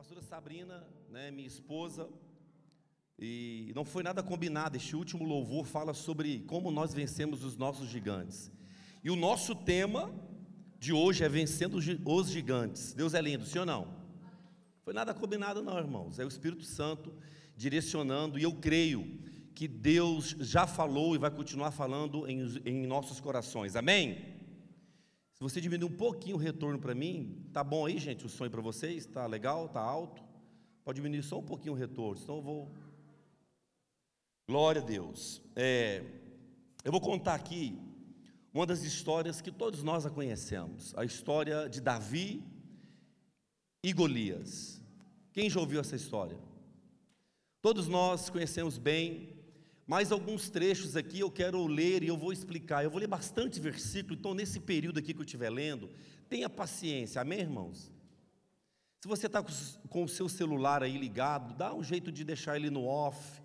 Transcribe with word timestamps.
pastora 0.00 0.22
Sabrina, 0.22 0.82
né, 1.10 1.30
minha 1.30 1.46
esposa, 1.46 2.08
e 3.18 3.70
não 3.74 3.84
foi 3.84 4.02
nada 4.02 4.22
combinado. 4.22 4.74
Este 4.74 4.96
último 4.96 5.26
louvor 5.26 5.66
fala 5.66 5.92
sobre 5.92 6.38
como 6.48 6.70
nós 6.70 6.94
vencemos 6.94 7.44
os 7.44 7.58
nossos 7.58 7.86
gigantes. 7.86 8.50
E 9.04 9.10
o 9.10 9.14
nosso 9.14 9.54
tema 9.54 10.10
de 10.78 10.90
hoje 10.90 11.22
é 11.22 11.28
vencendo 11.28 11.74
os 11.74 12.30
gigantes. 12.30 12.94
Deus 12.94 13.12
é 13.12 13.20
lindo, 13.20 13.44
sim 13.44 13.58
ou 13.58 13.66
não? 13.66 13.88
Foi 14.84 14.94
nada 14.94 15.12
combinado, 15.12 15.62
não, 15.62 15.76
irmãos. 15.76 16.18
É 16.18 16.24
o 16.24 16.28
Espírito 16.28 16.64
Santo 16.64 17.12
direcionando, 17.54 18.38
e 18.38 18.42
eu 18.42 18.54
creio 18.54 19.20
que 19.54 19.68
Deus 19.68 20.34
já 20.40 20.66
falou 20.66 21.14
e 21.14 21.18
vai 21.18 21.30
continuar 21.30 21.72
falando 21.72 22.26
em, 22.26 22.40
em 22.64 22.86
nossos 22.86 23.20
corações. 23.20 23.76
Amém? 23.76 24.39
Se 25.40 25.44
você 25.44 25.58
diminuir 25.58 25.90
um 25.90 25.96
pouquinho 25.96 26.36
o 26.36 26.38
retorno 26.38 26.78
para 26.78 26.94
mim, 26.94 27.46
tá 27.50 27.64
bom 27.64 27.86
aí, 27.86 27.98
gente, 27.98 28.26
o 28.26 28.28
sonho 28.28 28.50
para 28.50 28.60
vocês? 28.60 29.06
Tá 29.06 29.24
legal? 29.24 29.70
Tá 29.70 29.80
alto? 29.80 30.22
Pode 30.84 30.96
diminuir 30.96 31.22
só 31.22 31.38
um 31.38 31.42
pouquinho 31.42 31.72
o 31.72 31.76
retorno, 31.76 32.18
senão 32.18 32.36
eu 32.36 32.42
vou. 32.42 32.70
Glória 34.46 34.82
a 34.82 34.84
Deus. 34.84 35.40
É, 35.56 36.04
eu 36.84 36.92
vou 36.92 37.00
contar 37.00 37.36
aqui 37.36 37.80
uma 38.52 38.66
das 38.66 38.82
histórias 38.82 39.40
que 39.40 39.50
todos 39.50 39.82
nós 39.82 40.04
a 40.04 40.10
conhecemos, 40.10 40.92
a 40.94 41.06
história 41.06 41.70
de 41.70 41.80
Davi 41.80 42.44
e 43.82 43.94
Golias. 43.94 44.78
Quem 45.32 45.48
já 45.48 45.58
ouviu 45.58 45.80
essa 45.80 45.96
história? 45.96 46.38
Todos 47.62 47.88
nós 47.88 48.28
conhecemos 48.28 48.76
bem 48.76 49.39
mais 49.90 50.12
alguns 50.12 50.48
trechos 50.48 50.94
aqui 50.94 51.18
eu 51.18 51.28
quero 51.28 51.66
ler 51.66 52.04
e 52.04 52.06
eu 52.06 52.16
vou 52.16 52.32
explicar. 52.32 52.84
Eu 52.84 52.90
vou 52.92 53.00
ler 53.00 53.08
bastante 53.08 53.58
versículo, 53.58 54.14
então 54.14 54.32
nesse 54.32 54.60
período 54.60 55.00
aqui 55.00 55.12
que 55.12 55.18
eu 55.18 55.24
estiver 55.24 55.50
lendo, 55.50 55.90
tenha 56.28 56.48
paciência, 56.48 57.20
amém, 57.20 57.40
irmãos? 57.40 57.92
Se 59.00 59.08
você 59.08 59.26
está 59.26 59.44
com 59.88 60.04
o 60.04 60.08
seu 60.08 60.28
celular 60.28 60.84
aí 60.84 60.96
ligado, 60.96 61.54
dá 61.54 61.74
um 61.74 61.82
jeito 61.82 62.12
de 62.12 62.22
deixar 62.22 62.54
ele 62.54 62.70
no 62.70 62.86
off. 62.86 63.42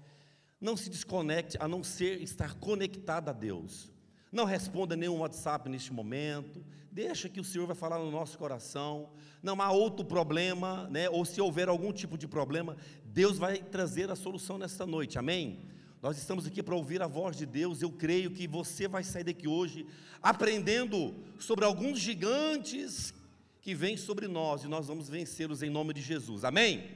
Não 0.61 0.77
se 0.77 0.87
desconecte, 0.87 1.57
a 1.59 1.67
não 1.67 1.83
ser 1.83 2.21
estar 2.21 2.53
conectado 2.59 3.29
a 3.29 3.33
Deus. 3.33 3.91
Não 4.31 4.45
responda 4.45 4.95
nenhum 4.95 5.21
WhatsApp 5.21 5.67
neste 5.67 5.91
momento. 5.91 6.63
Deixa 6.91 7.27
que 7.27 7.39
o 7.39 7.43
Senhor 7.43 7.65
vai 7.65 7.75
falar 7.75 7.97
no 7.97 8.11
nosso 8.11 8.37
coração. 8.37 9.09
Não 9.41 9.59
há 9.59 9.71
outro 9.71 10.05
problema, 10.05 10.87
né? 10.91 11.09
Ou 11.09 11.25
se 11.25 11.41
houver 11.41 11.69
algum 11.69 11.91
tipo 11.91 12.15
de 12.19 12.27
problema, 12.27 12.77
Deus 13.03 13.39
vai 13.39 13.57
trazer 13.57 14.11
a 14.11 14.15
solução 14.15 14.59
nesta 14.59 14.85
noite. 14.85 15.17
Amém? 15.17 15.73
Nós 16.01 16.17
estamos 16.17 16.45
aqui 16.45 16.61
para 16.61 16.75
ouvir 16.75 17.01
a 17.01 17.07
voz 17.07 17.35
de 17.35 17.45
Deus. 17.45 17.81
Eu 17.81 17.91
creio 17.91 18.31
que 18.31 18.47
você 18.47 18.87
vai 18.87 19.03
sair 19.03 19.23
daqui 19.23 19.47
hoje 19.47 19.87
aprendendo 20.21 21.15
sobre 21.39 21.65
alguns 21.65 21.99
gigantes 21.99 23.13
que 23.61 23.73
vêm 23.73 23.97
sobre 23.97 24.27
nós 24.27 24.63
e 24.63 24.67
nós 24.67 24.87
vamos 24.87 25.09
vencê-los 25.09 25.63
em 25.63 25.69
nome 25.69 25.93
de 25.93 26.01
Jesus. 26.01 26.43
Amém? 26.43 26.89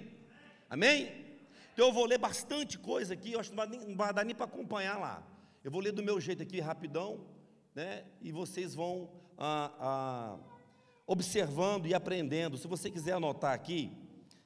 Amém? 0.70 1.12
Então 1.74 1.88
eu 1.88 1.94
vou 1.94 2.06
ler 2.06 2.18
bastante 2.18 2.78
coisa 2.78 3.14
aqui, 3.14 3.32
eu 3.32 3.40
acho 3.40 3.52
que 3.52 3.56
não 3.56 3.96
vai, 3.96 4.14
dar 4.14 4.24
nem 4.24 4.36
para 4.36 4.46
acompanhar 4.46 5.00
lá. 5.00 5.24
Eu 5.64 5.72
vou 5.72 5.82
ler 5.82 5.92
do 5.92 6.04
meu 6.04 6.20
jeito 6.20 6.44
aqui 6.44 6.60
rapidão, 6.60 7.26
né? 7.74 8.04
E 8.22 8.32
vocês 8.32 8.76
vão 8.76 9.10
ah, 9.38 9.72
ah, 9.80 10.38
observando 11.08 11.88
e 11.88 11.94
aprendendo. 11.94 12.58
Se 12.58 12.68
você 12.68 12.92
quiser 12.92 13.14
anotar 13.14 13.54
aqui, 13.54 13.92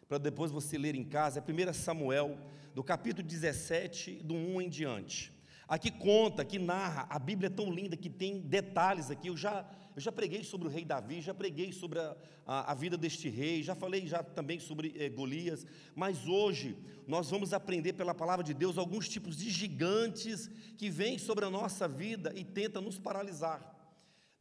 para 0.07 0.17
depois 0.17 0.51
você 0.51 0.77
ler 0.77 0.95
em 0.95 1.03
casa, 1.03 1.39
é 1.39 1.69
1 1.69 1.73
Samuel 1.73 2.37
do 2.73 2.83
capítulo 2.83 3.27
17, 3.27 4.21
do 4.23 4.33
1 4.33 4.61
em 4.61 4.69
diante. 4.69 5.31
Aqui 5.67 5.89
conta, 5.89 6.43
que 6.43 6.59
narra, 6.59 7.07
a 7.09 7.17
Bíblia 7.17 7.47
é 7.47 7.49
tão 7.49 7.71
linda 7.71 7.95
que 7.95 8.09
tem 8.09 8.41
detalhes 8.41 9.09
aqui. 9.09 9.27
Eu 9.27 9.37
já, 9.37 9.65
eu 9.95 10.01
já 10.01 10.11
preguei 10.11 10.43
sobre 10.43 10.67
o 10.67 10.71
rei 10.71 10.83
Davi, 10.83 11.21
já 11.21 11.33
preguei 11.33 11.71
sobre 11.71 11.99
a, 11.99 12.15
a, 12.45 12.71
a 12.71 12.75
vida 12.75 12.97
deste 12.97 13.29
rei, 13.29 13.63
já 13.63 13.73
falei 13.73 14.05
já 14.05 14.21
também 14.21 14.59
sobre 14.59 14.93
eh, 14.97 15.09
Golias, 15.09 15.65
mas 15.95 16.27
hoje 16.27 16.77
nós 17.07 17.29
vamos 17.29 17.53
aprender 17.53 17.93
pela 17.93 18.13
palavra 18.13 18.43
de 18.43 18.53
Deus 18.53 18.77
alguns 18.77 19.07
tipos 19.07 19.37
de 19.37 19.49
gigantes 19.49 20.49
que 20.77 20.89
vêm 20.89 21.17
sobre 21.17 21.45
a 21.45 21.49
nossa 21.49 21.87
vida 21.87 22.33
e 22.35 22.43
tentam 22.43 22.81
nos 22.81 22.99
paralisar. 22.99 23.73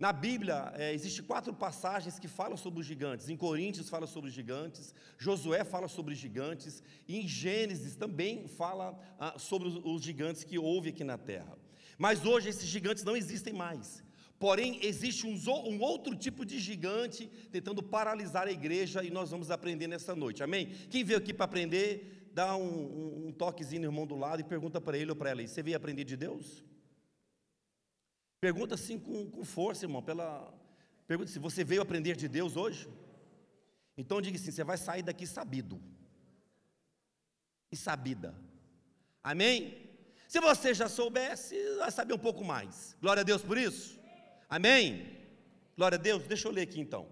Na 0.02 0.12
Bíblia, 0.12 0.72
é, 0.74 0.92
existem 0.92 1.24
quatro 1.24 1.54
passagens 1.54 2.18
que 2.18 2.26
falam 2.26 2.56
sobre 2.56 2.80
os 2.80 2.86
gigantes. 2.86 3.28
Em 3.28 3.36
Coríntios 3.36 3.88
fala 3.88 4.04
sobre 4.04 4.30
os 4.30 4.34
gigantes, 4.34 4.92
Josué 5.16 5.62
fala 5.62 5.86
sobre 5.86 6.12
os 6.12 6.18
gigantes, 6.18 6.82
e 7.06 7.20
em 7.20 7.28
Gênesis 7.28 7.94
também 7.94 8.48
fala 8.48 8.98
ah, 9.16 9.38
sobre 9.38 9.68
os, 9.68 9.76
os 9.84 10.02
gigantes 10.02 10.42
que 10.42 10.58
houve 10.58 10.88
aqui 10.88 11.04
na 11.04 11.16
terra. 11.16 11.56
Mas 11.96 12.26
hoje 12.26 12.48
esses 12.48 12.66
gigantes 12.66 13.04
não 13.04 13.16
existem 13.16 13.54
mais. 13.54 14.02
Porém, 14.40 14.80
existe 14.82 15.24
um, 15.24 15.36
um, 15.68 15.80
outro 15.80 16.16
tipo 16.16 16.44
de 16.44 16.58
gigante 16.58 17.30
tentando 17.52 17.80
paralisar 17.80 18.48
a 18.48 18.50
igreja 18.50 19.04
e 19.04 19.10
nós 19.18 19.30
vamos 19.30 19.52
aprender 19.52 19.86
nessa 19.86 20.16
noite, 20.16 20.42
amém? 20.42 20.66
Quem 20.90 21.04
veio 21.04 21.20
aqui 21.20 21.32
para 21.32 21.44
aprender, 21.44 22.28
dá 22.34 22.56
um, 22.56 22.64
um, 22.64 23.26
um 23.28 23.32
toquezinho 23.32 23.82
no 23.82 23.86
irmão 23.86 24.04
do 24.04 24.16
lado 24.16 24.40
e 24.40 24.44
pergunta 24.44 24.80
para 24.80 24.98
ele 24.98 25.10
ou 25.10 25.16
para 25.16 25.30
ela: 25.30 25.46
Você 25.46 25.62
veio 25.62 25.76
aprender 25.76 26.02
de 26.02 26.16
Deus? 26.16 26.64
Pergunta 28.42 28.74
assim 28.74 28.98
com, 28.98 29.30
com 29.30 29.44
força, 29.44 29.84
irmão. 29.84 30.02
Pela, 30.02 30.52
pergunta 31.06 31.30
se 31.30 31.38
você 31.38 31.62
veio 31.62 31.80
aprender 31.80 32.16
de 32.16 32.26
Deus 32.26 32.56
hoje. 32.56 32.88
Então 33.96 34.20
diga 34.20 34.36
assim: 34.36 34.50
você 34.50 34.64
vai 34.64 34.76
sair 34.76 35.00
daqui 35.00 35.28
sabido 35.28 35.80
e 37.70 37.76
sabida. 37.76 38.34
Amém? 39.22 39.88
Se 40.26 40.40
você 40.40 40.74
já 40.74 40.88
soubesse, 40.88 41.54
vai 41.76 41.92
saber 41.92 42.14
um 42.14 42.18
pouco 42.18 42.44
mais. 42.44 42.96
Glória 43.00 43.20
a 43.20 43.24
Deus 43.24 43.42
por 43.42 43.56
isso. 43.56 44.00
Amém? 44.48 45.20
Glória 45.76 45.96
a 45.96 46.02
Deus. 46.02 46.24
Deixa 46.24 46.48
eu 46.48 46.52
ler 46.52 46.62
aqui 46.62 46.80
então. 46.80 47.06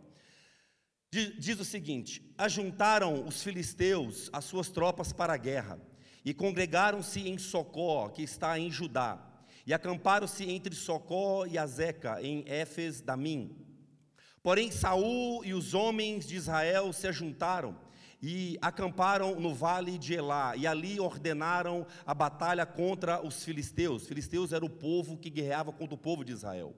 Diz 1.13 1.61
o 1.61 1.65
seguinte: 1.65 2.35
Ajuntaram 2.37 3.25
os 3.25 3.41
filisteus 3.41 4.29
as 4.33 4.47
suas 4.47 4.69
tropas 4.69 5.13
para 5.13 5.35
a 5.35 5.37
guerra 5.37 5.81
e 6.25 6.35
congregaram-se 6.35 7.21
em 7.21 7.39
Socó, 7.39 8.09
que 8.09 8.25
está 8.25 8.59
em 8.59 8.69
Judá 8.69 9.30
e 9.67 9.73
acamparam-se 9.73 10.49
entre 10.51 10.75
Socó 10.75 11.47
e 11.47 11.59
Azeca, 11.59 12.23
em 12.23 12.45
Éfes 12.47 13.01
Damim. 13.01 13.57
Porém, 14.43 14.71
Saul 14.71 15.45
e 15.45 15.53
os 15.53 15.75
homens 15.75 16.27
de 16.27 16.37
Israel 16.37 16.93
se 16.93 17.07
ajuntaram 17.07 17.77
e 18.23 18.59
acamparam 18.61 19.41
no 19.41 19.55
vale 19.55 19.97
de 19.97 20.15
Elá, 20.15 20.55
e 20.55 20.67
ali 20.67 21.01
ordenaram 21.01 21.87
a 22.05 22.13
batalha 22.13 22.67
contra 22.67 23.25
os 23.25 23.43
filisteus. 23.43 24.03
Os 24.03 24.09
filisteus 24.09 24.53
era 24.53 24.65
o 24.65 24.71
povo 24.71 25.17
que 25.17 25.31
guerreava 25.31 25.73
contra 25.73 25.95
o 25.95 25.99
povo 25.99 26.25
de 26.25 26.33
Israel. 26.33 26.75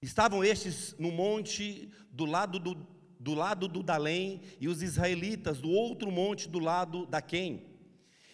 Estavam 0.00 0.44
estes 0.44 0.94
no 0.98 1.10
monte 1.10 1.90
do 2.12 2.24
lado 2.24 2.60
do, 2.60 2.86
do 3.18 3.34
lado 3.34 3.66
do 3.66 3.82
Dalém, 3.82 4.40
e 4.60 4.68
os 4.68 4.82
israelitas 4.82 5.60
do 5.60 5.70
outro 5.70 6.12
monte 6.12 6.48
do 6.48 6.60
lado 6.60 7.04
da 7.06 7.20
Quem, 7.20 7.66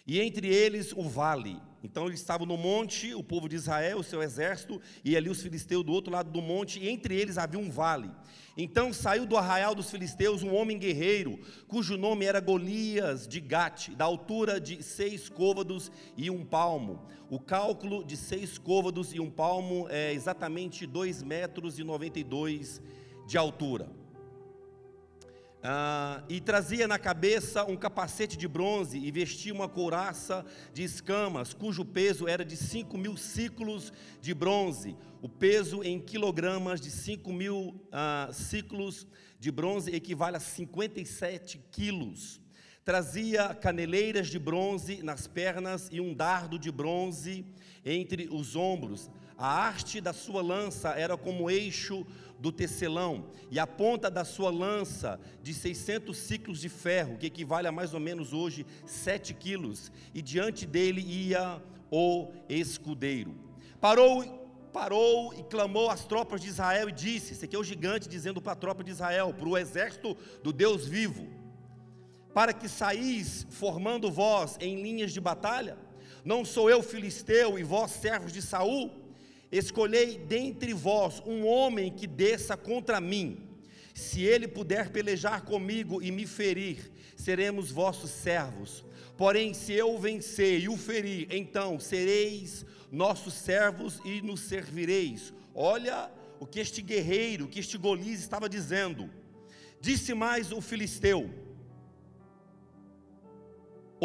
e 0.05 0.21
entre 0.21 0.47
eles 0.47 0.93
o 0.93 1.09
vale. 1.09 1.59
Então 1.85 2.07
eles 2.07 2.19
estavam 2.19 2.47
no 2.47 2.57
monte, 2.57 3.13
o 3.13 3.23
povo 3.23 3.47
de 3.47 3.55
Israel, 3.55 3.99
o 3.99 4.03
seu 4.03 4.23
exército, 4.23 4.81
e 5.03 5.15
ali 5.15 5.29
os 5.29 5.39
filisteus 5.39 5.85
do 5.85 5.93
outro 5.93 6.11
lado 6.11 6.31
do 6.31 6.41
monte, 6.41 6.79
e 6.79 6.89
entre 6.89 7.15
eles 7.15 7.37
havia 7.37 7.59
um 7.59 7.69
vale. 7.69 8.09
Então 8.57 8.91
saiu 8.91 9.25
do 9.27 9.37
arraial 9.37 9.75
dos 9.75 9.91
filisteus 9.91 10.41
um 10.41 10.55
homem 10.55 10.79
guerreiro, 10.79 11.39
cujo 11.67 11.95
nome 11.95 12.25
era 12.25 12.39
Golias 12.39 13.27
de 13.27 13.39
Gate, 13.39 13.89
da 13.89 14.05
altura 14.05 14.59
de 14.59 14.81
seis 14.81 15.29
côvados 15.29 15.91
e 16.17 16.31
um 16.31 16.43
palmo. 16.43 17.05
O 17.29 17.39
cálculo 17.39 18.03
de 18.03 18.17
seis 18.17 18.57
côvados 18.57 19.13
e 19.13 19.19
um 19.19 19.29
palmo 19.29 19.87
é 19.89 20.11
exatamente 20.11 20.87
dois 20.87 21.21
metros 21.21 21.77
e 21.77 21.83
noventa 21.83 22.19
e 22.19 22.23
dois 22.23 22.81
de 23.27 23.37
altura. 23.37 24.04
Ah, 25.67 26.21
e 26.29 26.39
trazia 26.39 26.87
na 26.87 26.99
cabeça 26.99 27.65
um 27.65 27.75
capacete 27.75 28.37
de 28.37 28.47
bronze 28.47 28.99
e 28.99 29.09
vestia 29.09 29.51
uma 29.51 29.67
couraça 29.67 30.45
de 30.71 30.83
escamas, 30.83 31.55
cujo 31.55 31.83
peso 31.83 32.27
era 32.27 32.45
de 32.45 32.55
cinco 32.55 32.99
mil 32.99 33.17
ciclos 33.17 33.91
de 34.21 34.31
bronze. 34.31 34.95
O 35.23 35.27
peso 35.27 35.81
em 35.81 35.99
quilogramas 35.99 36.79
de 36.79 36.91
cinco 36.91 37.33
mil 37.33 37.83
ah, 37.91 38.29
ciclos 38.31 39.07
de 39.39 39.49
bronze 39.49 39.89
equivale 39.89 40.37
a 40.37 40.39
57 40.39 41.59
quilos. 41.71 42.39
Trazia 42.83 43.55
caneleiras 43.55 44.27
de 44.27 44.37
bronze 44.37 45.01
nas 45.01 45.25
pernas 45.25 45.89
e 45.91 45.99
um 45.99 46.13
dardo 46.13 46.59
de 46.59 46.71
bronze 46.71 47.43
entre 47.83 48.29
os 48.31 48.55
ombros. 48.55 49.09
A 49.37 49.67
haste 49.67 49.99
da 49.99 50.13
sua 50.13 50.41
lança 50.41 50.89
era 50.89 51.17
como 51.17 51.49
eixo 51.49 52.05
do 52.39 52.51
tecelão, 52.51 53.27
e 53.49 53.59
a 53.59 53.67
ponta 53.67 54.09
da 54.09 54.23
sua 54.23 54.49
lança 54.49 55.19
de 55.41 55.53
600 55.53 56.17
ciclos 56.17 56.59
de 56.59 56.69
ferro, 56.69 57.17
que 57.17 57.25
equivale 57.25 57.67
a 57.67 57.71
mais 57.71 57.93
ou 57.93 57.99
menos 57.99 58.33
hoje 58.33 58.65
7 58.85 59.33
quilos, 59.33 59.91
e 60.13 60.21
diante 60.21 60.65
dele 60.65 61.01
ia 61.01 61.61
o 61.91 62.31
escudeiro. 62.49 63.35
Parou 63.79 64.43
parou 64.71 65.33
e 65.33 65.41
clamou 65.41 65.89
às 65.89 66.03
tropas 66.03 66.41
de 66.41 66.49
Israel 66.49 66.89
e 66.89 66.91
disse: 66.91 67.31
Esse 67.31 67.45
aqui 67.45 67.55
é 67.55 67.59
o 67.59 67.63
gigante 67.63 68.09
dizendo 68.09 68.41
para 68.41 68.51
a 68.51 68.57
tropa 68.57 68.83
de 68.83 68.91
Israel, 68.91 69.33
para 69.33 69.47
o 69.47 69.57
exército 69.57 70.17
do 70.43 70.51
Deus 70.51 70.85
vivo, 70.85 71.29
para 72.33 72.51
que 72.51 72.67
saís 72.67 73.47
formando 73.49 74.11
vós 74.11 74.57
em 74.59 74.81
linhas 74.81 75.13
de 75.13 75.21
batalha? 75.21 75.77
Não 76.25 76.43
sou 76.43 76.69
eu 76.69 76.83
filisteu 76.83 77.57
e 77.57 77.63
vós 77.63 77.91
servos 77.91 78.33
de 78.33 78.41
Saul? 78.41 79.04
Escolhei 79.57 80.17
dentre 80.17 80.73
vós 80.73 81.21
um 81.25 81.45
homem 81.45 81.89
que 81.89 82.05
desça 82.05 82.57
contra 82.57 82.99
mim, 82.99 83.47
Se 83.95 84.21
ele 84.21 84.45
puder 84.45 84.89
pelejar 84.89 85.45
comigo 85.45 86.03
e 86.03 86.11
me 86.11 86.27
ferir, 86.27 86.91
seremos 87.15 87.71
vossos 87.71 88.11
servos. 88.11 88.83
Porém, 89.17 89.53
se 89.53 89.71
eu 89.71 89.97
vencer 89.97 90.59
e 90.59 90.67
o 90.67 90.75
ferir, 90.75 91.27
então 91.31 91.79
sereis 91.79 92.65
nossos 92.91 93.33
servos 93.33 94.01
e 94.03 94.21
nos 94.21 94.41
servireis. 94.41 95.33
Olha 95.53 96.11
o 96.41 96.45
que 96.45 96.59
este 96.59 96.81
guerreiro, 96.81 97.45
o 97.45 97.47
que 97.47 97.61
este 97.61 97.77
Golias 97.77 98.19
estava 98.19 98.49
dizendo. 98.49 99.09
Disse 99.79 100.13
mais 100.13 100.51
o 100.51 100.59
filisteu: 100.59 101.29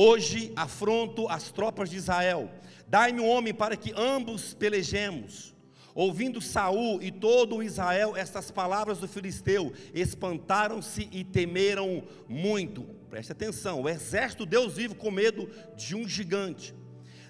Hoje 0.02 0.50
afronto 0.56 1.29
as 1.29 1.52
tropas 1.52 1.91
de 1.91 1.99
Israel. 1.99 2.50
Dai-me 2.88 3.20
um 3.20 3.29
homem 3.29 3.52
para 3.52 3.76
que 3.76 3.93
ambos 3.94 4.55
pelejemos. 4.55 5.55
Ouvindo 5.94 6.41
Saul 6.41 7.02
e 7.02 7.11
todo 7.11 7.62
Israel 7.62 8.17
estas 8.17 8.50
palavras 8.50 8.97
do 8.97 9.06
filisteu, 9.06 9.75
espantaram-se 9.93 11.06
e 11.12 11.23
temeram 11.23 12.02
muito. 12.26 12.82
Preste 13.11 13.32
atenção, 13.32 13.82
o 13.82 13.88
exército 13.91 14.47
Deus 14.47 14.73
vivo 14.73 14.94
com 14.94 15.11
medo 15.11 15.50
de 15.76 15.94
um 15.94 16.08
gigante. 16.08 16.75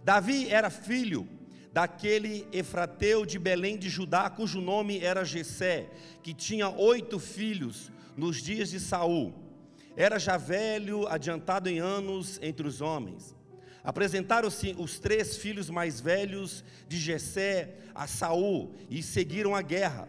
Davi 0.04 0.48
era 0.48 0.70
filho 0.70 1.28
daquele 1.72 2.46
Efrateu 2.52 3.26
de 3.26 3.36
Belém 3.36 3.76
de 3.76 3.88
Judá, 3.88 4.30
cujo 4.30 4.60
nome 4.60 5.00
era 5.00 5.24
Jessé, 5.24 5.90
que 6.22 6.32
tinha 6.32 6.68
oito 6.68 7.18
filhos 7.18 7.90
nos 8.16 8.40
dias 8.40 8.70
de 8.70 8.78
Saul. 8.78 9.49
Era 9.96 10.18
já 10.18 10.36
velho, 10.36 11.06
adiantado 11.08 11.68
em 11.68 11.78
anos 11.78 12.38
entre 12.42 12.66
os 12.66 12.80
homens. 12.80 13.36
Apresentaram-se 13.82 14.74
os 14.78 14.98
três 14.98 15.36
filhos 15.36 15.70
mais 15.70 16.00
velhos 16.00 16.64
de 16.86 16.98
Jessé 16.98 17.76
a 17.94 18.06
Saul 18.06 18.74
e 18.88 19.02
seguiram 19.02 19.54
a 19.54 19.62
guerra. 19.62 20.08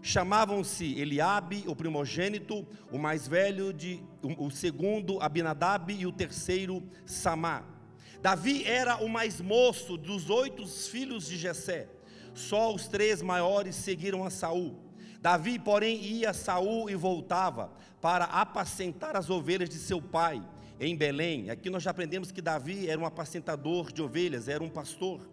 Chamavam-se 0.00 0.98
Eliabe, 0.98 1.64
o 1.66 1.74
primogênito, 1.74 2.66
o 2.90 2.98
mais 2.98 3.26
velho 3.26 3.72
de 3.72 4.00
o 4.22 4.50
segundo 4.50 5.20
Abinadab 5.20 5.92
e 5.92 6.06
o 6.06 6.12
terceiro 6.12 6.82
Samá. 7.04 7.64
Davi 8.22 8.64
era 8.64 8.96
o 8.98 9.08
mais 9.08 9.40
moço 9.40 9.96
dos 9.96 10.30
oito 10.30 10.66
filhos 10.66 11.26
de 11.26 11.36
Jessé. 11.36 11.88
Só 12.34 12.72
os 12.72 12.86
três 12.86 13.20
maiores 13.20 13.74
seguiram 13.74 14.24
a 14.24 14.30
Saul. 14.30 14.87
Davi, 15.20 15.58
porém, 15.58 16.00
ia 16.00 16.30
a 16.30 16.34
Saul 16.34 16.88
e 16.88 16.94
voltava 16.94 17.72
para 18.00 18.24
apacentar 18.24 19.16
as 19.16 19.28
ovelhas 19.28 19.68
de 19.68 19.76
seu 19.76 20.00
pai 20.00 20.42
em 20.80 20.96
Belém. 20.96 21.50
Aqui 21.50 21.68
nós 21.68 21.82
já 21.82 21.90
aprendemos 21.90 22.30
que 22.30 22.40
Davi 22.40 22.88
era 22.88 23.00
um 23.00 23.06
apacentador 23.06 23.92
de 23.92 24.00
ovelhas, 24.00 24.48
era 24.48 24.62
um 24.62 24.68
pastor. 24.68 25.28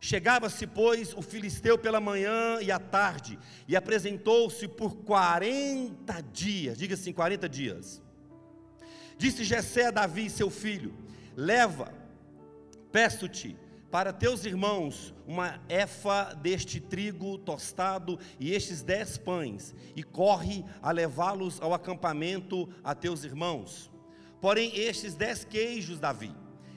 Chegava-se, 0.00 0.66
pois, 0.66 1.14
o 1.14 1.22
filisteu 1.22 1.76
pela 1.78 2.00
manhã 2.00 2.60
e 2.60 2.70
à 2.70 2.78
tarde, 2.78 3.38
e 3.66 3.74
apresentou-se 3.74 4.68
por 4.68 4.96
40 4.96 6.22
dias, 6.32 6.78
diga 6.78 6.94
assim, 6.94 7.12
40 7.12 7.48
dias. 7.48 8.02
Disse 9.18 9.44
Jessé 9.44 9.86
a 9.86 9.90
Davi, 9.90 10.28
seu 10.28 10.50
filho: 10.50 10.94
Leva, 11.34 11.92
peço-te, 12.92 13.56
para 13.90 14.12
teus 14.12 14.44
irmãos 14.44 15.14
uma 15.26 15.60
efa 15.68 16.34
deste 16.34 16.80
trigo 16.80 17.38
tostado 17.38 18.18
e 18.38 18.52
estes 18.52 18.82
dez 18.82 19.16
pães, 19.16 19.74
e 19.94 20.02
corre 20.02 20.64
a 20.82 20.90
levá-los 20.90 21.60
ao 21.60 21.72
acampamento 21.72 22.68
a 22.82 22.94
teus 22.94 23.24
irmãos. 23.24 23.90
Porém, 24.40 24.76
estes 24.76 25.14
dez 25.14 25.44
queijos, 25.44 25.98
Davi, 25.98 26.32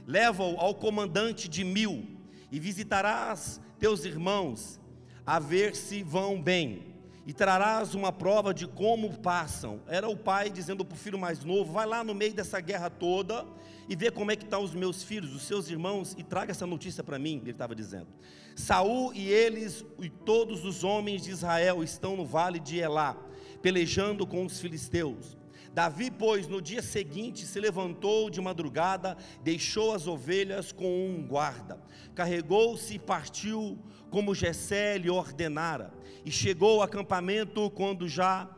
leva-o 0.05 0.59
ao 0.59 0.73
comandante 0.75 1.47
de 1.47 1.63
mil, 1.63 2.17
e 2.51 2.59
visitarás 2.59 3.61
teus 3.77 4.05
irmãos, 4.05 4.79
a 5.25 5.39
ver 5.39 5.75
se 5.75 6.01
vão 6.01 6.41
bem, 6.41 6.95
e 7.25 7.33
trarás 7.33 7.93
uma 7.93 8.11
prova 8.11 8.53
de 8.53 8.67
como 8.67 9.17
passam. 9.19 9.81
Era 9.87 10.07
o 10.07 10.17
pai 10.17 10.49
dizendo 10.49 10.83
para 10.83 10.95
o 10.95 10.97
filho 10.97 11.19
mais 11.19 11.43
novo: 11.43 11.73
vai 11.73 11.85
lá 11.85 12.03
no 12.03 12.15
meio 12.15 12.33
dessa 12.33 12.59
guerra 12.59 12.89
toda 12.89 13.45
e 13.87 13.95
vê 13.95 14.11
como 14.11 14.31
é 14.31 14.35
que 14.35 14.43
estão 14.43 14.63
os 14.63 14.73
meus 14.73 15.03
filhos, 15.03 15.33
os 15.33 15.43
seus 15.43 15.69
irmãos, 15.69 16.15
e 16.17 16.23
traga 16.23 16.51
essa 16.51 16.65
notícia 16.65 17.03
para 17.03 17.17
mim, 17.17 17.39
ele 17.41 17.51
estava 17.51 17.75
dizendo. 17.75 18.07
Saul 18.55 19.13
e 19.13 19.27
eles 19.27 19.85
e 19.99 20.09
todos 20.09 20.63
os 20.65 20.83
homens 20.83 21.23
de 21.23 21.31
Israel 21.31 21.83
estão 21.83 22.15
no 22.15 22.25
vale 22.25 22.59
de 22.59 22.77
Elá, 22.77 23.17
pelejando 23.61 24.27
com 24.27 24.45
os 24.45 24.59
filisteus. 24.59 25.37
Davi, 25.73 26.11
pois, 26.11 26.47
no 26.47 26.61
dia 26.61 26.81
seguinte 26.81 27.45
se 27.45 27.59
levantou 27.59 28.29
de 28.29 28.41
madrugada, 28.41 29.15
deixou 29.43 29.93
as 29.93 30.07
ovelhas 30.07 30.71
com 30.71 31.07
um 31.07 31.25
guarda, 31.27 31.79
carregou-se 32.15 32.95
e 32.95 32.99
partiu 32.99 33.77
como 34.09 34.35
Jessé 34.35 34.97
lhe 34.97 35.09
ordenara, 35.09 35.93
e 36.25 36.31
chegou 36.31 36.77
ao 36.77 36.83
acampamento 36.83 37.69
quando 37.71 38.07
já 38.07 38.49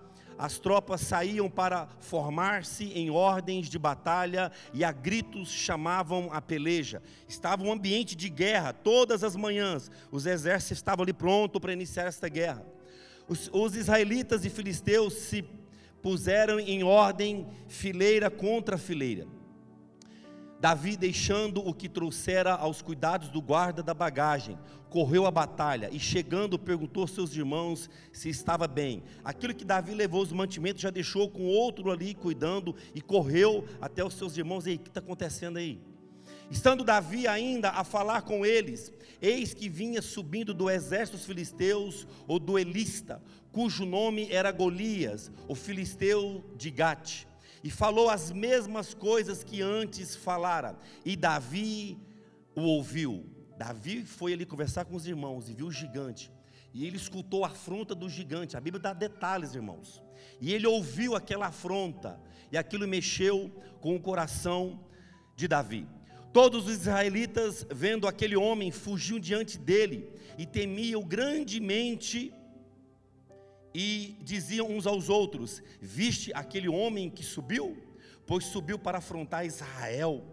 as 0.41 0.57
tropas 0.57 1.01
saíam 1.01 1.47
para 1.47 1.87
formar-se 1.99 2.85
em 2.93 3.11
ordens 3.11 3.69
de 3.69 3.77
batalha 3.77 4.51
e 4.73 4.83
a 4.83 4.91
gritos 4.91 5.51
chamavam 5.51 6.29
a 6.31 6.41
peleja. 6.41 6.99
Estava 7.27 7.63
um 7.63 7.71
ambiente 7.71 8.15
de 8.15 8.27
guerra 8.27 8.73
todas 8.73 9.23
as 9.23 9.35
manhãs. 9.35 9.91
Os 10.11 10.25
exércitos 10.25 10.79
estavam 10.79 11.03
ali 11.03 11.13
prontos 11.13 11.61
para 11.61 11.73
iniciar 11.73 12.07
esta 12.07 12.27
guerra. 12.27 12.65
Os, 13.27 13.51
os 13.53 13.75
israelitas 13.75 14.43
e 14.43 14.49
filisteus 14.49 15.13
se 15.13 15.45
puseram 16.01 16.59
em 16.59 16.83
ordem 16.83 17.47
fileira 17.67 18.31
contra 18.31 18.79
fileira. 18.79 19.27
Davi, 20.61 20.95
deixando 20.95 21.67
o 21.67 21.73
que 21.73 21.89
trouxera 21.89 22.53
aos 22.53 22.83
cuidados 22.83 23.29
do 23.29 23.41
guarda 23.41 23.81
da 23.81 23.95
bagagem, 23.95 24.59
correu 24.91 25.25
à 25.25 25.31
batalha 25.31 25.89
e, 25.91 25.99
chegando, 25.99 26.59
perguntou 26.59 27.01
aos 27.01 27.09
seus 27.09 27.35
irmãos 27.35 27.89
se 28.13 28.29
estava 28.29 28.67
bem. 28.67 29.01
Aquilo 29.23 29.55
que 29.55 29.65
Davi 29.65 29.95
levou 29.95 30.21
os 30.21 30.31
mantimentos 30.31 30.83
já 30.83 30.91
deixou 30.91 31.27
com 31.31 31.47
outro 31.47 31.89
ali 31.89 32.13
cuidando 32.13 32.75
e 32.93 33.01
correu 33.01 33.65
até 33.81 34.05
os 34.05 34.13
seus 34.13 34.37
irmãos. 34.37 34.67
Ei, 34.67 34.75
o 34.75 34.79
que 34.79 34.89
está 34.89 34.99
acontecendo 34.99 35.57
aí? 35.57 35.81
Estando 36.51 36.83
Davi 36.83 37.27
ainda 37.27 37.71
a 37.71 37.83
falar 37.83 38.21
com 38.21 38.45
eles, 38.45 38.93
eis 39.19 39.55
que 39.55 39.67
vinha 39.67 39.99
subindo 39.99 40.53
do 40.53 40.69
exército 40.69 41.17
dos 41.17 41.25
filisteus 41.25 42.05
o 42.27 42.37
duelista, 42.37 43.19
cujo 43.51 43.83
nome 43.83 44.27
era 44.29 44.51
Golias, 44.51 45.31
o 45.47 45.55
filisteu 45.55 46.45
de 46.55 46.69
Gate, 46.69 47.25
e 47.63 47.69
falou 47.69 48.09
as 48.09 48.31
mesmas 48.31 48.93
coisas 48.93 49.43
que 49.43 49.61
antes 49.61 50.15
falara, 50.15 50.77
e 51.05 51.15
Davi 51.15 51.97
o 52.55 52.61
ouviu. 52.61 53.25
Davi 53.57 54.03
foi 54.03 54.33
ali 54.33 54.45
conversar 54.45 54.85
com 54.85 54.95
os 54.95 55.05
irmãos 55.05 55.49
e 55.49 55.53
viu 55.53 55.67
o 55.67 55.71
gigante, 55.71 56.31
e 56.73 56.85
ele 56.85 56.97
escutou 56.97 57.43
a 57.43 57.49
afronta 57.49 57.93
do 57.93 58.09
gigante. 58.09 58.55
A 58.55 58.61
Bíblia 58.61 58.81
dá 58.81 58.93
detalhes, 58.93 59.53
irmãos. 59.53 60.01
E 60.39 60.53
ele 60.53 60.65
ouviu 60.65 61.15
aquela 61.15 61.47
afronta, 61.47 62.19
e 62.51 62.57
aquilo 62.57 62.87
mexeu 62.87 63.51
com 63.79 63.95
o 63.95 63.99
coração 63.99 64.79
de 65.35 65.47
Davi. 65.47 65.87
Todos 66.33 66.67
os 66.67 66.71
israelitas, 66.71 67.65
vendo 67.69 68.07
aquele 68.07 68.37
homem, 68.37 68.71
fugiam 68.71 69.19
diante 69.19 69.57
dele 69.57 70.09
e 70.37 70.45
temiam 70.45 71.03
grandemente 71.03 72.33
e 73.73 74.17
diziam 74.21 74.69
uns 74.69 74.85
aos 74.85 75.09
outros: 75.09 75.61
Viste 75.81 76.31
aquele 76.33 76.69
homem 76.69 77.09
que 77.09 77.23
subiu? 77.23 77.77
Pois 78.25 78.45
subiu 78.45 78.77
para 78.77 78.99
afrontar 78.99 79.45
Israel. 79.45 80.23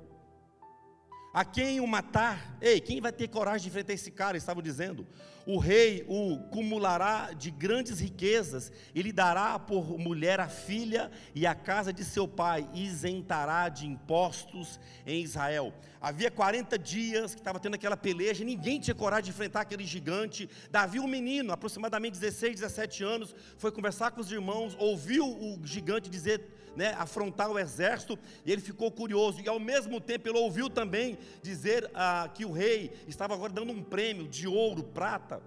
A 1.32 1.44
quem 1.44 1.80
o 1.80 1.86
matar? 1.86 2.56
Ei, 2.60 2.80
quem 2.80 3.00
vai 3.00 3.12
ter 3.12 3.28
coragem 3.28 3.62
de 3.62 3.68
enfrentar 3.68 3.92
esse 3.92 4.10
cara? 4.10 4.36
Estavam 4.36 4.62
dizendo 4.62 5.06
o 5.48 5.56
rei 5.56 6.04
o 6.06 6.38
cumulará 6.50 7.32
de 7.32 7.50
grandes 7.50 8.00
riquezas, 8.00 8.70
e 8.94 9.00
lhe 9.00 9.10
dará 9.10 9.58
por 9.58 9.98
mulher 9.98 10.40
a 10.40 10.46
filha 10.46 11.10
e 11.34 11.46
a 11.46 11.54
casa 11.54 11.90
de 11.90 12.04
seu 12.04 12.28
pai, 12.28 12.68
isentará 12.74 13.70
de 13.70 13.86
impostos 13.86 14.78
em 15.06 15.22
Israel. 15.22 15.72
Havia 16.02 16.30
40 16.30 16.78
dias 16.78 17.34
que 17.34 17.40
estava 17.40 17.58
tendo 17.58 17.76
aquela 17.76 17.96
peleja, 17.96 18.44
ninguém 18.44 18.78
tinha 18.78 18.94
coragem 18.94 19.24
de 19.24 19.30
enfrentar 19.30 19.62
aquele 19.62 19.86
gigante. 19.86 20.50
Davi, 20.70 21.00
um 21.00 21.08
menino, 21.08 21.50
aproximadamente 21.50 22.18
16, 22.18 22.56
17 22.56 23.02
anos, 23.02 23.34
foi 23.56 23.72
conversar 23.72 24.10
com 24.10 24.20
os 24.20 24.30
irmãos, 24.30 24.76
ouviu 24.78 25.24
o 25.26 25.58
gigante 25.64 26.10
dizer 26.10 26.57
né, 26.76 26.94
afrontar 26.98 27.50
o 27.50 27.58
exército, 27.58 28.18
e 28.44 28.52
ele 28.52 28.60
ficou 28.60 28.90
curioso, 28.90 29.40
e 29.40 29.48
ao 29.48 29.60
mesmo 29.60 30.00
tempo 30.00 30.28
ele 30.28 30.38
ouviu 30.38 30.68
também 30.68 31.18
dizer 31.42 31.90
ah, 31.94 32.28
que 32.32 32.44
o 32.44 32.52
rei 32.52 32.92
estava 33.06 33.34
agora 33.34 33.52
dando 33.52 33.72
um 33.72 33.82
prêmio 33.82 34.28
de 34.28 34.46
ouro, 34.46 34.82
prata, 34.82 35.42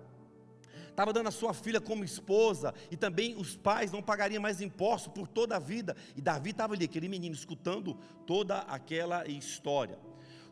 estava 0.89 1.13
dando 1.13 1.27
a 1.27 1.31
sua 1.31 1.53
filha 1.53 1.79
como 1.79 2.03
esposa, 2.03 2.73
e 2.89 2.97
também 2.97 3.35
os 3.35 3.55
pais 3.55 3.91
não 3.91 4.01
pagariam 4.01 4.41
mais 4.41 4.61
impostos 4.61 5.13
por 5.13 5.27
toda 5.27 5.55
a 5.55 5.59
vida, 5.59 5.95
e 6.15 6.21
Davi 6.21 6.51
estava 6.51 6.73
ali, 6.73 6.85
aquele 6.85 7.07
menino, 7.07 7.33
escutando 7.33 7.97
toda 8.25 8.59
aquela 8.59 9.27
história. 9.27 9.97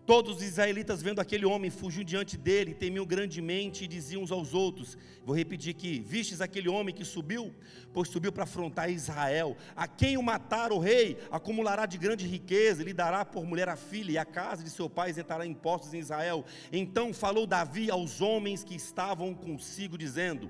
Todos 0.09 0.37
os 0.37 0.41
israelitas, 0.41 1.03
vendo 1.03 1.21
aquele 1.21 1.45
homem, 1.45 1.69
fugiam 1.69 2.03
diante 2.03 2.35
dele, 2.35 2.73
temiam 2.73 3.05
grandemente 3.05 3.83
e 3.83 3.87
diziam 3.87 4.23
uns 4.23 4.31
aos 4.31 4.55
outros: 4.55 4.97
Vou 5.23 5.35
repetir 5.35 5.69
aqui: 5.69 5.99
Vistes 5.99 6.41
aquele 6.41 6.67
homem 6.67 6.95
que 6.95 7.05
subiu? 7.05 7.53
Pois 7.93 8.09
subiu 8.09 8.31
para 8.31 8.45
afrontar 8.45 8.89
Israel. 8.89 9.55
A 9.75 9.87
quem 9.87 10.17
o 10.17 10.23
matar 10.23 10.71
o 10.71 10.79
rei, 10.79 11.19
acumulará 11.29 11.85
de 11.85 11.99
grande 11.99 12.25
riqueza, 12.25 12.83
lhe 12.83 12.91
dará 12.91 13.23
por 13.23 13.45
mulher 13.45 13.69
a 13.69 13.75
filha, 13.75 14.13
e 14.13 14.17
a 14.17 14.25
casa 14.25 14.63
de 14.63 14.71
seu 14.71 14.89
pai 14.89 15.11
isentará 15.11 15.45
impostos 15.45 15.93
em 15.93 15.99
Israel. 15.99 16.43
Então 16.71 17.13
falou 17.13 17.45
Davi 17.45 17.91
aos 17.91 18.19
homens 18.19 18.63
que 18.63 18.73
estavam 18.73 19.35
consigo, 19.35 19.95
dizendo: 19.95 20.49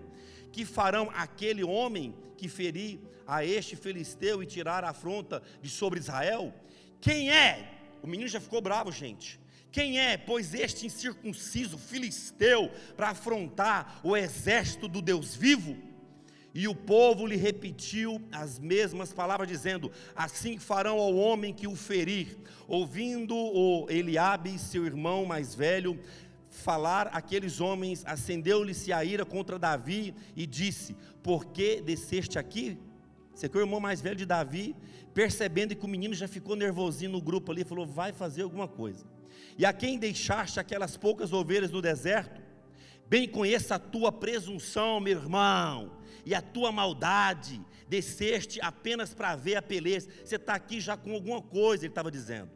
que 0.54 0.64
farão 0.64 1.12
aquele 1.14 1.66
homem 1.66 2.16
que 2.38 2.48
ferir 2.48 3.02
a 3.28 3.44
este 3.44 3.76
filisteu 3.76 4.42
e 4.42 4.46
tirar 4.46 4.86
a 4.86 4.92
afronta 4.92 5.44
de 5.62 5.70
sobre 5.70 6.00
Israel? 6.00 6.54
Quem 7.02 7.30
é? 7.30 7.76
O 8.02 8.08
menino 8.08 8.30
já 8.30 8.40
ficou 8.40 8.62
bravo, 8.62 8.90
gente. 8.90 9.38
Quem 9.72 10.00
é, 10.00 10.18
pois, 10.18 10.54
este 10.54 10.88
incircunciso 10.88 11.78
filisteu 11.78 12.72
para 12.98 13.10
afrontar 13.10 14.00
o 14.04 14.18
exército 14.18 14.88
do 14.88 15.02
Deus 15.02 15.36
vivo? 15.36 15.78
E 16.54 16.68
o 16.68 16.74
povo 16.74 17.28
lhe 17.28 17.36
repetiu 17.36 18.22
as 18.32 18.58
mesmas 18.58 19.14
palavras, 19.14 19.48
dizendo: 19.48 19.92
Assim 20.16 20.58
farão 20.58 20.98
ao 20.98 21.16
homem 21.16 21.54
que 21.54 21.68
o 21.68 21.76
ferir. 21.76 22.38
Ouvindo 22.68 23.36
o 23.36 23.88
Eliabe, 23.90 24.58
seu 24.58 24.86
irmão 24.86 25.26
mais 25.26 25.54
velho, 25.54 26.00
falar 26.50 27.08
aqueles 27.14 27.62
homens, 27.62 28.04
acendeu-lhe-se 28.06 28.92
a 28.92 29.06
ira 29.06 29.24
contra 29.24 29.60
Davi 29.60 30.16
e 30.36 30.48
disse: 30.48 30.96
Por 31.22 31.46
que 31.46 31.82
desceste 31.82 32.40
aqui? 32.40 32.78
Você 33.34 33.48
que 33.48 33.56
é 33.56 33.62
o 33.62 33.64
irmão 33.64 33.80
mais 33.80 34.02
velho 34.02 34.16
de 34.16 34.26
Davi, 34.26 34.76
percebendo 35.14 35.76
que 35.76 35.86
o 35.86 35.90
menino 35.90 36.16
já 36.16 36.28
ficou 36.28 36.56
nervosinho 36.56 37.12
no 37.12 37.22
grupo 37.22 37.52
ali, 37.52 37.64
falou: 37.64 37.86
Vai 37.86 38.12
fazer 38.12 38.42
alguma 38.42 38.68
coisa. 38.68 39.06
E 39.58 39.66
a 39.66 39.74
quem 39.74 39.98
deixaste 39.98 40.60
aquelas 40.60 40.96
poucas 40.98 41.34
ovelhas 41.34 41.72
no 41.72 41.82
deserto? 41.82 42.42
Bem 43.08 43.28
conheça 43.28 43.76
a 43.76 43.80
tua 43.80 44.12
presunção, 44.12 45.00
meu 45.00 45.18
irmão, 45.18 45.98
e 46.26 46.36
a 46.36 46.42
tua 46.42 46.72
maldade. 46.72 47.60
Desceste 47.88 48.60
apenas 48.62 49.14
para 49.14 49.36
ver 49.36 49.56
a 49.56 49.62
peleja. 49.62 50.08
Você 50.24 50.36
está 50.36 50.54
aqui 50.54 50.80
já 50.80 50.96
com 50.96 51.14
alguma 51.14 51.42
coisa, 51.42 51.84
ele 51.84 51.92
estava 51.92 52.12
dizendo. 52.12 52.52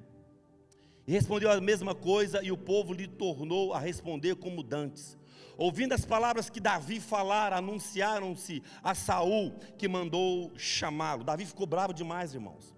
E 1.08 1.12
respondeu 1.12 1.52
a 1.52 1.60
mesma 1.60 1.96
coisa, 1.96 2.44
e 2.44 2.52
o 2.52 2.58
povo 2.58 2.94
lhe 2.94 3.08
tornou 3.08 3.74
a 3.74 3.80
responder 3.80 4.36
como 4.36 4.62
dantes. 4.62 5.18
Ouvindo 5.58 5.94
as 5.94 6.06
palavras 6.06 6.50
que 6.50 6.60
Davi 6.60 7.00
falara, 7.00 7.58
anunciaram-se 7.58 8.64
a 8.84 8.96
Saul, 8.96 9.54
que 9.78 9.88
mandou 9.88 10.52
chamá-lo. 10.56 11.24
Davi 11.24 11.46
ficou 11.46 11.68
bravo 11.68 11.94
demais, 11.94 12.34
irmãos. 12.34 12.74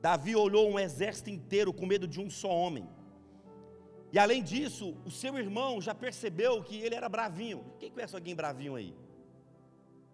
Davi 0.00 0.34
olhou 0.34 0.70
um 0.70 0.78
exército 0.78 1.30
inteiro 1.30 1.72
com 1.72 1.86
medo 1.86 2.08
de 2.08 2.20
um 2.20 2.28
só 2.28 2.48
homem. 2.48 2.88
E 4.12 4.18
além 4.18 4.42
disso, 4.42 4.94
o 5.06 5.10
seu 5.10 5.38
irmão 5.38 5.80
já 5.80 5.94
percebeu 5.94 6.62
que 6.62 6.76
ele 6.76 6.94
era 6.94 7.08
bravinho. 7.08 7.64
Quem 7.78 7.90
conhece 7.90 8.14
alguém 8.14 8.34
bravinho 8.34 8.74
aí? 8.74 8.94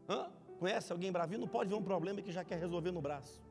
Hã? 0.09 0.31
Conhece 0.61 0.93
alguém 0.93 1.11
bravinho? 1.11 1.40
Não 1.40 1.49
pode 1.49 1.69
ver 1.69 1.75
um 1.75 1.83
problema 1.83 2.23
que 2.23 2.31
já 2.31 2.45
quer 2.45 2.59
resolver 2.59 2.93
no 2.93 3.02
braço. 3.02 3.43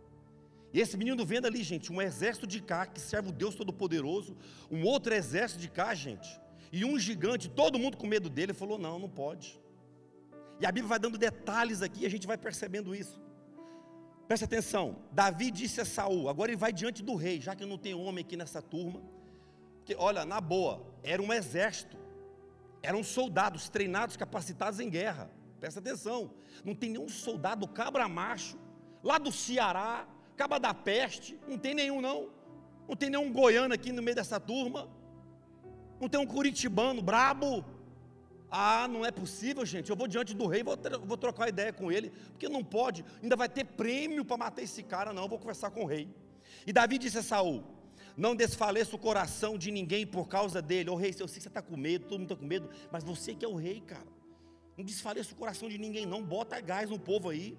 E 0.74 0.80
esse 0.80 0.98
menino 0.98 1.25
vendo 1.25 1.48
ali, 1.48 1.63
gente, 1.63 1.92
um 1.92 2.01
exército 2.01 2.48
de 2.48 2.62
cá 2.62 2.86
que 2.86 3.00
serve 3.00 3.30
o 3.30 3.32
Deus 3.32 3.56
Todo-Poderoso, 3.56 4.38
um 4.72 4.84
outro 4.86 5.13
exército 5.13 5.60
de 5.60 5.70
cá, 5.70 5.94
gente, 5.94 6.30
e 6.72 6.84
um 6.86 6.98
gigante, 7.00 7.50
todo 7.50 7.80
mundo 7.80 7.98
com 7.98 8.08
medo 8.08 8.30
dele, 8.30 8.54
falou: 8.54 8.77
não, 8.77 9.00
não 9.00 9.10
pode. 9.10 9.60
E 10.60 10.66
a 10.66 10.72
Bíblia 10.72 10.89
vai 10.89 11.00
dando 11.00 11.18
detalhes 11.18 11.82
aqui 11.82 12.01
e 12.01 12.06
a 12.06 12.10
gente 12.10 12.27
vai 12.27 12.38
percebendo 12.38 12.96
isso. 12.96 13.22
Presta 14.27 14.46
atenção, 14.46 14.98
Davi 15.12 15.51
disse 15.51 15.80
a 15.80 15.86
Saul, 15.86 16.27
agora 16.27 16.51
ele 16.51 16.58
vai 16.58 16.74
diante 16.74 17.01
do 17.01 17.16
rei, 17.16 17.39
já 17.39 17.56
que 17.56 17.66
não 17.66 17.77
tem 17.77 17.94
homem 17.94 18.25
aqui 18.25 18.36
nessa 18.36 18.62
turma, 18.62 19.01
olha, 19.96 20.25
na 20.25 20.41
boa, 20.41 20.86
era 21.03 21.22
um 21.22 21.32
exército, 21.32 21.98
eram 22.82 23.03
soldados 23.03 23.70
treinados, 23.70 24.17
capacitados 24.17 24.79
em 24.79 24.89
guerra. 24.89 25.29
Presta 25.60 25.79
atenção, 25.79 26.32
não 26.63 26.75
tem 26.75 26.91
nenhum 26.91 27.10
soldado 27.10 27.67
cabra 27.67 28.08
macho, 28.08 28.58
lá 29.03 29.17
do 29.17 29.32
Ceará, 29.32 30.08
caba 30.36 30.60
da 30.60 30.74
peste, 30.74 31.39
não 31.48 31.58
tem 31.58 31.74
nenhum 31.74 32.01
não. 32.01 32.29
Não 32.88 32.96
tem 32.96 33.10
nenhum 33.10 33.32
goiano 33.32 33.74
aqui 33.74 33.91
no 33.91 34.01
meio 34.01 34.15
dessa 34.15 34.39
turma. 34.39 34.89
Não 36.00 36.08
tem 36.08 36.20
um 36.20 36.25
curitibano 36.25 37.01
brabo. 37.01 37.65
Ah, 38.50 38.88
não 38.88 39.06
é 39.06 39.12
possível, 39.12 39.65
gente. 39.65 39.89
Eu 39.89 39.96
vou 39.96 40.08
diante 40.08 40.34
do 40.34 40.48
rei, 40.48 40.63
vou, 40.63 40.77
vou 41.03 41.17
trocar 41.17 41.50
ideia 41.50 41.74
com 41.74 41.91
ele, 41.91 42.12
porque 42.32 42.48
não 42.48 42.63
pode. 42.63 43.03
Ainda 43.22 43.36
vai 43.36 43.50
ter 43.50 43.65
prêmio 43.65 44.24
para 44.24 44.38
matar 44.38 44.62
esse 44.62 44.82
cara, 44.84 45.12
não. 45.12 45.24
Eu 45.24 45.29
vou 45.29 45.39
conversar 45.39 45.70
com 45.70 45.84
o 45.84 45.86
rei. 45.86 46.08
E 46.65 46.72
Davi 46.72 46.98
disse 46.98 47.17
a 47.17 47.24
Saul: 47.24 47.63
não 48.17 48.36
desfaleça 48.36 48.95
o 48.95 49.00
coração 49.00 49.59
de 49.59 49.69
ninguém 49.69 50.05
por 50.05 50.27
causa 50.27 50.59
dele. 50.59 50.89
Ô 50.89 50.95
rei, 50.95 51.12
eu 51.19 51.27
sei 51.27 51.38
que 51.38 51.43
você 51.43 51.47
está 51.47 51.62
com 51.62 51.77
medo, 51.77 52.05
todo 52.05 52.17
mundo 52.17 52.33
está 52.33 52.36
com 52.36 52.47
medo, 52.47 52.67
mas 52.91 53.03
você 53.03 53.36
que 53.36 53.45
é 53.45 53.47
o 53.47 53.55
rei, 53.55 53.79
cara. 53.79 54.07
Não 54.75 54.83
desfaleça 54.83 55.33
o 55.33 55.36
coração 55.36 55.69
de 55.69 55.77
ninguém, 55.77 56.03
não. 56.03 56.24
Bota 56.24 56.59
gás 56.59 56.89
no 56.89 56.97
povo 56.97 57.29
aí. 57.29 57.55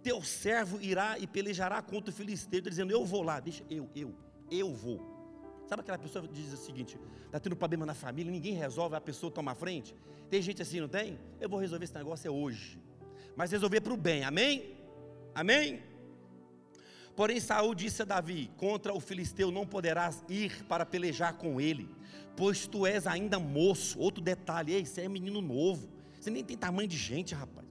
Teu 0.00 0.22
servo 0.22 0.80
irá 0.80 1.18
e 1.18 1.26
pelejará 1.26 1.82
contra 1.82 2.10
o 2.10 2.14
filisteu, 2.14 2.60
dizendo: 2.60 2.92
Eu 2.92 3.04
vou 3.04 3.22
lá, 3.22 3.40
deixa 3.40 3.64
eu, 3.68 3.90
eu, 3.94 4.14
eu 4.48 4.72
vou. 4.72 5.00
Sabe 5.66 5.82
aquela 5.82 5.98
pessoa 5.98 6.26
que 6.26 6.32
diz 6.32 6.52
o 6.52 6.56
seguinte: 6.56 6.96
está 7.26 7.40
tendo 7.40 7.56
problema 7.56 7.84
na 7.84 7.94
família, 7.94 8.30
ninguém 8.30 8.54
resolve, 8.54 8.94
a 8.94 9.00
pessoa 9.00 9.32
toma 9.32 9.50
a 9.50 9.54
frente? 9.56 9.96
Tem 10.30 10.40
gente 10.40 10.62
assim, 10.62 10.80
não 10.80 10.88
tem? 10.88 11.18
Eu 11.40 11.48
vou 11.48 11.58
resolver 11.58 11.84
esse 11.84 11.94
negócio 11.94 12.28
é 12.28 12.30
hoje. 12.30 12.78
Mas 13.34 13.50
resolver 13.50 13.80
para 13.80 13.92
o 13.92 13.96
bem, 13.96 14.22
amém? 14.22 14.76
Amém? 15.34 15.82
Porém, 17.18 17.40
Saul 17.40 17.74
disse 17.74 18.00
a 18.00 18.04
Davi: 18.04 18.48
Contra 18.56 18.94
o 18.94 19.00
filisteu 19.00 19.50
não 19.50 19.66
poderás 19.66 20.22
ir 20.28 20.64
para 20.68 20.86
pelejar 20.86 21.34
com 21.34 21.60
ele, 21.60 21.88
pois 22.36 22.68
tu 22.68 22.86
és 22.86 23.08
ainda 23.08 23.40
moço. 23.40 23.98
Outro 23.98 24.22
detalhe: 24.22 24.72
ei, 24.72 24.86
você 24.86 25.00
é 25.00 25.08
menino 25.08 25.40
novo, 25.40 25.88
você 26.20 26.30
nem 26.30 26.44
tem 26.44 26.56
tamanho 26.56 26.86
de 26.86 26.96
gente, 26.96 27.34
rapaz. 27.34 27.66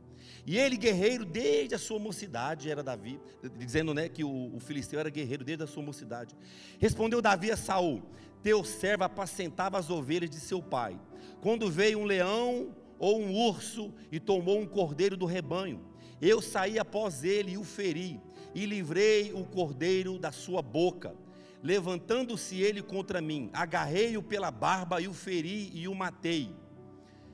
E 0.46 0.58
ele, 0.58 0.76
guerreiro 0.76 1.24
desde 1.24 1.76
a 1.76 1.80
sua 1.80 1.98
mocidade, 1.98 2.70
era 2.70 2.84
Davi, 2.84 3.22
dizendo 3.58 3.94
né, 3.94 4.10
que 4.10 4.22
o, 4.22 4.54
o 4.54 4.60
filisteu 4.60 5.00
era 5.00 5.10
guerreiro 5.10 5.46
desde 5.46 5.64
a 5.64 5.68
sua 5.68 5.82
mocidade. 5.82 6.36
Respondeu 6.78 7.22
Davi 7.22 7.50
a 7.50 7.56
Saul: 7.56 8.04
Teu 8.44 8.66
servo 8.66 9.06
apacentava 9.06 9.80
as 9.80 9.90
ovelhas 9.90 10.30
de 10.30 10.42
seu 10.42 10.62
pai. 10.62 11.00
Quando 11.40 11.72
veio 11.72 12.00
um 12.00 12.04
leão 12.04 12.76
ou 13.00 13.22
um 13.22 13.34
urso 13.34 13.94
e 14.12 14.20
tomou 14.20 14.60
um 14.60 14.68
cordeiro 14.68 15.16
do 15.16 15.26
rebanho, 15.26 15.80
eu 16.22 16.42
saí 16.42 16.78
após 16.78 17.24
ele 17.24 17.54
e 17.54 17.58
o 17.58 17.64
feri 17.64 18.20
e 18.54 18.66
livrei 18.66 19.34
o 19.34 19.46
cordeiro 19.46 20.18
da 20.18 20.32
sua 20.32 20.62
boca. 20.62 21.16
Levantando-se 21.64 22.62
ele 22.62 22.82
contra 22.82 23.20
mim, 23.20 23.50
agarrei-o 23.52 24.22
pela 24.22 24.52
barba 24.52 25.02
e 25.02 25.08
o 25.08 25.14
feri 25.14 25.72
e 25.74 25.88
o 25.88 25.96
matei. 25.96 26.56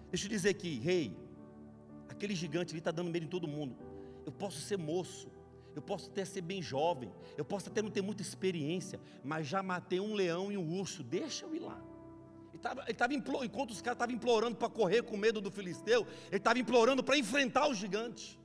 Deixa 0.10 0.25
eu 0.25 0.29
dizer 0.29 0.50
aqui, 0.50 0.79
rei, 0.79 1.17
aquele 2.08 2.36
gigante 2.36 2.72
ali 2.72 2.79
está 2.79 2.91
dando 2.91 3.12
medo 3.12 3.25
em 3.25 3.29
todo 3.29 3.48
mundo. 3.48 3.75
Eu 4.25 4.32
posso 4.32 4.62
ser 4.62 4.77
moço, 4.77 5.29
eu 5.75 5.82
posso 5.82 6.10
até 6.10 6.24
ser 6.24 6.41
bem 6.41 6.62
jovem, 6.62 7.12
eu 7.38 7.43
posso 7.43 7.70
até 7.70 7.82
não 7.82 7.89
ter 7.89 8.01
muita 8.01 8.22
experiência, 8.22 9.00
mas 9.24 9.48
já 9.48 9.62
matei 9.62 10.00
um 10.00 10.13
leão 10.13 10.51
e 10.51 10.58
um 10.58 10.79
urso, 10.79 11.03
deixa 11.03 11.46
eu 11.46 11.55
ir 11.55 11.60
lá. 11.60 11.82
Ele 12.53 12.91
estava, 12.91 13.13
enquanto 13.13 13.72
os 13.72 13.82
caras 13.82 13.96
estavam 13.96 14.15
implorando 14.15 14.55
para 14.55 14.70
correr 14.70 15.01
com 15.01 15.17
medo 15.17 15.41
do 15.41 15.51
filisteu, 15.51 16.08
ele 16.27 16.38
estava 16.38 16.60
implorando 16.60 17.03
para 17.03 17.17
enfrentar 17.17 17.67
o 17.67 17.74
gigante. 17.74 18.39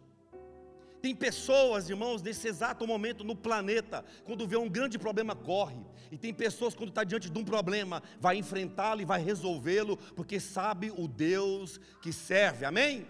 Tem 1.00 1.14
pessoas, 1.14 1.88
irmãos, 1.88 2.22
nesse 2.22 2.48
exato 2.48 2.86
momento 2.86 3.22
no 3.22 3.36
planeta, 3.36 4.04
quando 4.24 4.46
vê 4.46 4.56
um 4.56 4.68
grande 4.68 4.98
problema, 4.98 5.34
corre. 5.34 5.78
E 6.10 6.18
tem 6.18 6.34
pessoas, 6.34 6.74
quando 6.74 6.88
está 6.88 7.04
diante 7.04 7.30
de 7.30 7.38
um 7.38 7.44
problema, 7.44 8.02
vai 8.20 8.36
enfrentá-lo 8.36 9.00
e 9.00 9.04
vai 9.04 9.22
resolvê-lo, 9.22 9.96
porque 10.16 10.40
sabe 10.40 10.90
o 10.90 11.06
Deus 11.06 11.80
que 12.02 12.12
serve. 12.12 12.64
Amém? 12.64 13.06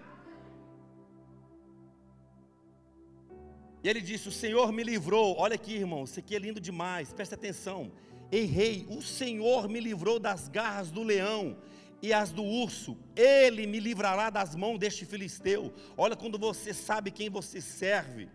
E 3.83 3.89
ele 3.89 4.01
disse: 4.01 4.29
O 4.29 4.33
Senhor 4.33 4.71
me 4.73 4.83
livrou. 4.83 5.37
Olha 5.39 5.55
aqui, 5.55 5.77
irmão, 5.77 6.05
isso 6.05 6.19
aqui 6.19 6.37
é 6.37 6.39
lindo 6.39 6.61
demais, 6.61 7.13
preste 7.13 7.35
atenção. 7.35 7.91
Errei, 8.31 8.87
o 8.91 9.01
Senhor 9.01 9.69
me 9.69 9.81
livrou 9.81 10.19
das 10.19 10.49
garras 10.49 10.91
do 10.91 11.03
leão 11.03 11.57
e 12.01 12.13
as 12.13 12.31
do 12.31 12.45
urso, 12.45 12.97
ele 13.17 13.67
me 13.67 13.81
livrará 13.81 14.31
das 14.31 14.55
mãos 14.55 14.79
deste 14.79 15.05
filisteu. 15.05 15.73
Olha 15.97 16.15
quando 16.15 16.39
você 16.39 16.73
sabe 16.73 17.11
quem 17.11 17.29
você 17.29 17.61
serve. 17.61 18.29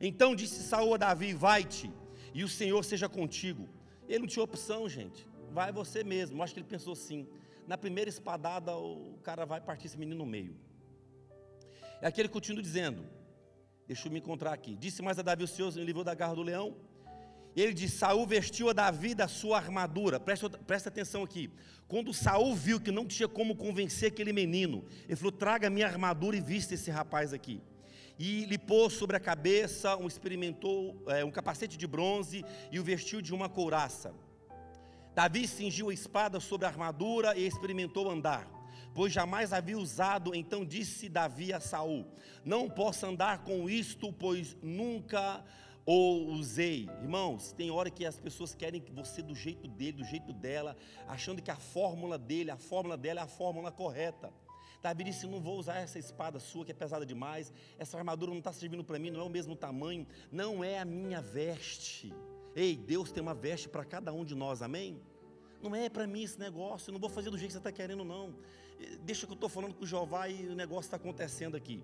Então 0.00 0.34
disse 0.34 0.62
Saul 0.62 0.94
a 0.94 0.96
Davi: 0.96 1.32
Vai-te, 1.32 1.90
e 2.32 2.42
o 2.42 2.48
Senhor 2.48 2.84
seja 2.84 3.08
contigo. 3.08 3.68
Ele 4.08 4.20
não 4.20 4.26
tinha 4.26 4.42
opção, 4.42 4.88
gente. 4.88 5.26
Vai 5.50 5.72
você 5.72 6.02
mesmo. 6.02 6.38
Eu 6.38 6.42
acho 6.42 6.52
que 6.52 6.60
ele 6.60 6.66
pensou 6.68 6.92
assim: 6.92 7.28
na 7.66 7.78
primeira 7.78 8.10
espadada, 8.10 8.76
o 8.76 9.18
cara 9.22 9.46
vai 9.46 9.60
partir 9.60 9.86
esse 9.86 9.98
menino 9.98 10.18
no 10.18 10.26
meio. 10.26 10.56
É 12.02 12.08
aquele 12.08 12.28
continua 12.28 12.62
dizendo: 12.62 13.04
Deixa 13.86 14.08
eu 14.08 14.12
me 14.12 14.18
encontrar 14.18 14.52
aqui. 14.52 14.74
Disse 14.74 15.02
mais 15.02 15.18
a 15.18 15.22
Davi: 15.22 15.44
O 15.44 15.48
Senhor 15.48 15.72
me 15.72 15.84
livrou 15.84 16.02
da 16.02 16.14
garra 16.14 16.34
do 16.34 16.42
leão. 16.42 16.76
E 17.56 17.62
ele 17.62 17.72
diz: 17.72 17.92
Saul 17.92 18.26
vestiu 18.26 18.68
a 18.68 18.72
Davi 18.72 19.14
da 19.14 19.28
sua 19.28 19.58
armadura. 19.58 20.18
Presta, 20.18 20.50
presta 20.50 20.88
atenção 20.88 21.22
aqui. 21.22 21.50
Quando 21.86 22.12
Saul 22.12 22.54
viu 22.54 22.80
que 22.80 22.90
não 22.90 23.06
tinha 23.06 23.28
como 23.28 23.54
convencer 23.54 24.08
aquele 24.08 24.32
menino, 24.32 24.84
ele 25.04 25.16
falou: 25.16 25.32
traga 25.32 25.70
minha 25.70 25.86
armadura 25.86 26.36
e 26.36 26.40
vista 26.40 26.74
esse 26.74 26.90
rapaz 26.90 27.32
aqui. 27.32 27.60
E 28.18 28.44
lhe 28.46 28.58
pôs 28.58 28.92
sobre 28.92 29.16
a 29.16 29.20
cabeça 29.20 29.96
um 29.96 30.06
experimentou 30.06 31.02
é, 31.08 31.24
um 31.24 31.30
capacete 31.30 31.76
de 31.76 31.86
bronze 31.86 32.44
e 32.70 32.78
o 32.78 32.84
vestiu 32.84 33.20
de 33.20 33.34
uma 33.34 33.48
couraça. 33.48 34.14
Davi 35.14 35.46
cingiu 35.46 35.90
a 35.90 35.94
espada 35.94 36.40
sobre 36.40 36.66
a 36.66 36.70
armadura 36.70 37.36
e 37.36 37.46
experimentou 37.46 38.10
andar, 38.10 38.48
pois 38.92 39.12
jamais 39.12 39.52
havia 39.52 39.78
usado. 39.78 40.34
Então 40.34 40.64
disse 40.64 41.08
Davi 41.08 41.52
a 41.52 41.60
Saul: 41.60 42.06
Não 42.44 42.68
posso 42.68 43.06
andar 43.06 43.44
com 43.44 43.70
isto, 43.70 44.12
pois 44.12 44.56
nunca 44.60 45.44
ou 45.86 46.28
usei. 46.28 46.88
Irmãos, 47.02 47.52
tem 47.52 47.70
hora 47.70 47.90
que 47.90 48.04
as 48.04 48.18
pessoas 48.18 48.54
querem 48.54 48.82
você 48.92 49.22
do 49.22 49.34
jeito 49.34 49.68
dele, 49.68 49.98
do 49.98 50.04
jeito 50.04 50.32
dela, 50.32 50.76
achando 51.06 51.42
que 51.42 51.50
a 51.50 51.56
fórmula 51.56 52.18
dele, 52.18 52.50
a 52.50 52.56
fórmula 52.56 52.96
dela 52.96 53.20
é 53.20 53.22
a 53.22 53.26
fórmula 53.26 53.70
correta. 53.70 54.32
Davi 54.82 55.04
disse: 55.04 55.26
Não 55.26 55.40
vou 55.40 55.58
usar 55.58 55.76
essa 55.76 55.98
espada 55.98 56.38
sua 56.38 56.64
que 56.64 56.70
é 56.70 56.74
pesada 56.74 57.06
demais, 57.06 57.52
essa 57.78 57.96
armadura 57.96 58.30
não 58.30 58.38
está 58.38 58.52
servindo 58.52 58.84
para 58.84 58.98
mim, 58.98 59.10
não 59.10 59.20
é 59.20 59.24
o 59.24 59.30
mesmo 59.30 59.56
tamanho, 59.56 60.06
não 60.30 60.62
é 60.62 60.78
a 60.78 60.84
minha 60.84 61.20
veste. 61.20 62.12
Ei, 62.54 62.76
Deus 62.76 63.10
tem 63.10 63.22
uma 63.22 63.34
veste 63.34 63.68
para 63.68 63.84
cada 63.84 64.12
um 64.12 64.24
de 64.24 64.34
nós, 64.34 64.62
amém? 64.62 65.00
Não 65.62 65.74
é 65.74 65.88
para 65.88 66.06
mim 66.06 66.22
esse 66.22 66.38
negócio, 66.38 66.90
eu 66.90 66.92
não 66.92 67.00
vou 67.00 67.08
fazer 67.08 67.30
do 67.30 67.38
jeito 67.38 67.48
que 67.48 67.52
você 67.54 67.58
está 67.58 67.72
querendo, 67.72 68.04
não. 68.04 68.34
Deixa 69.00 69.26
que 69.26 69.32
eu 69.32 69.34
estou 69.34 69.48
falando 69.48 69.74
com 69.74 69.84
o 69.84 69.86
Jeová 69.86 70.28
e 70.28 70.48
o 70.48 70.54
negócio 70.54 70.88
está 70.88 70.96
acontecendo 70.96 71.56
aqui. 71.56 71.82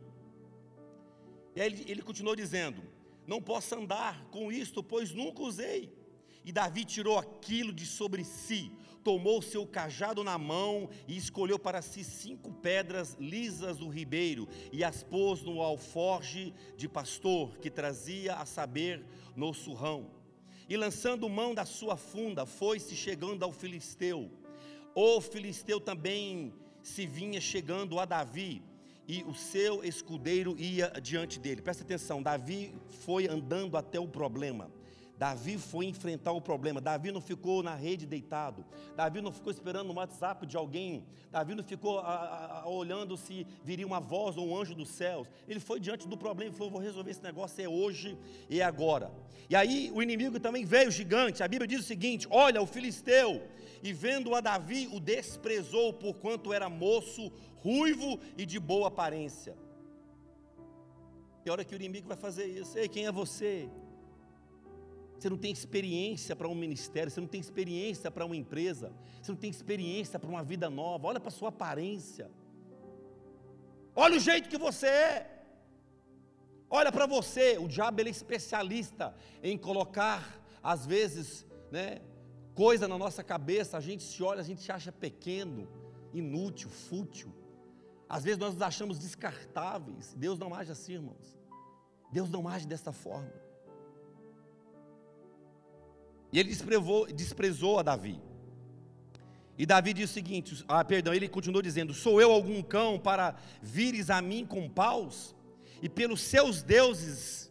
E 1.56 1.60
aí 1.60 1.66
ele, 1.66 1.84
ele 1.90 2.02
continuou 2.02 2.36
dizendo: 2.36 2.82
Não 3.30 3.40
posso 3.40 3.76
andar 3.76 4.24
com 4.24 4.50
isto, 4.50 4.82
pois 4.82 5.12
nunca 5.12 5.40
usei. 5.40 5.96
E 6.44 6.50
Davi 6.50 6.84
tirou 6.84 7.16
aquilo 7.16 7.72
de 7.72 7.86
sobre 7.86 8.24
si, 8.24 8.72
tomou 9.04 9.40
seu 9.40 9.64
cajado 9.64 10.24
na 10.24 10.36
mão 10.36 10.90
e 11.06 11.16
escolheu 11.16 11.56
para 11.56 11.80
si 11.80 12.02
cinco 12.02 12.52
pedras 12.54 13.16
lisas 13.20 13.76
do 13.76 13.88
ribeiro 13.88 14.48
e 14.72 14.82
as 14.82 15.04
pôs 15.04 15.42
no 15.42 15.62
alforge 15.62 16.52
de 16.76 16.88
pastor 16.88 17.56
que 17.58 17.70
trazia 17.70 18.34
a 18.34 18.44
saber 18.44 19.06
no 19.36 19.54
surrão. 19.54 20.10
E 20.68 20.76
lançando 20.76 21.28
mão 21.28 21.54
da 21.54 21.64
sua 21.64 21.96
funda, 21.96 22.44
foi-se 22.44 22.96
chegando 22.96 23.44
ao 23.44 23.52
filisteu. 23.52 24.28
O 24.92 25.20
filisteu 25.20 25.78
também 25.78 26.52
se 26.82 27.06
vinha 27.06 27.40
chegando 27.40 28.00
a 28.00 28.04
Davi 28.04 28.60
e 29.10 29.24
o 29.24 29.34
seu 29.34 29.82
escudeiro 29.82 30.56
ia 30.56 30.88
diante 31.02 31.40
dele. 31.40 31.60
Presta 31.60 31.82
atenção, 31.82 32.22
Davi 32.22 32.72
foi 33.04 33.26
andando 33.26 33.76
até 33.76 33.98
o 33.98 34.06
problema. 34.06 34.70
Davi 35.18 35.58
foi 35.58 35.86
enfrentar 35.86 36.30
o 36.30 36.40
problema. 36.40 36.80
Davi 36.80 37.10
não 37.10 37.20
ficou 37.20 37.60
na 37.60 37.74
rede 37.74 38.06
deitado. 38.06 38.64
Davi 38.96 39.20
não 39.20 39.32
ficou 39.32 39.50
esperando 39.50 39.88
no 39.88 39.94
WhatsApp 39.94 40.46
de 40.46 40.56
alguém. 40.56 41.04
Davi 41.28 41.56
não 41.56 41.64
ficou 41.64 41.98
a, 41.98 42.62
a, 42.62 42.68
olhando 42.68 43.16
se 43.16 43.44
viria 43.64 43.86
uma 43.86 43.98
voz 43.98 44.36
ou 44.36 44.48
um 44.48 44.56
anjo 44.56 44.76
dos 44.76 44.88
céus. 44.88 45.26
Ele 45.48 45.58
foi 45.58 45.80
diante 45.80 46.06
do 46.06 46.16
problema 46.16 46.52
e 46.52 46.56
falou: 46.56 46.70
Vou 46.70 46.80
resolver 46.80 47.10
esse 47.10 47.22
negócio, 47.22 47.62
é 47.62 47.68
hoje 47.68 48.16
e 48.48 48.60
é 48.60 48.64
agora. 48.64 49.10
E 49.50 49.56
aí 49.56 49.90
o 49.92 50.00
inimigo 50.00 50.38
também 50.38 50.64
veio 50.64 50.90
gigante. 50.90 51.42
A 51.42 51.48
Bíblia 51.48 51.66
diz 51.66 51.80
o 51.80 51.86
seguinte: 51.86 52.28
Olha, 52.30 52.62
o 52.62 52.66
filisteu, 52.66 53.42
e 53.82 53.92
vendo 53.92 54.34
a 54.34 54.40
Davi, 54.40 54.88
o 54.92 55.00
desprezou, 55.00 55.92
porquanto 55.92 56.52
era 56.52 56.68
moço, 56.68 57.32
ruivo 57.62 58.18
e 58.36 58.44
de 58.44 58.58
boa 58.58 58.88
aparência. 58.88 59.56
E 61.44 61.48
a 61.48 61.52
hora 61.52 61.64
que 61.64 61.74
o 61.74 61.76
inimigo 61.76 62.08
vai 62.08 62.16
fazer 62.16 62.46
isso? 62.46 62.76
Ei, 62.78 62.88
quem 62.88 63.06
é 63.06 63.12
você? 63.12 63.68
Você 65.18 65.28
não 65.28 65.36
tem 65.36 65.52
experiência 65.52 66.34
para 66.34 66.48
um 66.48 66.54
ministério, 66.54 67.10
você 67.10 67.20
não 67.20 67.28
tem 67.28 67.40
experiência 67.40 68.10
para 68.10 68.24
uma 68.24 68.36
empresa, 68.36 68.92
você 69.20 69.30
não 69.30 69.38
tem 69.38 69.50
experiência 69.50 70.18
para 70.18 70.30
uma 70.30 70.42
vida 70.42 70.70
nova. 70.70 71.08
Olha 71.08 71.20
para 71.20 71.28
a 71.28 71.32
sua 71.32 71.50
aparência. 71.50 72.30
Olha 73.94 74.16
o 74.16 74.20
jeito 74.20 74.48
que 74.48 74.56
você 74.56 74.86
é. 74.86 75.40
Olha 76.70 76.92
para 76.92 77.04
você, 77.04 77.58
o 77.58 77.66
diabo 77.66 78.00
ele 78.00 78.10
é 78.10 78.12
especialista 78.12 79.14
em 79.42 79.58
colocar, 79.58 80.40
às 80.62 80.86
vezes, 80.86 81.44
né, 81.70 82.00
coisa 82.54 82.86
na 82.86 82.96
nossa 82.96 83.24
cabeça, 83.24 83.76
a 83.76 83.80
gente 83.80 84.04
se 84.04 84.22
olha, 84.22 84.40
a 84.40 84.44
gente 84.44 84.62
se 84.62 84.70
acha 84.70 84.92
pequeno, 84.92 85.68
inútil, 86.14 86.70
fútil. 86.70 87.39
Às 88.10 88.24
vezes 88.24 88.38
nós 88.40 88.54
nos 88.54 88.62
achamos 88.62 88.98
descartáveis. 88.98 90.12
Deus 90.16 90.36
não 90.36 90.52
age 90.52 90.72
assim, 90.72 90.94
irmãos. 90.94 91.38
Deus 92.12 92.28
não 92.28 92.48
age 92.48 92.66
dessa 92.66 92.90
forma. 92.90 93.32
E 96.32 96.40
ele 96.40 96.48
desprezou, 96.48 97.06
desprezou 97.06 97.78
a 97.78 97.82
Davi. 97.84 98.20
E 99.56 99.64
Davi 99.64 99.92
diz 99.92 100.10
o 100.10 100.12
seguinte: 100.12 100.64
ah, 100.66 100.84
perdão, 100.84 101.14
ele 101.14 101.28
continuou 101.28 101.62
dizendo: 101.62 101.94
Sou 101.94 102.20
eu 102.20 102.32
algum 102.32 102.60
cão 102.62 102.98
para 102.98 103.36
vires 103.62 104.10
a 104.10 104.20
mim 104.20 104.44
com 104.44 104.68
paus? 104.68 105.36
E 105.80 105.88
pelos 105.88 106.20
seus 106.20 106.62
deuses, 106.62 107.48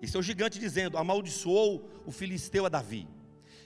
e 0.00 0.08
seu 0.08 0.22
gigante 0.22 0.58
dizendo: 0.58 0.96
Amaldiçoou 0.96 1.86
o 2.06 2.10
filisteu 2.10 2.64
a 2.64 2.70
Davi. 2.70 3.06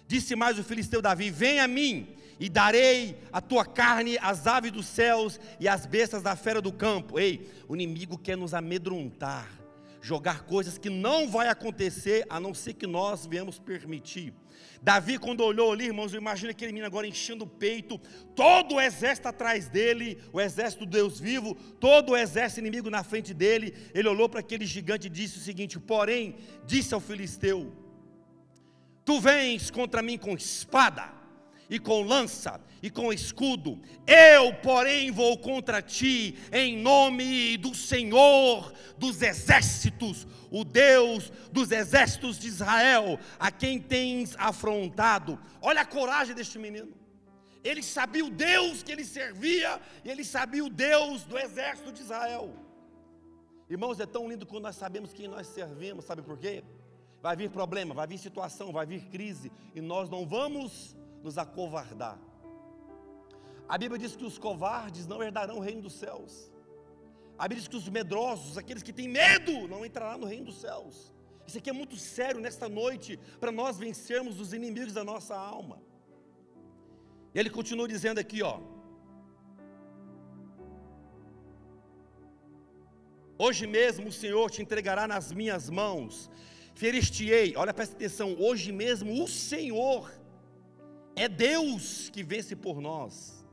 Disse 0.08 0.34
mais 0.34 0.58
o 0.58 0.64
filisteu 0.64 1.00
Davi: 1.00 1.30
Vem 1.30 1.60
a 1.60 1.68
mim, 1.68 2.16
e 2.38 2.48
darei 2.48 3.16
a 3.32 3.40
tua 3.40 3.64
carne 3.64 4.18
às 4.20 4.46
aves 4.46 4.72
dos 4.72 4.86
céus 4.86 5.38
e 5.60 5.68
às 5.68 5.86
bestas 5.86 6.22
da 6.22 6.36
fera 6.36 6.60
do 6.60 6.72
campo. 6.72 7.18
Ei, 7.18 7.48
o 7.68 7.74
inimigo 7.74 8.18
quer 8.18 8.36
nos 8.36 8.54
amedrontar, 8.54 9.48
jogar 10.00 10.44
coisas 10.44 10.78
que 10.78 10.90
não 10.90 11.28
vai 11.28 11.48
acontecer, 11.48 12.26
a 12.28 12.40
não 12.40 12.52
ser 12.52 12.74
que 12.74 12.86
nós 12.86 13.26
viemos 13.26 13.58
permitir. 13.58 14.34
Davi, 14.82 15.16
quando 15.16 15.44
olhou 15.44 15.70
ali, 15.70 15.86
irmãos, 15.86 16.12
imagina 16.12 16.50
aquele 16.50 16.72
menino 16.72 16.86
agora 16.86 17.06
enchendo 17.06 17.44
o 17.44 17.46
peito, 17.46 17.98
todo 18.34 18.74
o 18.74 18.80
exército 18.80 19.28
atrás 19.28 19.68
dele, 19.68 20.18
o 20.32 20.40
exército 20.40 20.84
do 20.84 20.90
Deus 20.90 21.20
vivo, 21.20 21.54
todo 21.78 22.10
o 22.10 22.16
exército 22.16 22.60
inimigo 22.60 22.90
na 22.90 23.04
frente 23.04 23.32
dele. 23.32 23.74
Ele 23.94 24.08
olhou 24.08 24.28
para 24.28 24.40
aquele 24.40 24.66
gigante 24.66 25.06
e 25.06 25.10
disse 25.10 25.38
o 25.38 25.40
seguinte: 25.40 25.78
Porém, 25.78 26.34
disse 26.66 26.92
ao 26.92 27.00
filisteu: 27.00 27.72
Tu 29.04 29.20
vens 29.20 29.70
contra 29.70 30.02
mim 30.02 30.18
com 30.18 30.34
espada 30.34 31.21
e 31.72 31.78
com 31.78 32.02
lança 32.02 32.60
e 32.82 32.90
com 32.90 33.10
escudo. 33.10 33.80
Eu, 34.06 34.52
porém, 34.56 35.10
vou 35.10 35.38
contra 35.38 35.80
ti 35.80 36.36
em 36.52 36.76
nome 36.76 37.56
do 37.56 37.74
Senhor 37.74 38.74
dos 38.98 39.22
exércitos, 39.22 40.26
o 40.50 40.64
Deus 40.64 41.32
dos 41.50 41.72
exércitos 41.72 42.38
de 42.38 42.46
Israel, 42.46 43.18
a 43.38 43.50
quem 43.50 43.80
tens 43.80 44.36
afrontado. 44.38 45.40
Olha 45.62 45.80
a 45.80 45.86
coragem 45.86 46.34
deste 46.34 46.58
menino. 46.58 46.92
Ele 47.64 47.82
sabia 47.82 48.26
o 48.26 48.30
Deus 48.30 48.82
que 48.82 48.92
ele 48.92 49.04
servia 49.04 49.80
e 50.04 50.10
ele 50.10 50.24
sabia 50.24 50.62
o 50.62 50.68
Deus 50.68 51.24
do 51.24 51.38
exército 51.38 51.90
de 51.90 52.02
Israel. 52.02 52.54
Irmãos, 53.70 53.98
é 53.98 54.04
tão 54.04 54.28
lindo 54.28 54.44
quando 54.44 54.64
nós 54.64 54.76
sabemos 54.76 55.14
quem 55.14 55.26
nós 55.26 55.46
servimos, 55.46 56.04
sabe 56.04 56.20
por 56.20 56.36
quê? 56.36 56.62
Vai 57.22 57.34
vir 57.34 57.48
problema, 57.48 57.94
vai 57.94 58.06
vir 58.06 58.18
situação, 58.18 58.72
vai 58.72 58.84
vir 58.84 59.06
crise, 59.06 59.50
e 59.74 59.80
nós 59.80 60.10
não 60.10 60.26
vamos 60.26 60.94
nos 61.22 61.38
acovardar. 61.38 62.18
A 63.68 63.78
Bíblia 63.78 63.98
diz 63.98 64.14
que 64.16 64.24
os 64.24 64.38
covardes 64.38 65.06
não 65.06 65.22
herdarão 65.22 65.58
o 65.58 65.60
reino 65.60 65.82
dos 65.82 65.94
céus. 65.94 66.52
A 67.38 67.44
Bíblia 67.44 67.60
diz 67.60 67.68
que 67.68 67.76
os 67.76 67.88
medrosos, 67.88 68.58
aqueles 68.58 68.82
que 68.82 68.92
têm 68.92 69.08
medo, 69.08 69.66
não 69.68 69.84
entrarão 69.84 70.18
no 70.18 70.26
reino 70.26 70.46
dos 70.46 70.60
céus. 70.60 71.12
Isso 71.46 71.58
aqui 71.58 71.70
é 71.70 71.72
muito 71.72 71.96
sério 71.96 72.40
nesta 72.40 72.68
noite, 72.68 73.18
para 73.40 73.50
nós 73.50 73.78
vencermos 73.78 74.40
os 74.40 74.52
inimigos 74.52 74.92
da 74.92 75.04
nossa 75.04 75.34
alma. 75.34 75.80
E 77.34 77.38
ele 77.38 77.50
continua 77.50 77.88
dizendo 77.88 78.18
aqui, 78.18 78.42
ó. 78.42 78.60
Hoje 83.38 83.66
mesmo 83.66 84.08
o 84.08 84.12
Senhor 84.12 84.50
te 84.50 84.62
entregará 84.62 85.08
nas 85.08 85.32
minhas 85.32 85.68
mãos, 85.68 86.30
ferir-te-ei, 86.74 87.56
olha, 87.56 87.74
presta 87.74 87.96
atenção, 87.96 88.36
hoje 88.38 88.70
mesmo 88.70 89.24
o 89.24 89.26
Senhor 89.26 90.12
é 91.14 91.28
Deus 91.28 92.08
que 92.10 92.22
vence 92.22 92.56
por 92.56 92.80
nós. 92.80 93.44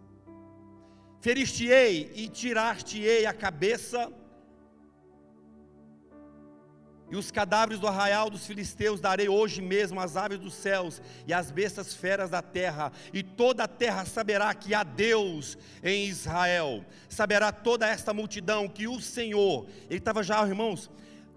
Ferir-te-ei 1.22 2.12
e 2.16 2.30
tirar-te-ei 2.30 3.26
a 3.26 3.34
cabeça, 3.34 4.12
e 7.12 7.16
os 7.16 7.32
cadáveres 7.32 7.80
do 7.80 7.88
arraial 7.88 8.30
dos 8.30 8.46
filisteus 8.46 9.02
darei 9.02 9.28
hoje 9.28 9.64
mesmo 9.64 10.00
às 10.00 10.16
aves 10.16 10.38
dos 10.38 10.54
céus 10.54 11.02
e 11.26 11.34
às 11.34 11.50
bestas 11.50 11.94
feras 11.94 12.30
da 12.30 12.42
terra, 12.42 12.92
e 13.12 13.24
toda 13.24 13.64
a 13.64 13.68
terra 13.68 14.06
saberá 14.06 14.54
que 14.54 14.76
há 14.76 14.84
Deus 14.84 15.58
em 15.84 16.06
Israel. 16.06 16.86
Saberá 17.10 17.52
toda 17.52 17.88
esta 17.88 18.14
multidão 18.14 18.68
que 18.68 18.88
o 18.88 19.02
Senhor, 19.02 19.66
ele 19.90 19.98
estava 19.98 20.22
já, 20.22 20.48
irmãos, 20.48 20.90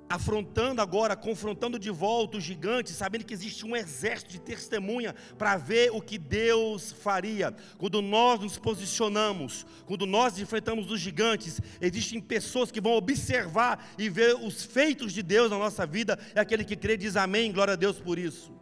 afrontando 0.09 0.83
agora, 0.83 1.17
confrontando 1.17 1.79
de 1.79 1.91
volta 1.91 2.37
os 2.37 2.45
gigantes, 2.45 2.95
sabendo 2.95 3.25
que 3.25 3.33
existe 3.33 3.65
um 3.65 3.75
exército 3.75 4.31
de 4.31 4.41
testemunha 4.41 5.15
para 5.38 5.57
ver 5.57 5.91
o 5.91 6.01
que 6.01 6.19
Deus 6.19 6.93
faria. 6.93 7.55
Quando 7.79 8.03
nós 8.03 8.41
nos 8.41 8.59
posicionamos, 8.59 9.65
quando 9.87 10.07
nós 10.07 10.38
enfrentamos 10.38 10.91
os 10.91 11.01
gigantes, 11.01 11.61
existem 11.81 12.21
pessoas 12.21 12.71
que 12.71 12.81
vão 12.81 12.93
observar 12.93 13.93
e 13.99 14.09
ver 14.09 14.37
os 14.37 14.65
feitos 14.65 15.12
de 15.12 15.23
Deus 15.23 15.51
na 15.51 15.59
nossa 15.59 15.87
vida, 15.87 16.19
é 16.35 16.41
aquele 16.41 16.65
que 16.65 16.77
crê 16.77 16.97
diz 16.97 17.17
amém, 17.17 17.53
glória 17.53 17.75
a 17.75 17.77
Deus 17.77 17.99
por 17.99 18.19
isso. 18.19 18.53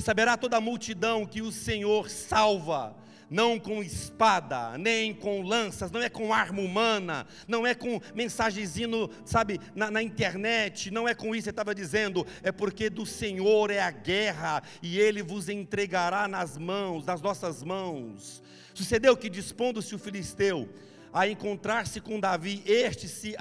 Saberá 0.00 0.36
toda 0.36 0.56
a 0.56 0.60
multidão 0.60 1.26
que 1.26 1.42
o 1.42 1.52
Senhor 1.52 2.08
salva 2.08 2.96
não 3.30 3.58
com 3.58 3.82
espada, 3.82 4.76
nem 4.78 5.12
com 5.14 5.42
lanças, 5.42 5.90
não 5.90 6.00
é 6.00 6.08
com 6.08 6.32
arma 6.32 6.60
humana, 6.60 7.26
não 7.46 7.66
é 7.66 7.74
com 7.74 8.00
mensagenzinho, 8.14 9.10
sabe, 9.24 9.60
na, 9.74 9.90
na 9.90 10.02
internet, 10.02 10.90
não 10.90 11.08
é 11.08 11.14
com 11.14 11.34
isso 11.34 11.44
que 11.44 11.50
estava 11.50 11.74
dizendo, 11.74 12.26
é 12.42 12.50
porque 12.50 12.88
do 12.88 13.04
Senhor 13.04 13.70
é 13.70 13.80
a 13.80 13.90
guerra 13.90 14.62
e 14.82 14.98
Ele 14.98 15.22
vos 15.22 15.48
entregará 15.48 16.26
nas 16.26 16.56
mãos, 16.56 17.04
nas 17.04 17.20
nossas 17.20 17.62
mãos. 17.62 18.42
Sucedeu 18.74 19.16
que, 19.16 19.28
dispondo-se 19.28 19.94
o 19.94 19.98
filisteu 19.98 20.68
a 21.12 21.26
encontrar-se 21.26 22.00
com 22.00 22.20
Davi, 22.20 22.62
este 22.66 23.08
se 23.08 23.34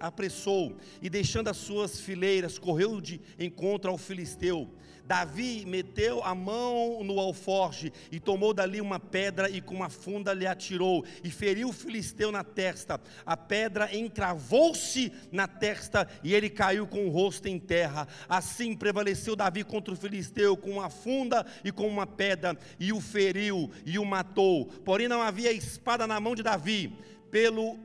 apressou 0.00 0.76
e, 1.00 1.08
deixando 1.08 1.48
as 1.48 1.56
suas 1.56 1.98
fileiras, 2.00 2.58
correu 2.58 3.00
de 3.00 3.20
encontro 3.38 3.90
ao 3.90 3.98
filisteu. 3.98 4.70
Davi 5.06 5.64
meteu 5.64 6.22
a 6.24 6.34
mão 6.34 7.04
no 7.04 7.20
alforge 7.20 7.92
e 8.10 8.18
tomou 8.18 8.52
dali 8.52 8.80
uma 8.80 8.98
pedra 8.98 9.48
e 9.48 9.60
com 9.60 9.74
uma 9.74 9.88
funda 9.88 10.32
lhe 10.32 10.46
atirou 10.46 11.04
e 11.22 11.30
feriu 11.30 11.68
o 11.68 11.72
filisteu 11.72 12.32
na 12.32 12.42
testa. 12.42 13.00
A 13.24 13.36
pedra 13.36 13.94
encravou-se 13.96 15.12
na 15.30 15.46
testa 15.46 16.08
e 16.24 16.34
ele 16.34 16.50
caiu 16.50 16.86
com 16.88 17.06
o 17.06 17.10
rosto 17.10 17.46
em 17.46 17.58
terra. 17.58 18.08
Assim 18.28 18.74
prevaleceu 18.74 19.36
Davi 19.36 19.62
contra 19.62 19.94
o 19.94 19.96
filisteu 19.96 20.56
com 20.56 20.72
uma 20.72 20.90
funda 20.90 21.46
e 21.64 21.70
com 21.70 21.86
uma 21.86 22.06
pedra 22.06 22.58
e 22.80 22.92
o 22.92 23.00
feriu 23.00 23.70
e 23.84 23.98
o 23.98 24.04
matou. 24.04 24.66
Porém 24.66 25.06
não 25.06 25.22
havia 25.22 25.52
espada 25.52 26.06
na 26.06 26.18
mão 26.18 26.34
de 26.34 26.42
Davi. 26.42 26.92
Pelo 27.30 27.78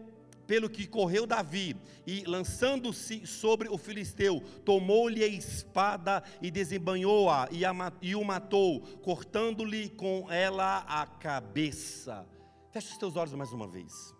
pelo 0.51 0.69
que 0.69 0.85
correu 0.85 1.25
Davi, 1.25 1.77
e 2.05 2.25
lançando-se 2.25 3.25
sobre 3.25 3.69
o 3.69 3.77
filisteu, 3.77 4.41
tomou-lhe 4.65 5.23
a 5.23 5.27
espada 5.27 6.21
e 6.41 6.51
desembanhou-a 6.51 7.47
e, 7.49 7.61
e 8.01 8.15
o 8.17 8.21
matou, 8.25 8.81
cortando-lhe 8.97 9.87
com 9.87 10.29
ela 10.29 10.79
a 10.79 11.05
cabeça. 11.05 12.27
Feche 12.69 12.91
os 12.91 12.97
teus 12.97 13.15
olhos 13.15 13.33
mais 13.33 13.53
uma 13.53 13.65
vez. 13.65 14.13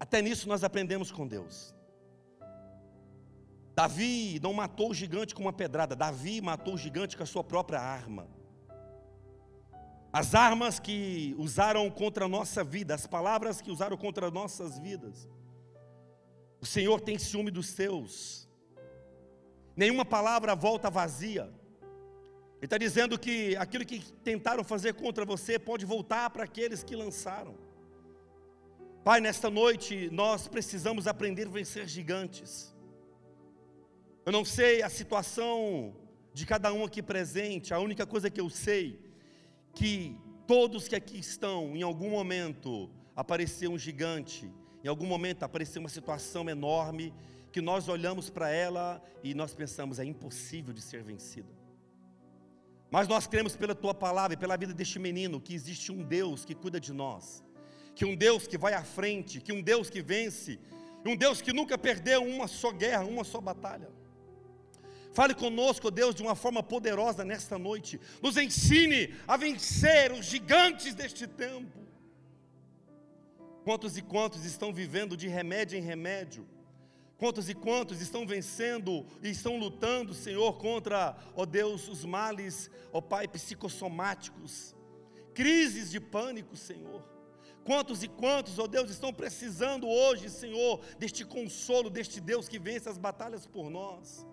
Até 0.00 0.20
nisso 0.20 0.48
nós 0.48 0.64
aprendemos 0.64 1.12
com 1.12 1.28
Deus. 1.28 1.72
Davi 3.72 4.40
não 4.42 4.52
matou 4.52 4.90
o 4.90 4.94
gigante 4.94 5.32
com 5.32 5.42
uma 5.42 5.52
pedrada, 5.52 5.94
Davi 5.94 6.40
matou 6.40 6.74
o 6.74 6.78
gigante 6.78 7.16
com 7.16 7.22
a 7.22 7.26
sua 7.26 7.44
própria 7.44 7.78
arma. 7.78 8.26
As 10.14 10.32
armas 10.32 10.78
que 10.78 11.34
usaram 11.36 11.90
contra 11.90 12.26
a 12.26 12.28
nossa 12.28 12.62
vida, 12.62 12.94
as 12.94 13.04
palavras 13.04 13.60
que 13.60 13.68
usaram 13.68 13.96
contra 13.96 14.30
nossas 14.30 14.78
vidas. 14.78 15.28
O 16.60 16.64
Senhor 16.64 17.00
tem 17.00 17.18
ciúme 17.18 17.50
dos 17.50 17.66
seus. 17.66 18.48
Nenhuma 19.74 20.04
palavra 20.04 20.54
volta 20.54 20.88
vazia. 20.88 21.52
Ele 22.58 22.66
está 22.66 22.78
dizendo 22.78 23.18
que 23.18 23.56
aquilo 23.56 23.84
que 23.84 23.98
tentaram 24.22 24.62
fazer 24.62 24.94
contra 24.94 25.24
você 25.24 25.58
pode 25.58 25.84
voltar 25.84 26.30
para 26.30 26.44
aqueles 26.44 26.84
que 26.84 26.94
lançaram. 26.94 27.56
Pai, 29.02 29.20
nesta 29.20 29.50
noite 29.50 30.08
nós 30.12 30.46
precisamos 30.46 31.08
aprender 31.08 31.48
a 31.48 31.50
vencer 31.50 31.88
gigantes. 31.88 32.72
Eu 34.24 34.30
não 34.30 34.44
sei 34.44 34.80
a 34.80 34.88
situação 34.88 35.96
de 36.32 36.46
cada 36.46 36.72
um 36.72 36.84
aqui 36.84 37.02
presente, 37.02 37.74
a 37.74 37.80
única 37.80 38.06
coisa 38.06 38.30
que 38.30 38.40
eu 38.40 38.48
sei 38.48 39.03
que 39.74 40.16
todos 40.46 40.86
que 40.88 40.96
aqui 40.96 41.18
estão, 41.18 41.76
em 41.76 41.82
algum 41.82 42.10
momento 42.10 42.90
apareceu 43.16 43.72
um 43.72 43.78
gigante, 43.78 44.50
em 44.82 44.88
algum 44.88 45.06
momento 45.06 45.42
apareceu 45.42 45.80
uma 45.80 45.88
situação 45.88 46.48
enorme, 46.48 47.12
que 47.50 47.60
nós 47.60 47.88
olhamos 47.88 48.28
para 48.30 48.50
ela 48.50 49.02
e 49.22 49.34
nós 49.34 49.54
pensamos, 49.54 49.98
é 49.98 50.04
impossível 50.04 50.74
de 50.74 50.80
ser 50.80 51.02
vencida. 51.02 51.48
Mas 52.90 53.08
nós 53.08 53.26
cremos 53.26 53.56
pela 53.56 53.74
tua 53.74 53.94
palavra 53.94 54.34
e 54.34 54.36
pela 54.36 54.56
vida 54.56 54.74
deste 54.74 54.98
menino 54.98 55.40
que 55.40 55.54
existe 55.54 55.90
um 55.90 56.02
Deus 56.02 56.44
que 56.44 56.54
cuida 56.54 56.78
de 56.78 56.92
nós, 56.92 57.42
que 57.94 58.04
um 58.04 58.14
Deus 58.14 58.46
que 58.46 58.58
vai 58.58 58.74
à 58.74 58.84
frente, 58.84 59.40
que 59.40 59.52
um 59.52 59.62
Deus 59.62 59.88
que 59.88 60.02
vence, 60.02 60.60
um 61.04 61.16
Deus 61.16 61.40
que 61.42 61.52
nunca 61.52 61.76
perdeu 61.76 62.22
uma 62.22 62.46
só 62.46 62.70
guerra, 62.70 63.04
uma 63.04 63.24
só 63.24 63.40
batalha. 63.40 63.88
Fale 65.14 65.32
conosco, 65.32 65.92
Deus, 65.92 66.12
de 66.12 66.22
uma 66.22 66.34
forma 66.34 66.60
poderosa 66.60 67.24
nesta 67.24 67.56
noite. 67.56 68.00
Nos 68.20 68.36
ensine 68.36 69.14
a 69.28 69.36
vencer 69.36 70.10
os 70.10 70.26
gigantes 70.26 70.92
deste 70.92 71.28
tempo. 71.28 71.78
Quantos 73.62 73.96
e 73.96 74.02
quantos 74.02 74.44
estão 74.44 74.72
vivendo 74.72 75.16
de 75.16 75.28
remédio 75.28 75.78
em 75.78 75.82
remédio? 75.82 76.44
Quantos 77.16 77.48
e 77.48 77.54
quantos 77.54 78.00
estão 78.00 78.26
vencendo 78.26 79.06
e 79.22 79.30
estão 79.30 79.56
lutando, 79.56 80.12
Senhor, 80.12 80.58
contra, 80.58 81.16
ó 81.36 81.46
Deus, 81.46 81.88
os 81.88 82.04
males, 82.04 82.68
ó 82.92 83.00
Pai, 83.00 83.28
psicossomáticos, 83.28 84.74
crises 85.32 85.92
de 85.92 86.00
pânico, 86.00 86.56
Senhor. 86.56 87.08
Quantos 87.64 88.02
e 88.02 88.08
quantos, 88.08 88.58
ó 88.58 88.66
Deus, 88.66 88.90
estão 88.90 89.12
precisando 89.12 89.88
hoje, 89.88 90.28
Senhor, 90.28 90.80
deste 90.98 91.24
consolo, 91.24 91.88
deste 91.88 92.20
Deus 92.20 92.48
que 92.48 92.58
vence 92.58 92.88
as 92.88 92.98
batalhas 92.98 93.46
por 93.46 93.70
nós. 93.70 94.26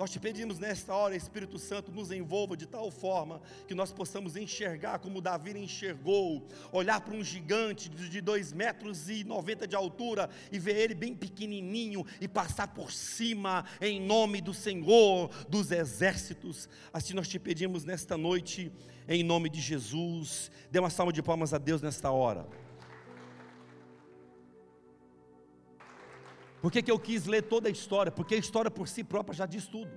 Nós 0.00 0.10
te 0.10 0.18
pedimos 0.18 0.58
nesta 0.58 0.94
hora, 0.94 1.14
Espírito 1.14 1.58
Santo, 1.58 1.92
nos 1.92 2.10
envolva 2.10 2.56
de 2.56 2.64
tal 2.64 2.90
forma 2.90 3.38
que 3.68 3.74
nós 3.74 3.92
possamos 3.92 4.34
enxergar 4.34 4.98
como 4.98 5.20
Davi 5.20 5.50
enxergou, 5.50 6.48
olhar 6.72 7.02
para 7.02 7.14
um 7.14 7.22
gigante 7.22 7.90
de 7.90 8.20
2 8.22 8.54
metros 8.54 9.10
e 9.10 9.24
90 9.24 9.68
de 9.68 9.76
altura 9.76 10.30
e 10.50 10.58
ver 10.58 10.74
ele 10.76 10.94
bem 10.94 11.14
pequenininho 11.14 12.06
e 12.18 12.26
passar 12.26 12.68
por 12.68 12.90
cima 12.90 13.66
em 13.78 14.00
nome 14.00 14.40
do 14.40 14.54
Senhor 14.54 15.28
dos 15.50 15.70
exércitos. 15.70 16.66
Assim 16.94 17.12
nós 17.12 17.28
te 17.28 17.38
pedimos 17.38 17.84
nesta 17.84 18.16
noite, 18.16 18.72
em 19.06 19.22
nome 19.22 19.50
de 19.50 19.60
Jesus. 19.60 20.50
Dê 20.70 20.78
uma 20.78 20.88
salva 20.88 21.12
de 21.12 21.22
palmas 21.22 21.52
a 21.52 21.58
Deus 21.58 21.82
nesta 21.82 22.10
hora. 22.10 22.48
Por 26.60 26.70
que, 26.70 26.82
que 26.82 26.90
eu 26.90 26.98
quis 26.98 27.26
ler 27.26 27.42
toda 27.42 27.68
a 27.68 27.72
história? 27.72 28.12
Porque 28.12 28.34
a 28.34 28.38
história 28.38 28.70
por 28.70 28.86
si 28.86 29.02
própria 29.02 29.34
já 29.34 29.46
diz 29.46 29.66
tudo. 29.66 29.90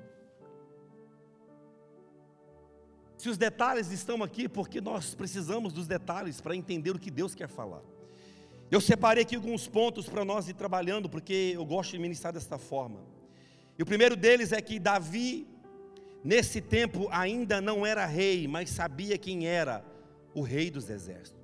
Se 3.17 3.29
os 3.29 3.37
detalhes 3.37 3.91
estão 3.91 4.23
aqui, 4.23 4.47
porque 4.47 4.81
nós 4.81 5.13
precisamos 5.13 5.73
dos 5.73 5.87
detalhes 5.87 6.41
para 6.41 6.55
entender 6.55 6.91
o 6.91 6.99
que 6.99 7.11
Deus 7.11 7.35
quer 7.35 7.47
falar. 7.47 7.81
Eu 8.71 8.81
separei 8.81 9.23
aqui 9.23 9.35
alguns 9.35 9.67
pontos 9.67 10.09
para 10.09 10.25
nós 10.25 10.47
ir 10.47 10.55
trabalhando, 10.55 11.09
porque 11.09 11.53
eu 11.55 11.65
gosto 11.65 11.91
de 11.91 11.99
ministrar 11.99 12.33
desta 12.33 12.57
forma. 12.57 13.01
E 13.77 13.83
o 13.83 13.85
primeiro 13.85 14.15
deles 14.15 14.51
é 14.51 14.61
que 14.61 14.79
Davi, 14.79 15.47
nesse 16.23 16.59
tempo, 16.59 17.07
ainda 17.11 17.61
não 17.61 17.85
era 17.85 18.05
rei, 18.05 18.47
mas 18.47 18.69
sabia 18.69 19.17
quem 19.17 19.47
era 19.47 19.85
o 20.33 20.41
rei 20.41 20.71
dos 20.71 20.89
exércitos. 20.89 21.42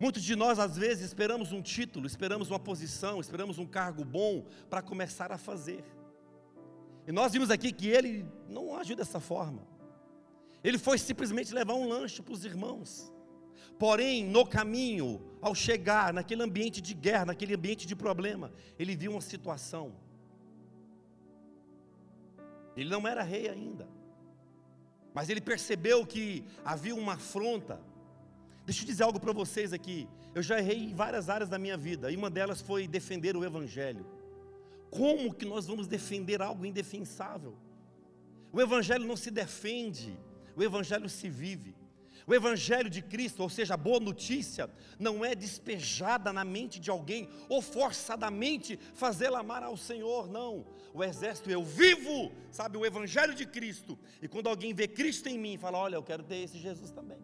Muitos 0.00 0.22
de 0.22 0.34
nós, 0.34 0.58
às 0.58 0.78
vezes, 0.78 1.04
esperamos 1.04 1.52
um 1.52 1.60
título, 1.60 2.06
esperamos 2.06 2.48
uma 2.48 2.58
posição, 2.58 3.20
esperamos 3.20 3.58
um 3.58 3.66
cargo 3.66 4.02
bom 4.02 4.46
para 4.70 4.80
começar 4.80 5.30
a 5.30 5.36
fazer. 5.36 5.84
E 7.06 7.12
nós 7.12 7.32
vimos 7.32 7.50
aqui 7.50 7.70
que 7.70 7.86
ele 7.88 8.26
não 8.48 8.74
agiu 8.74 8.96
dessa 8.96 9.20
forma. 9.20 9.62
Ele 10.64 10.78
foi 10.78 10.96
simplesmente 10.96 11.52
levar 11.52 11.74
um 11.74 11.86
lanche 11.86 12.22
para 12.22 12.32
os 12.32 12.46
irmãos. 12.46 13.12
Porém, 13.78 14.24
no 14.24 14.46
caminho, 14.46 15.20
ao 15.38 15.54
chegar 15.54 16.14
naquele 16.14 16.42
ambiente 16.42 16.80
de 16.80 16.94
guerra, 16.94 17.26
naquele 17.26 17.54
ambiente 17.54 17.86
de 17.86 17.94
problema, 17.94 18.50
ele 18.78 18.96
viu 18.96 19.12
uma 19.12 19.20
situação. 19.20 19.92
Ele 22.74 22.88
não 22.88 23.06
era 23.06 23.22
rei 23.22 23.50
ainda, 23.50 23.86
mas 25.12 25.28
ele 25.28 25.42
percebeu 25.42 26.06
que 26.06 26.42
havia 26.64 26.94
uma 26.94 27.14
afronta 27.14 27.89
Deixa 28.70 28.84
eu 28.84 28.86
dizer 28.86 29.02
algo 29.02 29.18
para 29.18 29.32
vocês 29.32 29.72
aqui. 29.72 30.08
Eu 30.32 30.44
já 30.44 30.60
errei 30.60 30.78
em 30.78 30.94
várias 30.94 31.28
áreas 31.28 31.48
da 31.48 31.58
minha 31.58 31.76
vida, 31.76 32.08
e 32.08 32.14
uma 32.14 32.30
delas 32.30 32.60
foi 32.60 32.86
defender 32.86 33.36
o 33.36 33.44
Evangelho. 33.44 34.06
Como 34.88 35.34
que 35.34 35.44
nós 35.44 35.66
vamos 35.66 35.88
defender 35.88 36.40
algo 36.40 36.64
indefensável? 36.64 37.56
O 38.52 38.60
Evangelho 38.60 39.04
não 39.04 39.16
se 39.16 39.28
defende, 39.28 40.16
o 40.54 40.62
Evangelho 40.62 41.08
se 41.08 41.28
vive. 41.28 41.74
O 42.24 42.32
Evangelho 42.32 42.88
de 42.88 43.02
Cristo, 43.02 43.42
ou 43.42 43.50
seja, 43.50 43.74
a 43.74 43.76
boa 43.76 43.98
notícia, 43.98 44.70
não 45.00 45.24
é 45.24 45.34
despejada 45.34 46.32
na 46.32 46.44
mente 46.44 46.78
de 46.78 46.90
alguém 46.90 47.28
ou 47.48 47.60
forçadamente 47.60 48.78
fazê-la 48.94 49.40
amar 49.40 49.64
ao 49.64 49.76
Senhor, 49.76 50.30
não. 50.30 50.64
O 50.94 51.02
exército, 51.02 51.50
eu 51.50 51.64
vivo, 51.64 52.30
sabe, 52.52 52.78
o 52.78 52.86
Evangelho 52.86 53.34
de 53.34 53.46
Cristo. 53.46 53.98
E 54.22 54.28
quando 54.28 54.48
alguém 54.48 54.72
vê 54.72 54.86
Cristo 54.86 55.28
em 55.28 55.36
mim, 55.36 55.58
fala: 55.58 55.76
Olha, 55.76 55.96
eu 55.96 56.04
quero 56.04 56.22
ter 56.22 56.36
esse 56.36 56.56
Jesus 56.56 56.92
também. 56.92 57.18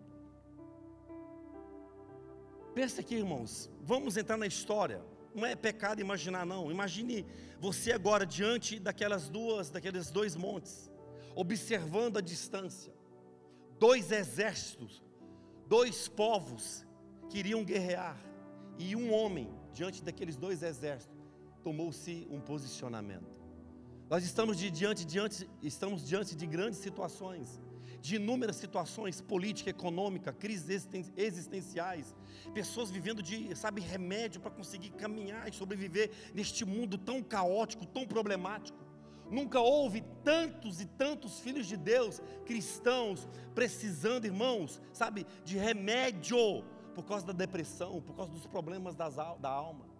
Pensa 2.77 3.01
aqui, 3.01 3.15
irmãos, 3.15 3.71
vamos 3.83 4.19
entrar 4.19 4.37
na 4.37 4.47
história. 4.47 5.03
Não 5.35 5.47
é 5.47 5.57
pecado 5.57 5.99
imaginar, 5.99 6.45
não. 6.45 6.71
Imagine 6.71 7.25
você 7.59 7.91
agora 7.91 8.27
diante 8.27 8.79
daquelas 8.79 9.31
duas, 9.31 9.71
daqueles 9.71 10.11
dois 10.11 10.37
montes, 10.37 10.91
observando 11.35 12.19
a 12.19 12.21
distância. 12.21 12.93
Dois 13.79 14.13
exércitos, 14.13 15.03
dois 15.67 16.07
povos 16.07 16.85
queriam 17.31 17.65
guerrear, 17.65 18.23
e 18.79 18.95
um 18.95 19.11
homem 19.11 19.49
diante 19.73 20.05
daqueles 20.05 20.37
dois 20.37 20.63
exércitos 20.63 21.17
tomou-se 21.65 22.29
um 22.31 22.43
posicionamento. 22.43 23.41
Nós 24.11 24.23
estamos 24.23 24.59
diante, 24.59 25.03
diante, 25.07 25.49
estamos 25.63 26.07
diante 26.07 26.37
de 26.37 26.47
grandes 26.47 26.81
situações 26.81 27.59
de 28.01 28.17
inúmeras 28.17 28.57
situações 28.57 29.21
política, 29.21 29.71
econômica, 29.71 30.33
crises 30.33 30.89
existenciais, 31.17 32.15
pessoas 32.55 32.91
vivendo 32.91 33.23
de, 33.23 33.55
sabe, 33.57 33.81
remédio 33.81 34.41
para 34.41 34.51
conseguir 34.51 34.91
caminhar 34.91 35.49
e 35.49 35.53
sobreviver 35.53 36.11
neste 36.35 36.65
mundo 36.65 36.97
tão 36.97 37.23
caótico, 37.23 37.87
tão 37.87 38.07
problemático. 38.07 38.79
Nunca 39.31 39.61
houve 39.61 40.05
tantos 40.23 40.81
e 40.81 40.87
tantos 40.87 41.41
filhos 41.41 41.67
de 41.67 41.77
Deus, 41.77 42.23
cristãos, 42.45 43.29
precisando, 43.55 44.25
irmãos, 44.25 44.81
sabe, 44.93 45.27
de 45.45 45.59
remédio 45.59 46.65
por 46.95 47.05
causa 47.05 47.27
da 47.27 47.33
depressão, 47.33 48.01
por 48.01 48.15
causa 48.15 48.31
dos 48.33 48.47
problemas 48.47 48.95
das, 48.95 49.17
da 49.17 49.51
alma. 49.51 49.96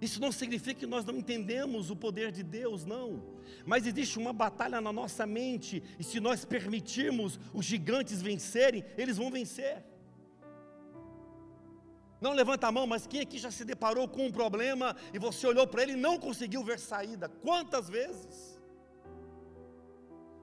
Isso 0.00 0.20
não 0.20 0.32
significa 0.32 0.80
que 0.80 0.86
nós 0.86 1.04
não 1.04 1.16
entendemos 1.16 1.90
o 1.90 1.96
poder 1.96 2.32
de 2.32 2.42
Deus, 2.42 2.86
não. 2.86 3.22
Mas 3.66 3.86
existe 3.86 4.18
uma 4.18 4.32
batalha 4.32 4.80
na 4.80 4.92
nossa 4.92 5.26
mente, 5.26 5.82
e 5.98 6.04
se 6.04 6.18
nós 6.20 6.44
permitirmos 6.44 7.38
os 7.52 7.64
gigantes 7.64 8.22
vencerem, 8.22 8.84
eles 8.96 9.18
vão 9.18 9.30
vencer. 9.30 9.84
Não 12.20 12.32
levanta 12.32 12.66
a 12.66 12.72
mão, 12.72 12.86
mas 12.86 13.06
quem 13.06 13.20
aqui 13.20 13.38
já 13.38 13.50
se 13.50 13.64
deparou 13.64 14.06
com 14.06 14.26
um 14.26 14.32
problema 14.32 14.94
e 15.12 15.18
você 15.18 15.46
olhou 15.46 15.66
para 15.66 15.82
ele 15.82 15.92
e 15.92 15.96
não 15.96 16.18
conseguiu 16.18 16.62
ver 16.62 16.78
saída? 16.78 17.28
Quantas 17.28 17.88
vezes? 17.88 18.60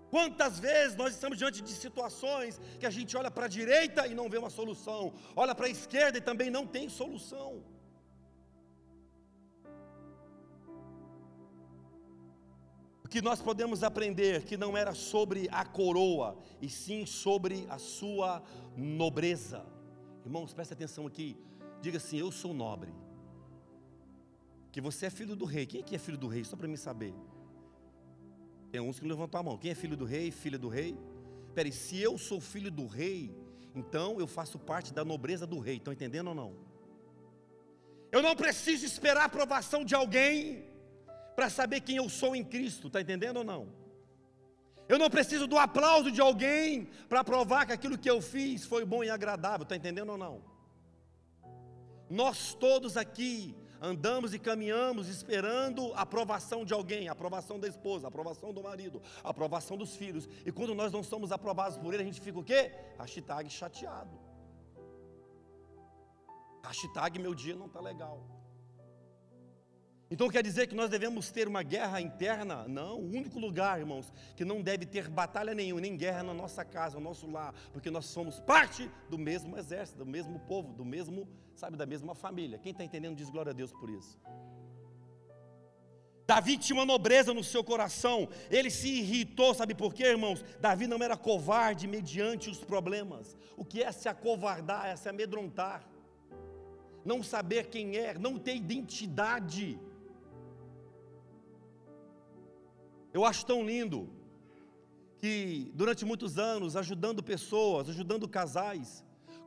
Quantas 0.10 0.58
vezes 0.58 0.96
nós 0.96 1.13
estamos 1.13 1.38
diante 1.38 1.62
de 1.62 1.72
situações 1.72 2.60
que 2.80 2.86
a 2.86 2.89
gente 2.89 3.15
olha 3.15 3.30
para 3.30 3.46
a 3.46 3.50
direita 3.50 4.08
e 4.08 4.15
não 4.15 4.30
vê 4.30 4.38
uma 4.38 4.50
solução, 4.50 5.13
olha 5.36 5.54
para 5.54 5.67
a 5.67 5.70
esquerda 5.70 6.17
e 6.17 6.22
também 6.22 6.50
não 6.50 6.65
tem 6.65 6.89
solução. 6.89 7.63
Que 13.08 13.22
nós 13.22 13.41
podemos 13.41 13.84
aprender 13.84 14.43
que 14.43 14.58
não 14.58 14.76
era 14.78 14.93
sobre 14.93 15.48
a 15.52 15.63
coroa, 15.65 16.38
e 16.62 16.70
sim 16.70 17.06
sobre 17.06 17.65
a 17.70 17.78
sua 17.78 18.43
nobreza. 18.76 19.65
Irmãos, 20.26 20.54
preste 20.54 20.74
atenção 20.74 21.08
aqui. 21.08 21.38
Diga 21.82 21.98
assim: 21.98 22.17
Eu 22.17 22.32
sou 22.32 22.54
nobre. 22.54 22.93
Que 24.72 24.82
você 24.82 25.08
é 25.08 25.10
filho 25.10 25.36
do 25.36 25.46
rei. 25.46 25.65
Quem 25.65 25.82
é 25.82 25.84
que 25.84 25.96
é 25.96 26.00
filho 26.00 26.17
do 26.17 26.28
rei? 26.28 26.43
Só 26.43 26.56
para 26.56 26.67
mim 26.67 26.76
saber. 26.76 27.13
Tem 28.72 28.82
uns 28.82 29.00
que 29.00 29.08
levantou 29.08 29.39
a 29.39 29.43
mão. 29.43 29.58
Quem 29.58 29.72
é 29.72 29.76
filho 29.76 29.96
do 29.96 30.06
rei? 30.06 30.30
Filha 30.30 30.58
do 30.58 30.67
rei? 30.67 30.98
Peraí, 31.56 31.72
se 31.72 32.00
eu 32.00 32.17
sou 32.17 32.39
filho 32.39 32.70
do 32.70 32.86
rei, 32.86 33.36
então 33.74 34.20
eu 34.20 34.28
faço 34.28 34.60
parte 34.60 34.93
da 34.93 35.06
nobreza 35.06 35.48
do 35.48 35.60
rei. 35.60 35.78
Estão 35.78 35.93
entendendo 35.93 36.28
ou 36.28 36.36
não? 36.36 36.56
Eu 38.12 38.22
não 38.22 38.36
preciso 38.36 38.86
esperar 38.86 39.22
a 39.22 39.26
aprovação 39.26 39.84
de 39.84 39.96
alguém 39.96 40.65
para 41.38 41.52
saber 41.52 41.82
quem 41.82 41.97
eu 41.97 42.10
sou 42.10 42.36
em 42.36 42.43
Cristo, 42.43 42.88
está 42.88 43.00
entendendo 43.00 43.38
ou 43.38 43.43
não? 43.43 43.71
Eu 44.89 44.97
não 44.97 45.08
preciso 45.08 45.45
do 45.45 45.56
aplauso 45.56 46.12
de 46.12 46.19
alguém 46.19 46.89
para 47.08 47.23
provar 47.23 47.67
que 47.67 47.71
aquilo 47.71 47.95
que 47.95 48.10
eu 48.10 48.19
fiz 48.19 48.65
foi 48.65 48.84
bom 48.84 49.04
e 49.04 49.10
agradável, 49.12 49.62
está 49.62 49.76
entendendo 49.76 50.10
ou 50.10 50.17
não? 50.17 50.41
Nós 52.10 52.56
todos 52.56 52.97
aqui 52.97 53.56
andamos 53.80 54.34
e 54.34 54.39
caminhamos 54.39 55.10
esperando 55.10 55.93
a 55.93 56.02
aprovação 56.02 56.65
de 56.65 56.73
alguém, 56.73 57.08
a 57.08 57.12
aprovação 57.12 57.60
da 57.60 57.67
esposa, 57.67 58.08
a 58.08 58.10
aprovação 58.10 58.52
do 58.52 58.63
marido, 58.63 59.00
a 59.23 59.30
aprovação 59.30 59.78
dos 59.78 59.95
filhos. 59.95 60.28
E 60.43 60.52
quando 60.52 60.73
nós 60.73 60.91
não 60.91 61.04
somos 61.04 61.32
aprovados 61.32 61.78
por 61.78 61.93
ele, 61.93 62.02
a 62.02 62.06
gente 62.08 62.19
fica 62.19 62.39
o 62.39 62.43
quê? 62.43 62.73
Hashtag 62.97 63.47
chateado. 63.47 64.19
Hashtag 66.63 67.19
meu 67.19 67.36
dia 67.36 67.56
não 67.56 67.67
está 67.67 67.80
legal. 67.80 68.37
Então 70.10 70.30
quer 70.30 70.41
dizer 70.41 70.67
que 70.67 70.76
nós 70.76 70.89
devemos 70.89 71.30
ter 71.32 71.48
uma 71.48 71.62
guerra 71.62 72.00
interna? 72.00 72.65
Não, 72.67 72.98
o 72.98 73.10
único 73.10 73.38
lugar, 73.39 73.78
irmãos, 73.78 74.12
que 74.36 74.46
não 74.46 74.62
deve 74.62 74.86
ter 74.86 75.10
batalha 75.10 75.54
nenhuma, 75.54 75.82
nem 75.82 75.98
guerra 75.98 76.24
na 76.24 76.34
nossa 76.34 76.63
casa, 76.63 76.96
no 76.96 77.04
nosso 77.04 77.30
lar, 77.30 77.54
porque 77.74 77.91
nós 77.91 78.06
somos 78.06 78.39
parte 78.39 78.89
do 79.10 79.17
mesmo 79.17 79.58
exército, 79.58 80.00
do 80.00 80.06
mesmo 80.06 80.39
povo, 80.39 80.74
do 80.74 80.86
mesmo, 80.86 81.28
sabe, 81.54 81.76
da 81.76 81.86
mesma 81.86 82.15
família. 82.15 82.58
Quem 82.58 82.72
está 82.72 82.86
entendendo 82.86 83.17
diz 83.17 83.30
glória 83.30 83.50
a 83.50 83.54
Deus 83.54 83.74
por 83.74 83.89
isso. 83.89 84.17
Davi 86.26 86.58
tinha 86.58 86.78
uma 86.78 86.86
nobreza 86.86 87.34
no 87.34 87.43
seu 87.43 87.63
coração, 87.63 88.28
ele 88.50 88.70
se 88.70 88.89
irritou, 88.89 89.54
sabe 89.54 89.74
por 89.74 89.93
quê, 89.93 90.04
irmãos? 90.04 90.43
Davi 90.60 90.86
não 90.86 91.02
era 91.02 91.15
covarde 91.15 91.88
mediante 91.88 92.50
os 92.50 92.60
problemas. 92.60 93.36
O 93.56 93.63
que 93.63 93.82
é 93.82 93.91
se 93.93 94.10
acovardar, 94.10 94.88
é 94.88 94.96
se 94.98 95.08
amedrontar, 95.08 95.88
não 97.06 97.24
saber 97.24 97.67
quem 97.67 97.96
é, 97.96 98.17
não 98.17 98.38
ter 98.38 98.56
identidade. 98.56 99.80
Eu 103.17 103.25
acho 103.25 103.43
tão 103.51 103.65
lindo 103.65 103.99
que 105.17 105.71
durante 105.73 106.06
muitos 106.06 106.38
anos, 106.38 106.75
ajudando 106.75 107.23
pessoas, 107.23 107.89
ajudando 107.89 108.30
casais, 108.30 109.03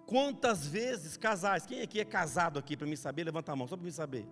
quantas 0.07 0.67
vezes 0.67 1.17
casais, 1.17 1.65
quem 1.65 1.81
aqui 1.81 2.01
é 2.01 2.05
casado 2.05 2.59
aqui 2.59 2.77
para 2.77 2.89
me 2.93 2.97
saber, 2.97 3.23
levanta 3.23 3.53
a 3.53 3.57
mão, 3.57 3.69
só 3.69 3.77
para 3.77 3.85
me 3.85 3.93
saber. 3.93 4.27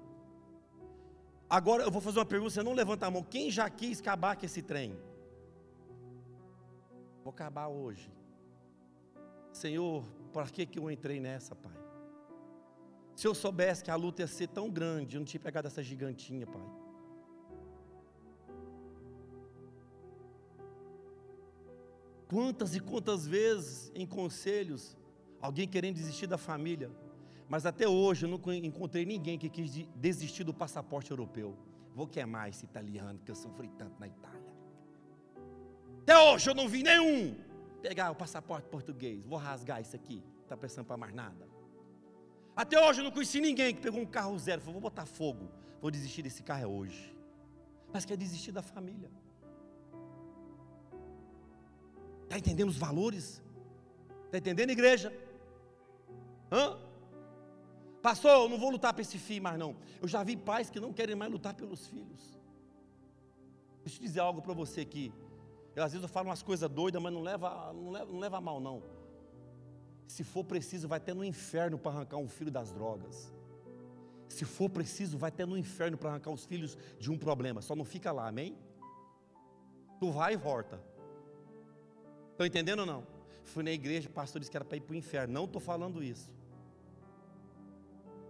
Agora 1.49 1.85
eu 1.85 1.91
vou 1.97 2.01
fazer 2.01 2.19
uma 2.19 2.27
pergunta, 2.27 2.51
você 2.51 2.65
não 2.65 2.73
levanta 2.73 3.07
a 3.07 3.11
mão, 3.13 3.23
quem 3.23 3.49
já 3.49 3.71
quis 3.71 4.01
acabar 4.01 4.35
com 4.37 4.45
esse 4.45 4.61
trem? 4.61 4.99
Vou 7.23 7.31
acabar 7.31 7.69
hoje. 7.69 8.11
Senhor, 9.53 10.05
para 10.33 10.49
que, 10.49 10.67
que 10.67 10.81
eu 10.81 10.91
entrei 10.91 11.21
nessa, 11.21 11.55
Pai? 11.55 11.79
Se 13.15 13.29
eu 13.29 13.37
soubesse 13.37 13.85
que 13.85 13.91
a 13.93 13.95
luta 13.95 14.23
ia 14.23 14.27
ser 14.27 14.49
tão 14.49 14.69
grande, 14.69 15.15
eu 15.15 15.21
não 15.21 15.27
tinha 15.27 15.41
pegado 15.41 15.69
essa 15.69 15.83
gigantinha, 15.91 16.45
Pai. 16.45 16.88
Quantas 22.29 22.75
e 22.75 22.81
quantas 22.81 23.27
vezes 23.27 23.91
em 23.95 24.07
conselhos, 24.07 24.97
alguém 25.41 25.67
querendo 25.67 25.95
desistir 25.97 26.27
da 26.27 26.37
família, 26.37 26.91
mas 27.49 27.65
até 27.65 27.89
hoje 27.89 28.27
eu 28.27 28.29
não 28.29 28.53
encontrei 28.53 29.07
ninguém 29.07 29.39
que 29.39 29.49
quis 29.49 29.89
desistir 29.97 30.45
do 30.45 30.53
passaporte 30.53 31.11
europeu. 31.11 31.57
Vou 31.95 32.07
queimar 32.07 32.51
esse 32.51 32.65
italiano 32.65 33.19
que 33.25 33.31
eu 33.31 33.35
sofri 33.35 33.69
tanto 33.79 33.99
na 33.99 34.07
Itália. 34.07 34.53
Até 36.03 36.19
hoje 36.19 36.51
eu 36.51 36.55
não 36.55 36.69
vi 36.69 36.83
nenhum 36.83 37.35
pegar 37.81 38.11
o 38.11 38.15
passaporte 38.15 38.69
português. 38.69 39.25
Vou 39.25 39.39
rasgar 39.39 39.81
isso 39.81 39.97
aqui. 39.97 40.23
Está 40.43 40.57
pensando 40.57 40.85
para 40.85 40.97
mais 40.97 41.15
nada. 41.15 41.49
Até 42.55 42.79
hoje 42.79 43.01
eu 43.01 43.05
não 43.05 43.11
conheci 43.11 43.41
ninguém 43.41 43.75
que 43.75 43.81
pegou 43.81 44.01
um 44.01 44.07
carro 44.07 44.39
zero. 44.39 44.61
Falou, 44.61 44.75
vou 44.75 44.91
botar 44.91 45.07
fogo. 45.07 45.49
Vou 45.81 45.91
desistir 45.91 46.23
desse 46.23 46.43
carro 46.43 46.63
é 46.63 46.67
hoje. 46.67 47.17
Mas 47.93 48.05
quer 48.05 48.17
desistir 48.17 48.53
da 48.53 48.63
família. 48.63 49.11
Está 52.29 52.37
entendendo 52.37 52.69
os 52.69 52.77
valores? 52.77 53.43
Está 54.27 54.37
entendendo, 54.37 54.69
igreja? 54.69 55.11
Hã? 56.53 56.79
Pastor, 58.03 58.31
eu 58.33 58.49
não 58.51 58.59
vou 58.59 58.69
lutar 58.71 58.93
para 58.93 59.01
esse 59.01 59.19
filho 59.19 59.43
mais 59.43 59.59
não. 59.59 59.75
Eu 60.01 60.07
já 60.07 60.23
vi 60.23 60.37
pais 60.37 60.69
que 60.69 60.79
não 60.79 60.93
querem 60.93 61.17
mais 61.17 61.33
lutar 61.33 61.55
pelos 61.55 61.87
filhos. 61.87 62.39
Deixa 63.83 63.99
eu 63.99 64.03
dizer 64.03 64.21
algo 64.21 64.43
para 64.43 64.53
você 64.53 64.83
aqui. 64.83 65.11
Eu, 65.75 65.83
às 65.83 65.93
vezes 65.93 66.03
eu 66.03 66.09
falo 66.09 66.29
umas 66.29 66.43
coisas 66.43 66.69
doidas, 66.69 67.01
mas 67.01 67.11
não 67.11 67.23
leva, 67.23 67.73
não 67.73 67.91
leva, 67.91 68.13
não 68.13 68.19
leva 68.19 68.41
mal 68.43 68.61
não. 68.61 68.83
Se 70.07 70.23
for 70.23 70.45
preciso, 70.45 70.87
vai 70.87 70.99
até 70.99 71.15
no 71.15 71.25
inferno 71.25 71.79
para 71.79 71.93
arrancar 71.93 72.19
um 72.19 72.29
filho 72.29 72.51
das 72.51 72.71
drogas. 72.71 73.33
Se 74.29 74.45
for 74.45 74.69
preciso, 74.69 75.17
vai 75.17 75.29
até 75.29 75.47
no 75.47 75.57
inferno 75.57 75.97
para 75.97 76.11
arrancar 76.11 76.31
os 76.31 76.45
filhos 76.45 76.77
de 77.01 77.11
um 77.11 77.17
problema. 77.17 77.63
Só 77.63 77.75
não 77.75 77.87
fica 77.87 78.13
lá, 78.13 78.29
amém? 78.29 78.55
Tu 79.99 80.11
vai 80.11 80.35
e 80.35 80.37
volta. 80.37 80.79
Estão 82.39 82.47
entendendo 82.47 82.79
ou 82.79 82.87
não? 82.87 83.05
Fui 83.43 83.65
na 83.65 83.73
igreja, 83.73 84.09
o 84.09 84.13
pastor 84.13 84.39
disse 84.39 84.49
que 84.49 84.57
era 84.57 84.65
para 84.65 84.77
ir 84.77 84.81
para 84.81 84.93
o 84.93 84.97
inferno. 84.97 85.35
Não 85.35 85.45
estou 85.45 85.61
falando 85.61 86.01
isso. 86.01 86.31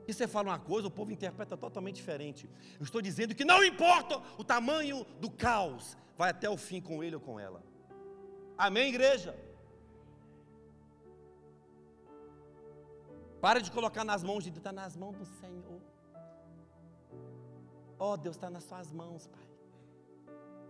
E 0.07 0.15
você 0.15 0.27
fala 0.27 0.49
uma 0.49 0.59
coisa, 0.59 0.89
o 0.89 0.91
povo 0.91 1.13
interpreta 1.13 1.59
totalmente 1.59 1.97
diferente. 1.97 2.49
Eu 2.81 2.85
estou 2.85 3.03
dizendo 3.03 3.35
que 3.35 3.45
não 3.45 3.63
importa 3.63 4.23
o 4.39 4.43
tamanho 4.43 5.05
do 5.21 5.31
caos, 5.31 5.95
vai 6.17 6.31
até 6.31 6.49
o 6.49 6.57
fim 6.57 6.81
com 6.81 7.05
ele 7.05 7.17
ou 7.17 7.21
com 7.21 7.39
ela. 7.39 7.63
Amém, 8.57 8.89
igreja? 8.89 9.39
Para 13.43 13.61
de 13.61 13.71
colocar 13.71 14.05
nas 14.05 14.25
mãos 14.25 14.43
de 14.43 14.49
Deus, 14.49 14.61
está 14.61 14.73
nas 14.73 14.97
mãos 14.97 15.19
do 15.19 15.27
Senhor. 15.27 15.83
Ó 17.99 18.15
oh, 18.15 18.17
Deus 18.17 18.37
está 18.37 18.49
nas 18.49 18.65
suas 18.65 18.91
mãos, 18.91 19.27
Pai. 19.27 19.48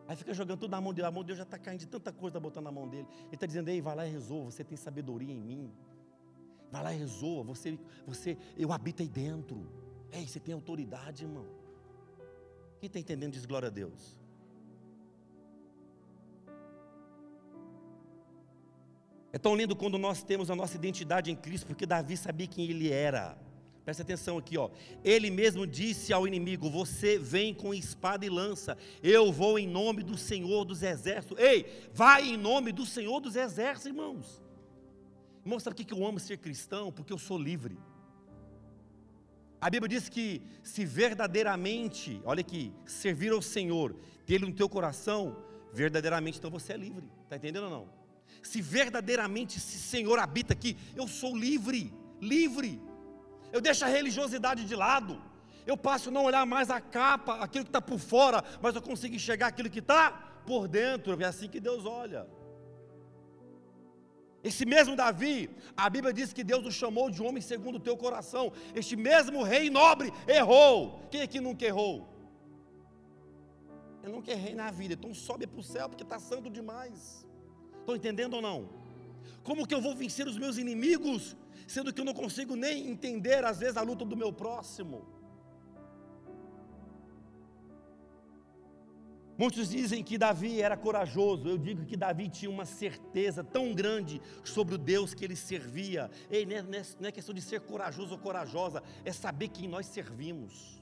Aí 0.09 0.17
fica 0.17 0.33
jogando 0.33 0.59
tudo 0.59 0.71
na 0.71 0.81
mão 0.81 0.95
dele, 0.95 1.07
a 1.07 1.11
mão 1.11 1.23
de 1.23 1.27
Deus 1.29 1.37
já 1.37 1.45
está 1.45 1.59
caindo 1.59 1.81
de 1.81 1.87
tanta 1.87 2.11
coisa, 2.11 2.39
está 2.39 2.41
botando 2.41 2.65
na 2.65 2.73
mão 2.73 2.89
dele. 2.89 3.07
Ele 3.27 3.35
está 3.35 3.45
dizendo, 3.47 3.69
ei, 3.69 3.83
vai 3.83 3.95
lá 3.95 4.07
e 4.07 4.11
resolva, 4.11 4.51
você 4.51 4.65
tem 4.65 4.77
sabedoria 4.77 5.31
em 5.31 5.39
mim. 5.39 5.71
Vai 6.73 6.83
lá 6.83 6.95
e 6.95 6.97
resolva, 6.97 7.55
você, 7.55 7.79
você, 8.07 8.39
eu 8.57 8.73
habito 8.73 9.03
aí 9.03 9.09
dentro. 9.09 9.71
Ei, 10.11 10.27
você 10.27 10.41
tem 10.41 10.55
autoridade, 10.55 11.25
irmão. 11.25 11.47
Quem 12.81 12.87
está 12.87 12.99
entendendo 12.99 13.33
diz 13.35 13.45
glória 13.45 13.69
a 13.69 13.71
Deus. 13.71 14.17
É 19.31 19.39
tão 19.39 19.55
lindo 19.55 19.77
quando 19.77 19.99
nós 19.99 20.23
temos 20.23 20.51
a 20.51 20.57
nossa 20.57 20.75
identidade 20.75 21.31
em 21.31 21.37
Cristo, 21.37 21.67
porque 21.67 21.85
Davi 21.85 22.17
sabia 22.17 22.47
quem 22.47 22.65
ele 22.65 22.91
era. 22.91 23.37
Presta 23.89 24.03
atenção 24.03 24.37
aqui, 24.37 24.59
ó. 24.59 24.69
Ele 25.03 25.31
mesmo 25.31 25.67
disse 25.67 26.13
ao 26.13 26.27
inimigo: 26.27 26.69
Você 26.69 27.19
vem 27.19 27.55
com 27.55 27.73
espada 27.73 28.27
e 28.27 28.29
lança, 28.29 28.77
eu 29.03 29.33
vou 29.33 29.59
em 29.59 29.67
nome 29.67 30.03
do 30.03 30.15
Senhor 30.15 30.67
dos 30.67 30.83
Exércitos. 30.83 31.39
Ei, 31.39 31.89
vai 31.95 32.29
em 32.29 32.37
nome 32.37 32.71
do 32.71 32.85
Senhor 32.85 33.19
dos 33.19 33.35
Exércitos, 33.35 33.87
irmãos. 33.87 34.43
Irmãos, 35.43 35.63
sabe 35.63 35.73
o 35.73 35.87
que 35.87 35.95
eu 35.95 36.07
amo 36.07 36.21
ser 36.21 36.37
cristão? 36.37 36.93
Porque 36.93 37.11
eu 37.11 37.17
sou 37.17 37.39
livre. 37.39 37.79
A 39.59 39.71
Bíblia 39.71 39.89
diz 39.89 40.07
que 40.11 40.43
se 40.63 40.85
verdadeiramente, 40.85 42.21
olha 42.27 42.43
aqui, 42.43 42.71
servir 42.85 43.33
ao 43.33 43.41
Senhor, 43.41 43.97
ter 44.27 44.35
Ele 44.35 44.45
no 44.45 44.53
teu 44.53 44.69
coração, 44.69 45.35
verdadeiramente 45.73 46.37
então 46.37 46.51
você 46.51 46.75
é 46.75 46.77
livre. 46.77 47.11
Está 47.25 47.37
entendendo 47.37 47.65
ou 47.65 47.71
não? 47.71 47.89
Se 48.43 48.61
verdadeiramente 48.61 49.57
esse 49.57 49.79
Senhor 49.79 50.19
habita 50.19 50.53
aqui, 50.53 50.77
eu 50.95 51.09
sou 51.09 51.35
livre, 51.35 51.91
livre. 52.21 52.87
Eu 53.53 53.61
deixo 53.61 53.85
a 53.85 53.89
religiosidade 53.89 54.65
de 54.65 54.75
lado. 54.75 55.21
Eu 55.67 55.77
passo 55.77 56.09
a 56.09 56.13
não 56.13 56.25
olhar 56.25 56.47
mais 56.47 56.71
a 56.71 56.81
capa, 56.81 57.35
aquilo 57.45 57.65
que 57.65 57.69
está 57.69 57.81
por 57.81 57.99
fora, 57.99 58.43
mas 58.63 58.75
eu 58.75 58.83
consigo 58.83 59.15
enxergar 59.15 59.49
aquilo 59.49 59.69
que 59.69 59.81
está 59.81 60.11
por 60.47 60.67
dentro. 60.67 61.21
É 61.21 61.27
assim 61.27 61.49
que 61.49 61.61
Deus 61.61 61.85
olha. 61.85 62.27
Esse 64.43 64.65
mesmo 64.65 64.95
Davi, 64.95 65.51
a 65.77 65.91
Bíblia 65.91 66.13
diz 66.13 66.33
que 66.33 66.45
Deus 66.45 66.65
o 66.65 66.71
chamou 66.71 67.11
de 67.11 67.21
homem 67.23 67.43
segundo 67.43 67.77
o 67.77 67.81
teu 67.81 67.97
coração. 67.97 68.53
Este 68.75 68.97
mesmo 68.97 69.43
rei 69.43 69.69
nobre 69.69 70.13
errou. 70.27 71.03
Quem 71.11 71.23
aqui 71.23 71.41
nunca 71.41 71.67
errou? 71.67 72.09
Eu 74.03 74.11
nunca 74.11 74.31
errei 74.31 74.55
na 74.55 74.71
vida, 74.71 74.95
então 74.95 75.13
sobe 75.13 75.47
para 75.47 75.61
o 75.61 75.63
céu 75.63 75.89
porque 75.89 76.05
está 76.05 76.19
santo 76.19 76.49
demais. 76.49 77.27
Estão 77.81 77.97
entendendo 77.97 78.35
ou 78.35 78.43
não? 78.43 78.71
Como 79.49 79.67
que 79.67 79.75
eu 79.75 79.81
vou 79.81 79.95
vencer 79.95 80.29
os 80.29 80.37
meus 80.37 80.59
inimigos, 80.59 81.35
sendo 81.67 81.91
que 81.91 82.03
eu 82.03 82.05
não 82.05 82.13
consigo 82.13 82.55
nem 82.55 82.87
entender 82.87 83.43
às 83.47 83.61
vezes 83.61 83.79
a 83.79 83.81
luta 83.81 84.05
do 84.05 84.15
meu 84.15 84.31
próximo? 84.31 85.09
Muitos 89.39 89.71
dizem 89.71 90.05
que 90.05 90.19
Davi 90.19 90.61
era 90.61 90.77
corajoso, 90.77 91.49
eu 91.49 91.57
digo 91.57 91.87
que 91.87 91.97
Davi 91.97 92.29
tinha 92.29 92.51
uma 92.51 92.67
certeza 92.67 93.43
tão 93.43 93.73
grande 93.73 94.21
sobre 94.45 94.75
o 94.75 94.79
Deus 94.79 95.15
que 95.15 95.25
ele 95.25 95.37
servia. 95.37 96.11
Ei, 96.31 96.45
não, 96.45 96.57
é, 96.57 96.83
não 97.01 97.09
é 97.09 97.13
questão 97.13 97.35
de 97.35 97.41
ser 97.41 97.63
corajoso 97.63 98.13
ou 98.13 98.19
corajosa, 98.19 98.83
é 99.03 99.13
saber 99.15 99.49
quem 99.49 99.67
nós 99.67 99.87
servimos. 99.87 100.78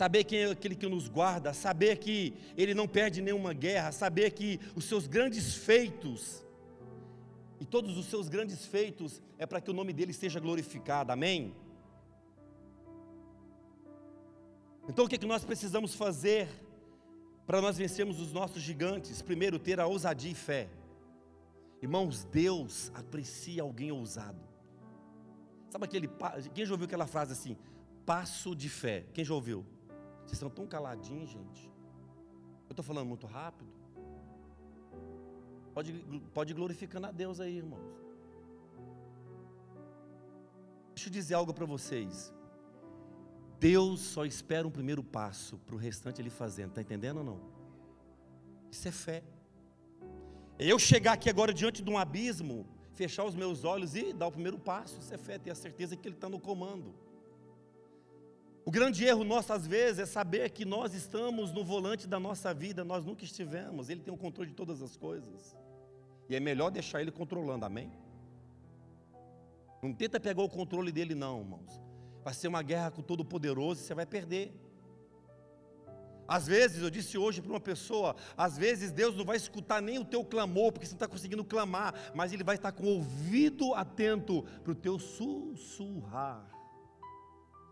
Saber 0.00 0.24
quem 0.24 0.38
é 0.38 0.50
aquele 0.50 0.74
que 0.74 0.88
nos 0.88 1.08
guarda, 1.08 1.52
saber 1.52 1.98
que 1.98 2.32
ele 2.56 2.72
não 2.72 2.88
perde 2.88 3.20
nenhuma 3.20 3.52
guerra, 3.52 3.92
saber 3.92 4.30
que 4.30 4.58
os 4.74 4.86
seus 4.86 5.06
grandes 5.06 5.54
feitos, 5.54 6.42
e 7.60 7.66
todos 7.66 7.98
os 7.98 8.06
seus 8.06 8.26
grandes 8.26 8.64
feitos, 8.64 9.20
é 9.36 9.44
para 9.44 9.60
que 9.60 9.70
o 9.70 9.74
nome 9.74 9.92
dele 9.92 10.14
seja 10.14 10.40
glorificado, 10.40 11.12
amém? 11.12 11.54
Então 14.88 15.04
o 15.04 15.08
que, 15.08 15.16
é 15.16 15.18
que 15.18 15.26
nós 15.26 15.44
precisamos 15.44 15.94
fazer 15.94 16.48
para 17.46 17.60
nós 17.60 17.76
vencermos 17.76 18.18
os 18.20 18.32
nossos 18.32 18.62
gigantes? 18.62 19.20
Primeiro, 19.20 19.58
ter 19.58 19.78
a 19.80 19.86
ousadia 19.86 20.32
e 20.32 20.34
fé. 20.34 20.70
Irmãos, 21.82 22.24
Deus 22.24 22.90
aprecia 22.94 23.60
alguém 23.60 23.92
ousado. 23.92 24.40
Sabe 25.68 25.84
aquele. 25.84 26.08
Quem 26.54 26.64
já 26.64 26.72
ouviu 26.72 26.86
aquela 26.86 27.06
frase 27.06 27.32
assim? 27.32 27.54
Passo 28.06 28.56
de 28.56 28.70
fé. 28.70 29.04
Quem 29.12 29.26
já 29.26 29.34
ouviu? 29.34 29.62
Vocês 30.30 30.38
estão 30.38 30.48
tão 30.48 30.64
caladinhos, 30.64 31.28
gente. 31.28 31.68
Eu 32.68 32.72
estou 32.72 32.84
falando 32.84 33.08
muito 33.08 33.26
rápido. 33.26 33.68
Pode, 35.74 35.92
pode 36.32 36.54
glorificando 36.54 37.08
a 37.08 37.10
Deus 37.10 37.40
aí, 37.40 37.56
irmãos. 37.56 37.92
Deixa 40.94 41.08
eu 41.08 41.12
dizer 41.12 41.34
algo 41.34 41.52
para 41.52 41.66
vocês. 41.66 42.32
Deus 43.58 44.00
só 44.02 44.24
espera 44.24 44.68
um 44.68 44.70
primeiro 44.70 45.02
passo 45.02 45.58
para 45.58 45.74
o 45.74 45.78
restante 45.78 46.22
ele 46.22 46.30
fazendo, 46.30 46.68
está 46.68 46.80
entendendo 46.80 47.18
ou 47.18 47.24
não? 47.24 47.40
Isso 48.70 48.86
é 48.86 48.92
fé. 48.92 49.24
Eu 50.60 50.78
chegar 50.78 51.14
aqui 51.14 51.28
agora 51.28 51.52
diante 51.52 51.82
de 51.82 51.90
um 51.90 51.98
abismo, 51.98 52.68
fechar 52.94 53.24
os 53.24 53.34
meus 53.34 53.64
olhos 53.64 53.96
e 53.96 54.12
dar 54.12 54.28
o 54.28 54.32
primeiro 54.32 54.60
passo, 54.60 55.00
isso 55.00 55.12
é 55.12 55.18
fé, 55.18 55.38
ter 55.40 55.50
a 55.50 55.56
certeza 55.56 55.96
que 55.96 56.06
Ele 56.06 56.14
está 56.14 56.28
no 56.28 56.38
comando. 56.38 56.94
O 58.64 58.70
grande 58.70 59.04
erro 59.04 59.24
nosso 59.24 59.52
às 59.52 59.66
vezes 59.66 60.00
é 60.00 60.06
saber 60.06 60.50
que 60.50 60.64
nós 60.64 60.94
estamos 60.94 61.52
no 61.52 61.64
volante 61.64 62.06
da 62.06 62.20
nossa 62.20 62.52
vida, 62.52 62.84
nós 62.84 63.04
nunca 63.04 63.24
estivemos, 63.24 63.88
Ele 63.88 64.00
tem 64.00 64.12
o 64.12 64.16
controle 64.16 64.50
de 64.50 64.56
todas 64.56 64.82
as 64.82 64.96
coisas. 64.96 65.56
E 66.28 66.36
é 66.36 66.40
melhor 66.40 66.70
deixar 66.70 67.00
Ele 67.00 67.10
controlando, 67.10 67.64
amém? 67.64 67.90
Não 69.82 69.94
tenta 69.94 70.20
pegar 70.20 70.42
o 70.42 70.48
controle 70.48 70.92
dele, 70.92 71.14
não, 71.14 71.40
irmãos. 71.40 71.80
Vai 72.22 72.34
ser 72.34 72.48
uma 72.48 72.62
guerra 72.62 72.90
com 72.90 73.02
todo 73.02 73.24
poderoso 73.24 73.80
e 73.80 73.84
você 73.84 73.94
vai 73.94 74.04
perder. 74.04 74.52
Às 76.28 76.46
vezes, 76.46 76.80
eu 76.80 76.90
disse 76.90 77.18
hoje 77.18 77.40
para 77.40 77.50
uma 77.50 77.58
pessoa, 77.58 78.14
às 78.36 78.56
vezes 78.56 78.92
Deus 78.92 79.16
não 79.16 79.24
vai 79.24 79.36
escutar 79.36 79.82
nem 79.82 79.98
o 79.98 80.04
teu 80.04 80.24
clamor, 80.24 80.70
porque 80.70 80.86
você 80.86 80.92
não 80.92 80.96
está 80.98 81.08
conseguindo 81.08 81.44
clamar, 81.44 81.94
mas 82.14 82.32
Ele 82.32 82.44
vai 82.44 82.54
estar 82.54 82.70
com 82.70 82.84
o 82.84 82.88
ouvido 82.98 83.74
atento 83.74 84.44
para 84.62 84.70
o 84.70 84.76
teu 84.76 84.98
sussurrar. 84.98 86.59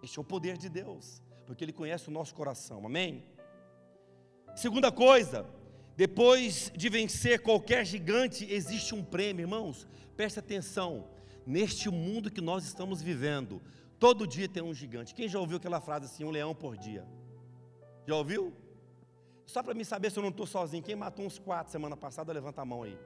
Este 0.03 0.19
é 0.19 0.23
o 0.23 0.25
poder 0.25 0.57
de 0.57 0.69
Deus, 0.69 1.23
porque 1.47 1.65
Ele 1.65 1.73
conhece 1.73 2.09
o 2.09 2.13
nosso 2.13 2.35
coração, 2.35 2.85
amém? 2.87 3.25
Segunda 4.55 4.91
coisa, 4.91 5.47
depois 5.97 6.73
de 6.77 6.89
vencer 6.89 7.41
qualquer 7.41 7.85
gigante, 7.85 8.47
existe 8.51 8.95
um 8.95 9.05
prêmio, 9.05 9.45
irmãos, 9.45 9.87
preste 10.17 10.39
atenção, 10.39 11.09
neste 11.47 11.89
mundo 11.91 12.31
que 12.31 12.41
nós 12.41 12.65
estamos 12.65 13.01
vivendo, 13.03 13.61
Todo 13.99 14.27
dia 14.27 14.49
tem 14.49 14.63
um 14.63 14.73
gigante. 14.73 15.15
Quem 15.15 15.29
já 15.29 15.41
ouviu 15.41 15.57
aquela 15.57 15.81
frase 15.81 16.07
assim, 16.07 16.25
um 16.25 16.31
leão 16.31 16.55
por 16.55 16.77
dia? 16.77 17.05
Já 18.07 18.15
ouviu? 18.15 18.53
Só 19.45 19.63
para 19.63 19.75
me 19.75 19.85
saber 19.85 20.11
se 20.11 20.19
eu 20.19 20.23
não 20.23 20.31
estou 20.31 20.47
sozinho. 20.47 20.83
Quem 20.83 20.95
matou 20.95 21.25
uns 21.25 21.39
quatro 21.39 21.73
semana 21.73 21.97
passada, 21.97 22.33
levanta 22.33 22.63
a 22.63 22.65
mão 22.65 22.85
aí. 22.85 22.97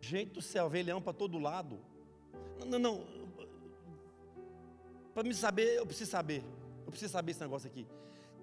Gente 0.00 0.32
do 0.32 0.42
céu, 0.42 0.68
vê 0.68 0.82
leão 0.82 1.00
para 1.00 1.12
todo 1.14 1.38
lado. 1.38 1.80
Não, 2.58 2.66
não, 2.66 2.78
não. 2.78 3.17
Para 5.18 5.26
me 5.26 5.34
saber, 5.34 5.76
eu 5.76 5.84
preciso 5.84 6.12
saber. 6.12 6.44
Eu 6.86 6.92
preciso 6.92 7.12
saber 7.12 7.32
esse 7.32 7.40
negócio 7.40 7.68
aqui. 7.68 7.84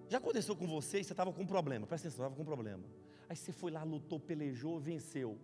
Já 0.10 0.18
aconteceu 0.18 0.58
com 0.58 0.68
você 0.68 1.00
e 1.00 1.06
você 1.06 1.14
estava 1.14 1.32
com 1.32 1.42
um 1.42 1.48
problema? 1.48 1.88
Presta 1.88 2.10
atenção, 2.10 2.26
estava 2.26 2.36
com 2.36 2.42
um 2.42 2.46
problema. 2.54 2.84
Aí 3.30 3.36
você 3.38 3.54
foi 3.54 3.72
lá, 3.72 3.82
lutou, 3.84 4.20
pelejou, 4.20 4.78
venceu. 4.78 5.40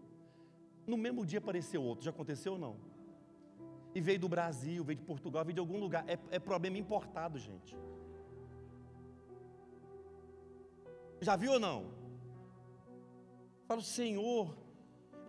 No 0.85 0.97
mesmo 0.97 1.25
dia 1.25 1.39
apareceu 1.39 1.81
outro. 1.81 2.03
Já 2.03 2.11
aconteceu 2.11 2.51
ou 2.51 2.59
não? 2.59 2.75
E 3.95 4.01
veio 4.01 4.19
do 4.19 4.27
Brasil, 4.27 4.83
veio 4.83 4.97
de 4.97 5.05
Portugal, 5.05 5.45
veio 5.45 5.53
de 5.53 5.61
algum 5.61 5.79
lugar. 5.79 6.03
É, 6.05 6.19
é 6.31 6.37
problema 6.37 6.77
importado, 6.77 7.39
gente. 7.39 7.77
Já 11.21 11.37
viu 11.37 11.53
ou 11.53 11.59
não? 11.61 11.93
Fala, 13.69 13.81
Senhor, 13.81 14.53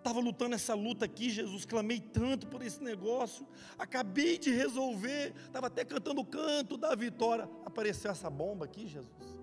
estava 0.03 0.21
lutando 0.21 0.55
essa 0.55 0.75
luta 0.75 1.05
aqui, 1.05 1.31
Jesus, 1.31 1.65
clamei 1.65 2.01
tanto 2.01 2.47
por 2.49 2.61
esse 2.61 2.83
negócio, 2.83 3.47
acabei 3.79 4.37
de 4.37 4.51
resolver, 4.51 5.33
estava 5.45 5.69
até 5.69 5.85
cantando 5.85 6.21
o 6.21 6.25
canto 6.25 6.77
da 6.77 6.95
vitória. 6.95 7.49
Apareceu 7.65 8.11
essa 8.11 8.29
bomba 8.29 8.65
aqui, 8.65 8.87
Jesus. 8.87 9.41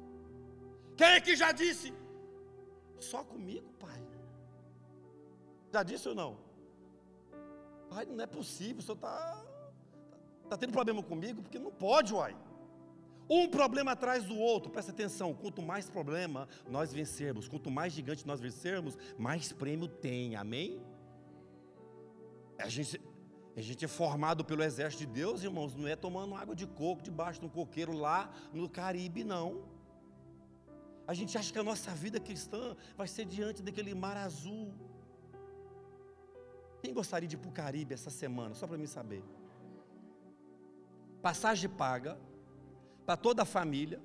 Quem 0.97 1.07
é 1.07 1.21
que 1.21 1.35
já 1.35 1.51
disse? 1.51 1.93
Só 2.99 3.23
comigo, 3.23 3.71
Pai. 3.79 4.01
Já 5.71 5.81
disse 5.81 6.09
ou 6.09 6.15
não? 6.15 6.37
Pai, 7.89 8.05
não 8.05 8.23
é 8.23 8.27
possível, 8.27 8.79
o 8.79 8.81
senhor 8.81 8.95
está 8.95 9.43
tá 10.49 10.57
tendo 10.57 10.73
problema 10.73 11.01
comigo, 11.01 11.41
porque 11.41 11.57
não 11.57 11.71
pode, 11.71 12.13
uai. 12.13 12.35
Um 13.29 13.47
problema 13.47 13.91
atrás 13.91 14.23
do 14.25 14.35
outro, 14.35 14.71
presta 14.71 14.91
atenção, 14.91 15.35
quanto 15.35 15.61
mais 15.61 15.87
problema 15.87 16.47
nós 16.67 16.91
vencermos, 16.91 17.47
quanto 17.47 17.69
mais 17.69 17.93
gigante 17.93 18.25
nós 18.25 18.39
vencermos, 18.39 18.97
mais 19.19 19.51
prêmio 19.51 19.87
tem, 19.87 20.35
amém? 20.35 20.81
A 22.57 22.67
gente, 22.67 22.99
a 23.55 23.61
gente 23.61 23.85
é 23.85 23.87
formado 23.87 24.43
pelo 24.43 24.63
exército 24.63 25.05
de 25.05 25.13
Deus, 25.13 25.43
irmãos, 25.43 25.75
não 25.75 25.87
é 25.87 25.95
tomando 25.95 26.33
água 26.33 26.55
de 26.55 26.65
coco 26.65 27.03
debaixo 27.03 27.39
de 27.39 27.45
um 27.45 27.49
coqueiro 27.49 27.93
lá 27.93 28.31
no 28.51 28.67
Caribe, 28.67 29.23
não. 29.23 29.63
A 31.05 31.13
gente 31.13 31.37
acha 31.37 31.53
que 31.53 31.59
a 31.59 31.63
nossa 31.63 31.91
vida 31.91 32.19
cristã 32.19 32.75
vai 32.97 33.07
ser 33.07 33.25
diante 33.25 33.61
daquele 33.61 33.93
mar 33.93 34.17
azul. 34.17 34.73
Quem 36.81 36.93
gostaria 36.93 37.29
de 37.29 37.35
ir 37.35 37.39
para 37.39 37.49
o 37.49 37.53
Caribe 37.53 37.93
essa 37.93 38.09
semana, 38.09 38.55
só 38.55 38.65
para 38.65 38.77
mim 38.77 38.87
saber? 38.87 39.23
Passagem 41.21 41.69
paga, 41.69 42.17
para 43.05 43.17
toda 43.17 43.43
a 43.43 43.45
família, 43.45 43.99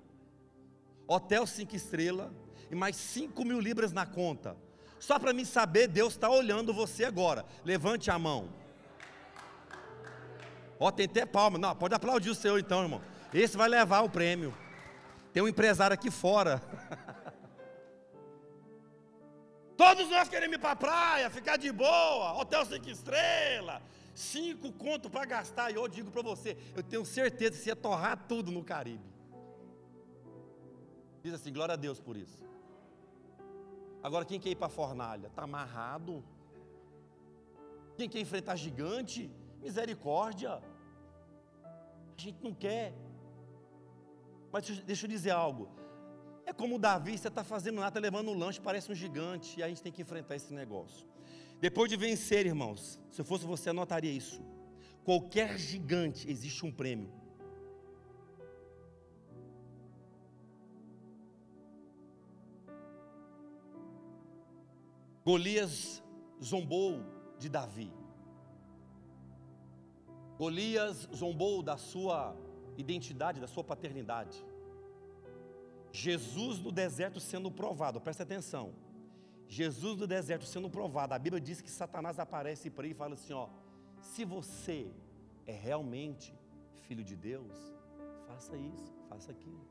hotel 1.06 1.46
cinco 1.46 1.76
estrelas 1.76 2.30
e 2.70 2.74
mais 2.74 2.96
cinco 2.96 3.44
mil 3.44 3.60
libras 3.60 3.92
na 3.92 4.06
conta. 4.06 4.56
Só 4.98 5.18
para 5.18 5.32
mim 5.32 5.44
saber, 5.44 5.88
Deus 5.88 6.14
está 6.14 6.30
olhando 6.30 6.72
você 6.72 7.04
agora. 7.04 7.44
Levante 7.64 8.10
a 8.10 8.18
mão. 8.18 8.48
Ó, 10.78 10.90
tem 10.90 11.06
até 11.06 11.26
palma. 11.26 11.58
Não, 11.58 11.76
pode 11.76 11.94
aplaudir 11.94 12.30
o 12.30 12.34
Senhor 12.34 12.58
então, 12.58 12.82
irmão. 12.82 13.02
Esse 13.32 13.56
vai 13.56 13.68
levar 13.68 14.00
o 14.00 14.08
prêmio. 14.08 14.54
Tem 15.32 15.42
um 15.42 15.48
empresário 15.48 15.92
aqui 15.94 16.10
fora. 16.10 16.62
Todos 19.76 20.08
nós 20.08 20.28
queremos 20.28 20.56
ir 20.56 20.58
para 20.58 20.70
a 20.70 20.76
praia, 20.76 21.28
ficar 21.28 21.56
de 21.56 21.72
boa, 21.72 22.32
hotel 22.40 22.64
cinco 22.64 22.88
estrelas, 22.88 23.82
cinco 24.14 24.72
conto 24.72 25.10
para 25.10 25.24
gastar. 25.24 25.70
E 25.70 25.74
eu 25.74 25.86
digo 25.88 26.10
para 26.10 26.22
você, 26.22 26.56
eu 26.74 26.82
tenho 26.82 27.04
certeza 27.04 27.52
que 27.52 27.58
você 27.58 27.70
ia 27.70 27.76
torrar 27.76 28.26
tudo 28.28 28.50
no 28.50 28.64
Caribe. 28.64 29.04
Diz 31.22 31.34
assim, 31.34 31.52
glória 31.52 31.74
a 31.74 31.76
Deus 31.76 32.00
por 32.00 32.16
isso. 32.16 32.44
Agora, 34.02 34.24
quem 34.24 34.38
quer 34.38 34.50
ir 34.50 34.56
para 34.56 34.66
a 34.66 34.70
fornalha? 34.70 35.28
Está 35.28 35.42
amarrado. 35.42 36.22
Quem 37.96 38.08
quer 38.08 38.20
enfrentar 38.20 38.56
gigante? 38.56 39.30
Misericórdia. 39.62 40.62
A 42.16 42.20
gente 42.20 42.42
não 42.42 42.52
quer. 42.52 42.92
Mas 44.52 44.68
deixa 44.80 45.06
eu 45.06 45.10
dizer 45.10 45.30
algo. 45.30 45.68
É 46.46 46.52
como 46.52 46.76
o 46.76 46.78
Davi, 46.78 47.16
você 47.16 47.28
está 47.28 47.42
fazendo 47.42 47.76
nada, 47.76 47.88
está 47.88 48.00
levando 48.00 48.30
um 48.30 48.38
lanche, 48.38 48.60
parece 48.60 48.92
um 48.92 48.94
gigante, 48.94 49.58
e 49.58 49.62
a 49.62 49.68
gente 49.68 49.82
tem 49.82 49.90
que 49.90 50.02
enfrentar 50.02 50.36
esse 50.36 50.52
negócio. 50.52 51.06
Depois 51.64 51.88
de 51.88 51.96
vencer, 51.96 52.44
irmãos, 52.44 53.00
se 53.10 53.22
eu 53.22 53.24
fosse 53.24 53.46
você, 53.46 53.70
anotaria 53.70 54.12
isso. 54.12 54.42
Qualquer 55.02 55.56
gigante 55.58 56.30
existe 56.30 56.66
um 56.66 56.70
prêmio. 56.70 57.10
Golias 65.24 66.02
zombou 66.42 67.00
de 67.38 67.48
Davi. 67.48 67.90
Golias 70.36 71.08
zombou 71.14 71.62
da 71.62 71.78
sua 71.78 72.36
identidade, 72.76 73.40
da 73.40 73.46
sua 73.46 73.64
paternidade. 73.64 74.44
Jesus 75.90 76.58
no 76.58 76.70
deserto 76.70 77.18
sendo 77.20 77.50
provado, 77.50 78.02
presta 78.02 78.22
atenção. 78.22 78.74
Jesus 79.48 79.98
no 79.98 80.06
deserto 80.06 80.46
sendo 80.46 80.70
provado, 80.70 81.14
a 81.14 81.18
Bíblia 81.18 81.40
diz 81.40 81.60
que 81.60 81.70
Satanás 81.70 82.18
aparece 82.18 82.70
para 82.70 82.84
ele 82.84 82.94
e 82.94 82.96
fala 82.96 83.14
assim: 83.14 83.32
ó, 83.32 83.48
se 84.00 84.24
você 84.24 84.90
é 85.46 85.52
realmente 85.52 86.34
filho 86.86 87.04
de 87.04 87.16
Deus, 87.16 87.52
faça 88.26 88.56
isso, 88.56 88.92
faça 89.08 89.30
aquilo. 89.30 89.66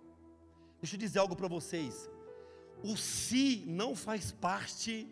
Deixa 0.80 0.96
eu 0.96 1.00
dizer 1.00 1.20
algo 1.20 1.36
para 1.36 1.48
vocês. 1.48 2.10
O 2.84 2.98
se 2.98 3.64
não 3.66 3.96
faz 3.96 4.32
parte, 4.32 5.08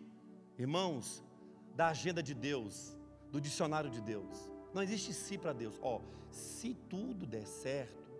irmãos, 0.58 1.22
da 1.74 1.88
agenda 1.88 2.22
de 2.22 2.34
Deus, 2.34 2.96
do 3.30 3.40
dicionário 3.40 3.90
de 3.90 4.00
Deus. 4.00 4.50
Não 4.74 4.82
existe 4.82 5.12
se 5.12 5.38
para 5.38 5.52
Deus. 5.52 5.78
Ó, 5.80 6.00
se 6.30 6.74
tudo 6.74 7.26
der 7.26 7.46
certo, 7.46 8.12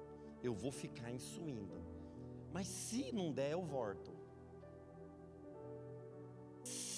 eu 0.43 0.55
vou 0.55 0.72
ficar 0.72 1.11
em 1.11 1.18
Suína. 1.18 1.80
Mas 2.53 2.66
se 2.66 3.12
não 3.12 3.32
der, 3.32 3.53
eu 3.53 3.62
volto. 3.62 4.11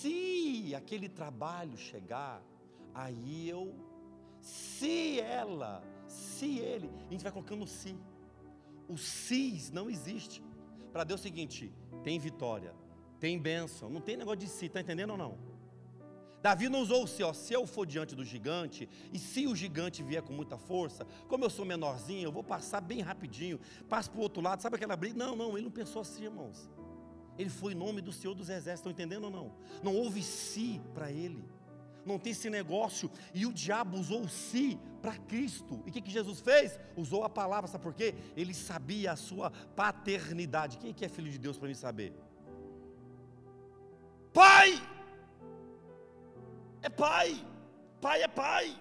Se 0.05 0.75
aquele 0.75 1.09
trabalho 1.09 1.79
chegar, 1.79 2.43
aí 2.95 3.49
eu. 3.49 3.75
Se 4.39 5.19
ela, 5.19 5.83
se 6.07 6.59
ele, 6.59 6.91
a 7.09 7.11
gente 7.11 7.23
vai 7.23 7.33
colocando 7.33 7.67
se. 7.67 7.97
O 8.87 8.99
se 8.99 9.71
não 9.73 9.89
existe. 9.89 10.45
Para 10.93 11.05
Deus 11.05 11.21
é 11.21 11.23
o 11.23 11.23
seguinte: 11.23 11.73
tem 12.03 12.19
vitória, 12.19 12.75
tem 13.19 13.39
bênção, 13.39 13.89
não 13.89 14.03
tem 14.03 14.15
negócio 14.15 14.41
de 14.41 14.47
si, 14.47 14.67
está 14.67 14.79
entendendo 14.79 15.13
ou 15.13 15.17
não? 15.17 15.39
Davi 16.43 16.69
não 16.69 16.83
usou 16.83 17.05
o 17.05 17.07
se, 17.07 17.23
ó, 17.23 17.33
se 17.33 17.55
eu 17.55 17.67
for 17.67 17.87
diante 17.87 18.15
do 18.15 18.23
gigante, 18.23 18.87
e 19.11 19.19
se 19.19 19.47
o 19.47 19.57
gigante 19.57 20.03
vier 20.03 20.21
com 20.21 20.35
muita 20.35 20.59
força, 20.59 21.07
como 21.27 21.47
eu 21.47 21.49
sou 21.49 21.65
menorzinho, 21.65 22.25
eu 22.25 22.33
vou 22.33 22.45
passar 22.45 22.83
bem 22.83 23.01
rapidinho, 23.01 23.59
passo 23.89 24.11
para 24.11 24.21
o 24.21 24.23
outro 24.23 24.43
lado, 24.43 24.61
sabe 24.61 24.77
aquela 24.77 24.97
briga? 24.97 25.17
Não, 25.17 25.35
não, 25.35 25.57
ele 25.57 25.65
não 25.65 25.73
pensou 25.73 26.03
assim, 26.03 26.25
irmãos. 26.25 26.69
Ele 27.39 27.51
foi 27.51 27.73
em 27.73 27.77
nome 27.77 28.01
do 28.01 28.13
Senhor 28.13 28.35
dos 28.35 28.49
Exércitos, 28.49 28.81
estão 28.81 28.93
entendendo 28.93 29.25
ou 29.25 29.31
não? 29.31 29.53
Não 29.83 29.95
houve 29.95 30.23
si 30.23 30.81
para 30.93 31.11
ele. 31.11 31.45
Não 32.05 32.19
tem 32.19 32.33
esse 32.33 32.51
negócio. 32.51 33.11
E 33.33 33.47
o 33.47 33.53
diabo 33.53 33.97
usou 33.97 34.23
o 34.23 34.29
si 34.29 34.79
para 35.01 35.17
Cristo. 35.17 35.83
E 35.87 35.91
o 35.91 35.93
que, 35.93 36.03
que 36.03 36.11
Jesus 36.11 36.41
fez? 36.41 36.79
Usou 36.97 37.25
a 37.25 37.31
palavra, 37.31 37.69
sabe 37.69 37.83
por 37.83 37.95
quê? 37.95 38.15
Ele 38.37 38.55
sabia 38.55 39.13
a 39.13 39.17
sua 39.17 39.51
paternidade. 39.51 40.79
Quem 40.79 40.93
que 40.93 41.05
é 41.05 41.09
filho 41.09 41.31
de 41.31 41.39
Deus 41.39 41.59
para 41.59 41.69
mim 41.69 41.75
saber? 41.75 42.13
Pai! 44.33 44.81
É 46.83 46.89
pai. 46.89 47.45
Pai 48.01 48.23
é 48.23 48.29
pai. 48.29 48.79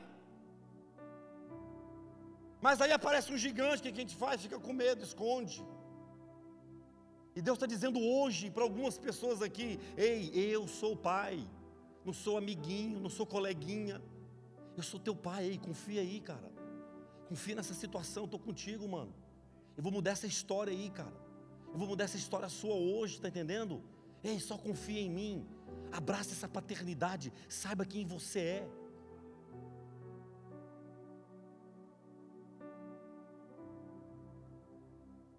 Mas 2.61 2.79
aí 2.81 2.91
aparece 2.91 3.31
um 3.31 3.37
gigante, 3.37 3.79
o 3.79 3.83
que 3.83 3.89
a 3.89 4.03
gente 4.05 4.15
faz? 4.15 4.41
Fica 4.41 4.59
com 4.59 4.73
medo, 4.73 5.03
esconde. 5.03 5.65
E 7.36 7.41
Deus 7.41 7.55
está 7.55 7.65
dizendo 7.65 7.99
hoje 7.99 8.49
para 8.49 8.63
algumas 8.63 8.97
pessoas 8.97 9.41
aqui: 9.41 9.79
Ei, 9.97 10.31
eu 10.34 10.67
sou 10.67 10.93
o 10.93 10.97
pai, 10.97 11.47
não 12.05 12.13
sou 12.13 12.38
amiguinho, 12.38 12.99
não 12.99 13.09
sou 13.09 13.25
coleguinha, 13.25 14.01
eu 14.77 14.84
sou 14.84 14.99
teu 14.99 15.15
pai, 15.15 15.45
ei, 15.45 15.57
confia 15.57 16.01
aí, 16.01 16.19
cara. 16.19 16.51
Confia 17.27 17.55
nessa 17.55 17.73
situação, 17.73 18.25
estou 18.25 18.39
contigo, 18.39 18.88
mano. 18.88 19.13
Eu 19.75 19.81
vou 19.81 19.91
mudar 19.91 20.11
essa 20.11 20.27
história 20.27 20.71
aí, 20.71 20.89
cara. 20.89 21.13
Eu 21.71 21.77
vou 21.77 21.88
mudar 21.88 22.03
essa 22.03 22.17
história 22.17 22.47
sua 22.49 22.75
hoje, 22.75 23.15
está 23.15 23.27
entendendo? 23.27 23.81
Ei, 24.23 24.39
só 24.39 24.57
confia 24.57 24.99
em 24.99 25.09
mim. 25.09 25.47
Abraça 25.91 26.31
essa 26.31 26.47
paternidade, 26.47 27.34
saiba 27.49 27.86
quem 27.86 28.05
você 28.05 28.39
é. 28.39 28.69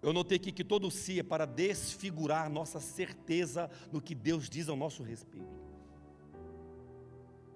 Eu 0.05 0.13
notei 0.13 0.37
aqui 0.37 0.51
que 0.51 0.63
todo 0.63 0.91
si 0.91 1.19
é 1.19 1.23
para 1.23 1.45
desfigurar 1.45 2.49
nossa 2.49 2.79
certeza 2.79 3.69
no 3.91 3.99
que 4.01 4.13
Deus 4.13 4.49
diz 4.49 4.69
ao 4.69 4.75
nosso 4.75 5.01
respeito. 5.01 5.65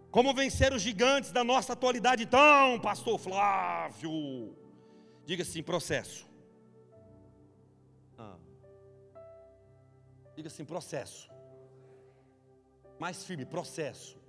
Como 0.10 0.34
vencer 0.34 0.74
os 0.74 0.82
gigantes 0.82 1.32
da 1.32 1.44
nossa 1.44 1.74
atualidade, 1.74 2.24
então, 2.24 2.80
Pastor 2.80 3.20
Flávio? 3.20 4.56
Diga 5.26 5.44
assim: 5.44 5.62
processo. 5.62 6.28
Ah. 8.18 8.38
Diga 10.36 10.48
assim: 10.48 10.66
processo 10.66 11.30
mais 13.00 13.24
firme, 13.24 13.46
processo. 13.46 14.20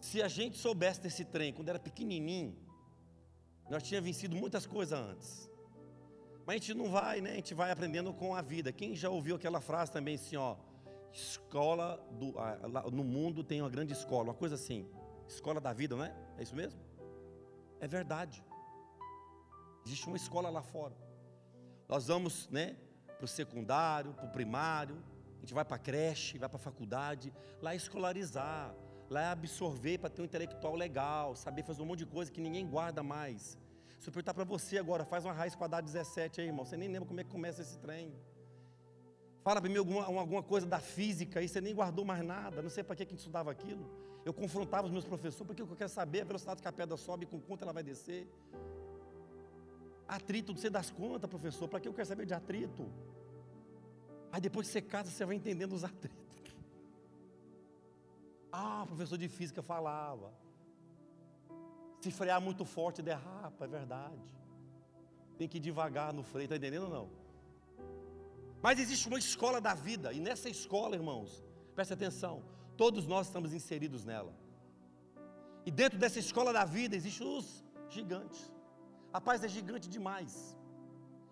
Se 0.00 0.20
a 0.20 0.28
gente 0.28 0.58
soubesse 0.58 1.00
desse 1.00 1.24
trem 1.24 1.52
quando 1.52 1.68
era 1.68 1.78
pequenininho, 1.78 2.54
nós 3.70 3.82
tínhamos 3.82 4.08
vencido 4.10 4.36
muitas 4.36 4.66
coisas 4.66 4.98
antes. 4.98 5.50
Mas 6.46 6.56
a 6.56 6.58
gente 6.58 6.74
não 6.74 6.90
vai, 6.90 7.20
né? 7.20 7.32
A 7.32 7.34
gente 7.36 7.54
vai 7.54 7.70
aprendendo 7.70 8.12
com 8.12 8.34
a 8.34 8.42
vida. 8.42 8.72
Quem 8.72 8.94
já 8.94 9.08
ouviu 9.08 9.36
aquela 9.36 9.60
frase 9.60 9.90
também 9.90 10.16
assim, 10.16 10.36
ó, 10.36 10.56
escola 11.12 11.96
do, 12.12 12.34
no 12.90 13.04
mundo 13.04 13.42
tem 13.42 13.60
uma 13.62 13.70
grande 13.70 13.92
escola, 13.92 14.24
uma 14.24 14.34
coisa 14.34 14.56
assim, 14.56 14.88
escola 15.28 15.60
da 15.60 15.72
vida, 15.72 15.96
não 15.96 16.04
é? 16.04 16.14
É 16.36 16.42
isso 16.42 16.54
mesmo? 16.54 16.80
É 17.80 17.86
verdade. 17.86 18.44
Existe 19.86 20.06
uma 20.06 20.16
escola 20.16 20.50
lá 20.50 20.62
fora. 20.62 20.94
Nós 21.88 22.08
vamos, 22.08 22.48
né, 22.48 22.76
para 23.16 23.24
o 23.24 23.28
secundário, 23.28 24.12
para 24.14 24.26
o 24.26 24.30
primário, 24.30 25.02
a 25.36 25.40
gente 25.40 25.54
vai 25.54 25.64
para 25.64 25.76
a 25.76 25.78
creche, 25.78 26.38
vai 26.38 26.48
para 26.48 26.56
a 26.56 26.60
faculdade, 26.60 27.32
lá 27.60 27.74
é 27.74 27.76
escolarizar, 27.76 28.74
lá 29.10 29.22
é 29.22 29.26
absorver 29.26 29.98
para 29.98 30.10
ter 30.10 30.22
um 30.22 30.24
intelectual 30.24 30.74
legal, 30.74 31.36
saber 31.36 31.62
fazer 31.62 31.82
um 31.82 31.86
monte 31.86 32.00
de 32.00 32.06
coisa 32.06 32.32
que 32.32 32.40
ninguém 32.40 32.66
guarda 32.66 33.02
mais. 33.02 33.58
Se 34.04 34.10
eu 34.10 34.12
perguntar 34.12 34.34
para 34.34 34.44
você 34.44 34.76
agora, 34.76 35.02
faz 35.02 35.24
uma 35.24 35.32
raiz 35.32 35.54
quadrada 35.54 35.82
17 35.86 36.42
aí, 36.42 36.48
irmão, 36.48 36.62
você 36.62 36.76
nem 36.76 36.90
lembra 36.90 37.08
como 37.08 37.20
é 37.20 37.24
que 37.24 37.30
começa 37.30 37.62
esse 37.62 37.78
trem. 37.78 38.12
Fala 39.42 39.62
para 39.62 39.70
mim 39.70 39.78
alguma, 39.78 40.04
alguma 40.04 40.42
coisa 40.42 40.66
da 40.66 40.78
física 40.78 41.40
aí, 41.40 41.48
você 41.48 41.58
nem 41.58 41.74
guardou 41.74 42.04
mais 42.04 42.22
nada, 42.22 42.60
não 42.60 42.68
sei 42.68 42.84
para 42.84 42.96
que 42.96 43.02
a 43.02 43.06
gente 43.06 43.16
estudava 43.16 43.50
aquilo. 43.50 43.90
Eu 44.22 44.34
confrontava 44.34 44.86
os 44.86 44.92
meus 44.92 45.06
professores, 45.06 45.46
porque 45.46 45.62
eu 45.62 45.66
quero 45.74 45.88
saber 45.88 46.20
a 46.20 46.24
velocidade 46.24 46.60
que 46.60 46.68
a 46.68 46.72
pedra 46.72 46.98
sobe, 46.98 47.24
com 47.24 47.40
quanto 47.40 47.62
ela 47.62 47.72
vai 47.72 47.82
descer. 47.82 48.28
Atrito, 50.06 50.54
você 50.54 50.68
das 50.68 50.90
contas, 50.90 51.30
professor, 51.30 51.66
para 51.66 51.80
que 51.80 51.88
eu 51.88 51.94
quero 51.94 52.06
saber 52.06 52.26
de 52.26 52.34
atrito? 52.34 52.86
Aí 54.30 54.38
depois 54.38 54.66
que 54.66 54.72
você 54.74 54.82
casa, 54.82 55.10
você 55.10 55.24
vai 55.24 55.34
entendendo 55.34 55.72
os 55.72 55.82
atritos. 55.82 56.22
Ah, 58.52 58.82
o 58.84 58.86
professor 58.86 59.16
de 59.16 59.28
física 59.28 59.62
falava. 59.62 60.43
Se 62.04 62.10
frear 62.10 62.38
muito 62.38 62.66
forte, 62.66 63.00
derrapa, 63.00 63.64
é 63.64 63.66
verdade. 63.66 64.28
Tem 65.38 65.48
que 65.48 65.56
ir 65.56 65.60
devagar 65.68 66.12
no 66.12 66.22
freio, 66.22 66.44
está 66.44 66.56
entendendo 66.56 66.82
ou 66.82 66.90
não? 66.90 67.06
Mas 68.62 68.78
existe 68.78 69.08
uma 69.08 69.18
escola 69.18 69.58
da 69.58 69.72
vida, 69.72 70.12
e 70.12 70.20
nessa 70.20 70.50
escola, 70.50 70.96
irmãos, 70.96 71.42
preste 71.74 71.94
atenção, 71.94 72.42
todos 72.76 73.06
nós 73.06 73.28
estamos 73.28 73.54
inseridos 73.54 74.04
nela. 74.04 74.34
E 75.64 75.70
dentro 75.70 75.98
dessa 75.98 76.18
escola 76.18 76.52
da 76.52 76.66
vida 76.66 76.94
existem 76.94 77.26
os 77.26 77.64
gigantes. 77.88 78.52
Rapaz, 79.10 79.42
é 79.42 79.48
gigante 79.48 79.88
demais. 79.88 80.58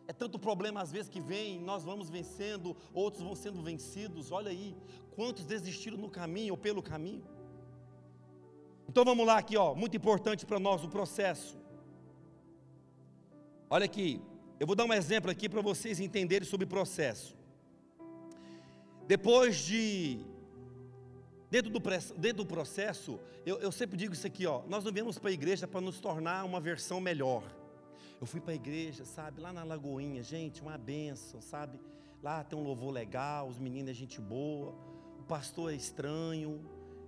É 0.08 0.12
tanto 0.14 0.38
problema 0.38 0.80
às 0.80 0.90
vezes 0.90 1.10
que 1.10 1.20
vem, 1.20 1.60
nós 1.60 1.84
vamos 1.84 2.08
vencendo, 2.08 2.74
outros 2.94 3.22
vão 3.22 3.34
sendo 3.34 3.60
vencidos. 3.60 4.32
Olha 4.32 4.50
aí, 4.50 4.74
quantos 5.16 5.44
desistiram 5.44 5.98
no 5.98 6.08
caminho 6.08 6.54
ou 6.54 6.58
pelo 6.58 6.82
caminho. 6.82 7.26
Então 8.92 9.06
vamos 9.06 9.26
lá 9.26 9.38
aqui, 9.38 9.56
ó, 9.56 9.74
muito 9.74 9.96
importante 9.96 10.44
para 10.44 10.60
nós 10.60 10.84
o 10.84 10.88
processo. 10.90 11.56
Olha 13.70 13.86
aqui, 13.86 14.20
eu 14.60 14.66
vou 14.66 14.76
dar 14.76 14.84
um 14.84 14.92
exemplo 14.92 15.30
aqui 15.30 15.48
para 15.48 15.62
vocês 15.62 15.98
entenderem 15.98 16.46
sobre 16.46 16.66
processo. 16.66 17.34
Depois 19.06 19.56
de 19.56 20.20
dentro 21.50 21.70
do, 21.70 21.80
dentro 22.18 22.44
do 22.44 22.46
processo, 22.46 23.18
eu, 23.46 23.58
eu 23.60 23.72
sempre 23.72 23.96
digo 23.96 24.12
isso 24.12 24.26
aqui, 24.26 24.46
ó, 24.46 24.60
nós 24.68 24.84
não 24.84 24.92
viemos 24.92 25.18
para 25.18 25.30
a 25.30 25.32
igreja 25.32 25.66
para 25.66 25.80
nos 25.80 25.98
tornar 25.98 26.44
uma 26.44 26.60
versão 26.60 27.00
melhor. 27.00 27.44
Eu 28.20 28.26
fui 28.26 28.42
para 28.42 28.52
a 28.52 28.56
igreja, 28.56 29.06
sabe, 29.06 29.40
lá 29.40 29.54
na 29.54 29.64
Lagoinha, 29.64 30.22
gente, 30.22 30.60
uma 30.60 30.76
benção, 30.76 31.40
sabe? 31.40 31.80
Lá 32.22 32.44
tem 32.44 32.58
um 32.58 32.62
louvor 32.62 32.92
legal, 32.92 33.48
os 33.48 33.58
meninos 33.58 33.92
é 33.92 33.94
gente 33.94 34.20
boa, 34.20 34.74
o 35.18 35.22
pastor 35.22 35.72
é 35.72 35.76
estranho, 35.76 36.60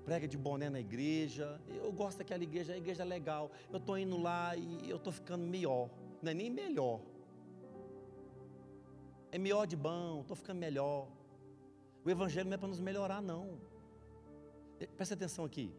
prega 0.05 0.29
de 0.29 0.37
boné 0.37 0.69
na 0.71 0.81
igreja. 0.81 1.61
Eu 1.69 1.91
gosto 1.93 2.19
daquela 2.19 2.43
igreja, 2.43 2.73
a 2.73 2.77
igreja 2.77 3.03
é 3.03 3.07
legal. 3.07 3.51
Eu 3.71 3.79
estou 3.79 3.99
indo 3.99 4.17
lá 4.21 4.57
e 4.57 4.89
eu 4.89 4.97
estou 4.97 5.13
ficando 5.13 5.45
melhor, 5.47 5.91
não 6.23 6.31
é 6.31 6.35
nem 6.35 6.51
melhor. 6.51 7.01
É 9.33 9.39
melhor 9.39 9.67
de 9.67 9.77
bom, 9.77 10.21
estou 10.21 10.37
ficando 10.37 10.59
melhor. 10.59 11.09
O 12.05 12.11
Evangelho 12.11 12.49
não 12.49 12.55
é 12.55 12.59
para 12.59 12.69
nos 12.69 12.79
melhorar, 12.79 13.21
não. 13.21 13.59
Eh, 14.79 14.87
presta 14.87 15.15
atenção 15.15 15.45
aqui. 15.45 15.73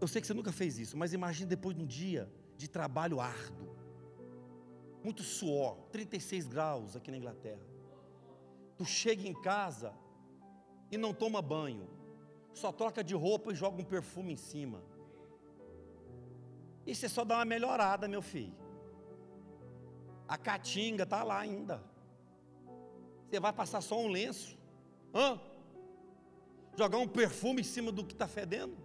Eu 0.00 0.08
sei 0.08 0.20
que 0.20 0.26
você 0.26 0.34
nunca 0.34 0.52
fez 0.52 0.78
isso, 0.78 0.96
mas 0.96 1.12
imagine 1.12 1.48
depois 1.48 1.76
de 1.76 1.82
um 1.82 1.86
dia 1.86 2.28
de 2.56 2.68
trabalho 2.68 3.20
árduo, 3.20 3.76
muito 5.04 5.22
suor, 5.22 5.76
36 5.92 6.48
graus 6.48 6.96
aqui 6.96 7.10
na 7.10 7.16
Inglaterra. 7.16 7.64
Tu 8.76 8.84
chega 8.84 9.26
em 9.26 9.34
casa 9.40 9.94
e 10.90 10.98
não 10.98 11.14
toma 11.14 11.40
banho, 11.40 11.88
só 12.56 12.72
troca 12.72 13.04
de 13.04 13.14
roupa 13.14 13.52
e 13.52 13.54
joga 13.54 13.80
um 13.82 13.84
perfume 13.84 14.32
em 14.32 14.36
cima. 14.36 14.82
E 16.86 16.94
você 16.94 17.06
só 17.06 17.22
dá 17.22 17.36
uma 17.36 17.44
melhorada, 17.44 18.08
meu 18.08 18.22
filho. 18.22 18.56
A 20.26 20.38
caatinga 20.38 21.02
está 21.02 21.22
lá 21.22 21.38
ainda. 21.38 21.84
Você 23.28 23.38
vai 23.38 23.52
passar 23.52 23.82
só 23.82 24.00
um 24.00 24.08
lenço. 24.08 24.56
Hã? 25.14 25.38
Jogar 26.78 26.96
um 26.96 27.06
perfume 27.06 27.60
em 27.60 27.64
cima 27.64 27.92
do 27.92 28.02
que 28.02 28.14
está 28.14 28.26
fedendo? 28.26 28.76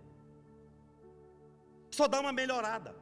Só 1.92 2.10
dá 2.10 2.20
uma 2.20 2.34
melhorada. 2.34 2.94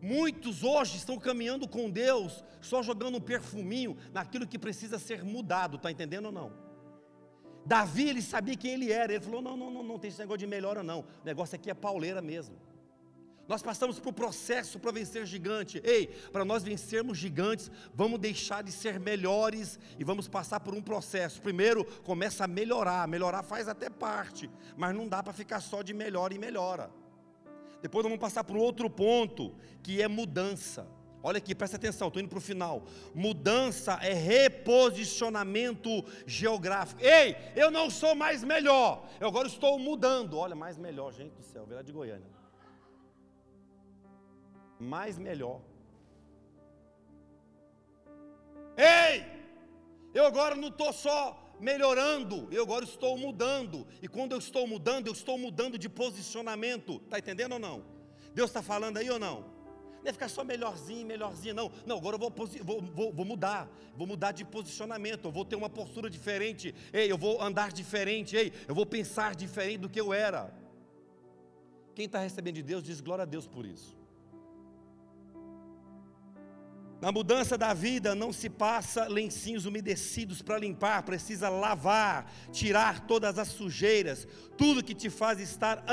Muitos 0.00 0.62
hoje 0.62 0.96
estão 0.96 1.18
caminhando 1.18 1.68
com 1.68 1.90
Deus, 1.90 2.44
só 2.60 2.82
jogando 2.82 3.18
um 3.18 3.20
perfuminho 3.20 3.96
naquilo 4.12 4.46
que 4.46 4.58
precisa 4.58 4.98
ser 4.98 5.24
mudado, 5.24 5.76
está 5.76 5.90
entendendo 5.90 6.26
ou 6.26 6.32
não? 6.32 6.61
Davi, 7.64 8.08
ele 8.08 8.22
sabia 8.22 8.56
quem 8.56 8.72
ele 8.72 8.92
era, 8.92 9.12
ele 9.12 9.22
falou: 9.22 9.40
não, 9.40 9.56
não, 9.56 9.70
não, 9.70 9.82
não 9.82 9.98
tem 9.98 10.08
esse 10.08 10.18
negócio 10.18 10.38
de 10.38 10.46
melhora, 10.46 10.82
não. 10.82 11.00
O 11.00 11.24
negócio 11.24 11.54
aqui 11.54 11.70
é 11.70 11.74
pauleira 11.74 12.20
mesmo. 12.20 12.56
Nós 13.48 13.62
passamos 13.62 13.98
por 13.98 14.10
um 14.10 14.12
processo 14.12 14.78
para 14.78 14.92
vencer 14.92 15.26
gigante. 15.26 15.80
Ei, 15.84 16.06
para 16.32 16.44
nós 16.44 16.62
vencermos 16.62 17.18
gigantes, 17.18 17.70
vamos 17.92 18.18
deixar 18.18 18.62
de 18.62 18.70
ser 18.70 19.00
melhores 19.00 19.78
e 19.98 20.04
vamos 20.04 20.28
passar 20.28 20.60
por 20.60 20.74
um 20.74 20.80
processo. 20.80 21.42
Primeiro, 21.42 21.84
começa 22.02 22.44
a 22.44 22.48
melhorar. 22.48 23.06
Melhorar 23.08 23.42
faz 23.42 23.68
até 23.68 23.90
parte, 23.90 24.48
mas 24.76 24.94
não 24.94 25.08
dá 25.08 25.22
para 25.22 25.32
ficar 25.32 25.60
só 25.60 25.82
de 25.82 25.92
melhora 25.92 26.32
e 26.32 26.38
melhora. 26.38 26.90
Depois 27.82 28.04
vamos 28.04 28.18
passar 28.18 28.44
por 28.44 28.56
outro 28.56 28.88
ponto, 28.88 29.54
que 29.82 30.00
é 30.00 30.06
mudança. 30.06 30.86
Olha 31.22 31.38
aqui, 31.38 31.54
presta 31.54 31.76
atenção, 31.76 32.08
estou 32.08 32.20
indo 32.20 32.28
para 32.28 32.38
o 32.38 32.40
final. 32.40 32.82
Mudança 33.14 33.92
é 34.02 34.12
reposicionamento 34.12 36.04
geográfico. 36.26 37.00
Ei, 37.00 37.36
eu 37.54 37.70
não 37.70 37.88
sou 37.88 38.14
mais 38.14 38.42
melhor, 38.42 39.08
eu 39.20 39.28
agora 39.28 39.46
estou 39.46 39.78
mudando. 39.78 40.36
Olha, 40.36 40.56
mais 40.56 40.76
melhor, 40.76 41.12
gente 41.12 41.34
do 41.34 41.42
céu, 41.42 41.64
Vila 41.64 41.84
de 41.84 41.92
Goiânia. 41.92 42.26
Mais 44.80 45.16
melhor. 45.16 45.60
Ei, 48.76 49.24
eu 50.12 50.26
agora 50.26 50.56
não 50.56 50.68
estou 50.68 50.92
só 50.92 51.38
melhorando, 51.60 52.48
eu 52.50 52.64
agora 52.64 52.84
estou 52.84 53.16
mudando. 53.16 53.86
E 54.02 54.08
quando 54.08 54.32
eu 54.32 54.38
estou 54.38 54.66
mudando, 54.66 55.06
eu 55.06 55.12
estou 55.12 55.38
mudando 55.38 55.78
de 55.78 55.88
posicionamento. 55.88 57.00
Está 57.04 57.20
entendendo 57.20 57.52
ou 57.52 57.58
não? 57.60 57.84
Deus 58.34 58.50
está 58.50 58.60
falando 58.60 58.96
aí 58.96 59.08
ou 59.08 59.20
não? 59.20 59.51
Não 60.02 60.10
é 60.10 60.12
ficar 60.12 60.28
só 60.28 60.42
melhorzinho, 60.42 61.06
melhorzinho, 61.06 61.54
não. 61.54 61.70
Não, 61.86 61.96
agora 61.96 62.16
eu 62.16 62.18
vou, 62.18 62.30
vou, 62.30 62.82
vou, 62.82 63.12
vou 63.12 63.24
mudar. 63.24 63.68
Vou 63.96 64.06
mudar 64.06 64.32
de 64.32 64.44
posicionamento. 64.44 65.26
Eu 65.26 65.32
vou 65.32 65.44
ter 65.44 65.54
uma 65.54 65.70
postura 65.70 66.10
diferente. 66.10 66.74
Ei, 66.92 67.10
eu 67.10 67.16
vou 67.16 67.40
andar 67.40 67.70
diferente. 67.70 68.36
Ei, 68.36 68.52
eu 68.66 68.74
vou 68.74 68.84
pensar 68.84 69.36
diferente 69.36 69.78
do 69.78 69.88
que 69.88 70.00
eu 70.00 70.12
era. 70.12 70.52
Quem 71.94 72.06
está 72.06 72.18
recebendo 72.18 72.56
de 72.56 72.64
Deus 72.64 72.82
diz 72.82 73.00
glória 73.00 73.22
a 73.22 73.26
Deus 73.26 73.46
por 73.46 73.64
isso. 73.64 73.96
Na 77.00 77.12
mudança 77.12 77.56
da 77.58 77.72
vida 77.74 78.14
não 78.14 78.32
se 78.32 78.48
passa 78.48 79.06
lencinhos 79.08 79.66
umedecidos 79.66 80.40
para 80.40 80.58
limpar, 80.58 81.02
precisa 81.02 81.48
lavar, 81.48 82.32
tirar 82.52 83.06
todas 83.06 83.38
as 83.38 83.48
sujeiras, 83.48 84.26
tudo 84.56 84.84
que 84.84 84.94
te 84.94 85.10
faz 85.10 85.40
estar 85.40 85.84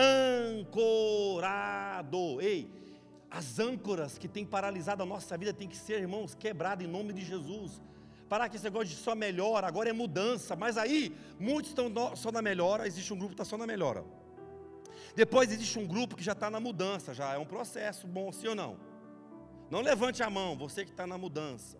ancorado. 0.56 1.50
Ei, 2.40 2.79
as 3.30 3.60
âncoras 3.60 4.18
que 4.18 4.28
têm 4.28 4.46
paralisado 4.46 5.04
a 5.04 5.06
nossa 5.06 5.38
vida 5.38 5.54
tem 5.54 5.68
que 5.68 5.78
ser, 5.78 6.02
irmãos, 6.02 6.34
quebrada 6.34 6.84
em 6.84 6.88
nome 6.88 7.14
de 7.14 7.24
Jesus. 7.24 7.82
Parar 8.28 8.50
que 8.50 8.56
esse 8.56 8.66
negócio 8.66 8.90
de 8.90 8.96
só 8.96 9.16
melhora, 9.16 9.68
agora 9.68 9.90
é 9.90 9.94
mudança, 9.94 10.56
mas 10.56 10.78
aí 10.78 11.16
muitos 11.40 11.72
estão 11.72 11.92
só 12.16 12.32
na 12.32 12.42
melhora, 12.42 12.88
existe 12.88 13.14
um 13.14 13.18
grupo 13.18 13.36
que 13.36 13.42
está 13.42 13.46
só 13.46 13.58
na 13.58 13.68
melhora. 13.68 14.04
Depois 15.16 15.52
existe 15.52 15.78
um 15.80 15.88
grupo 15.88 16.16
que 16.16 16.24
já 16.24 16.34
está 16.34 16.50
na 16.50 16.60
mudança, 16.60 17.14
já 17.14 17.34
é 17.34 17.38
um 17.38 17.46
processo 17.46 18.08
bom, 18.08 18.32
sim 18.32 18.48
ou 18.48 18.56
não? 18.56 18.78
Não 19.70 19.82
levante 19.82 20.24
a 20.24 20.30
mão, 20.30 20.58
você 20.58 20.84
que 20.84 20.92
está 20.92 21.06
na 21.06 21.18
mudança, 21.18 21.78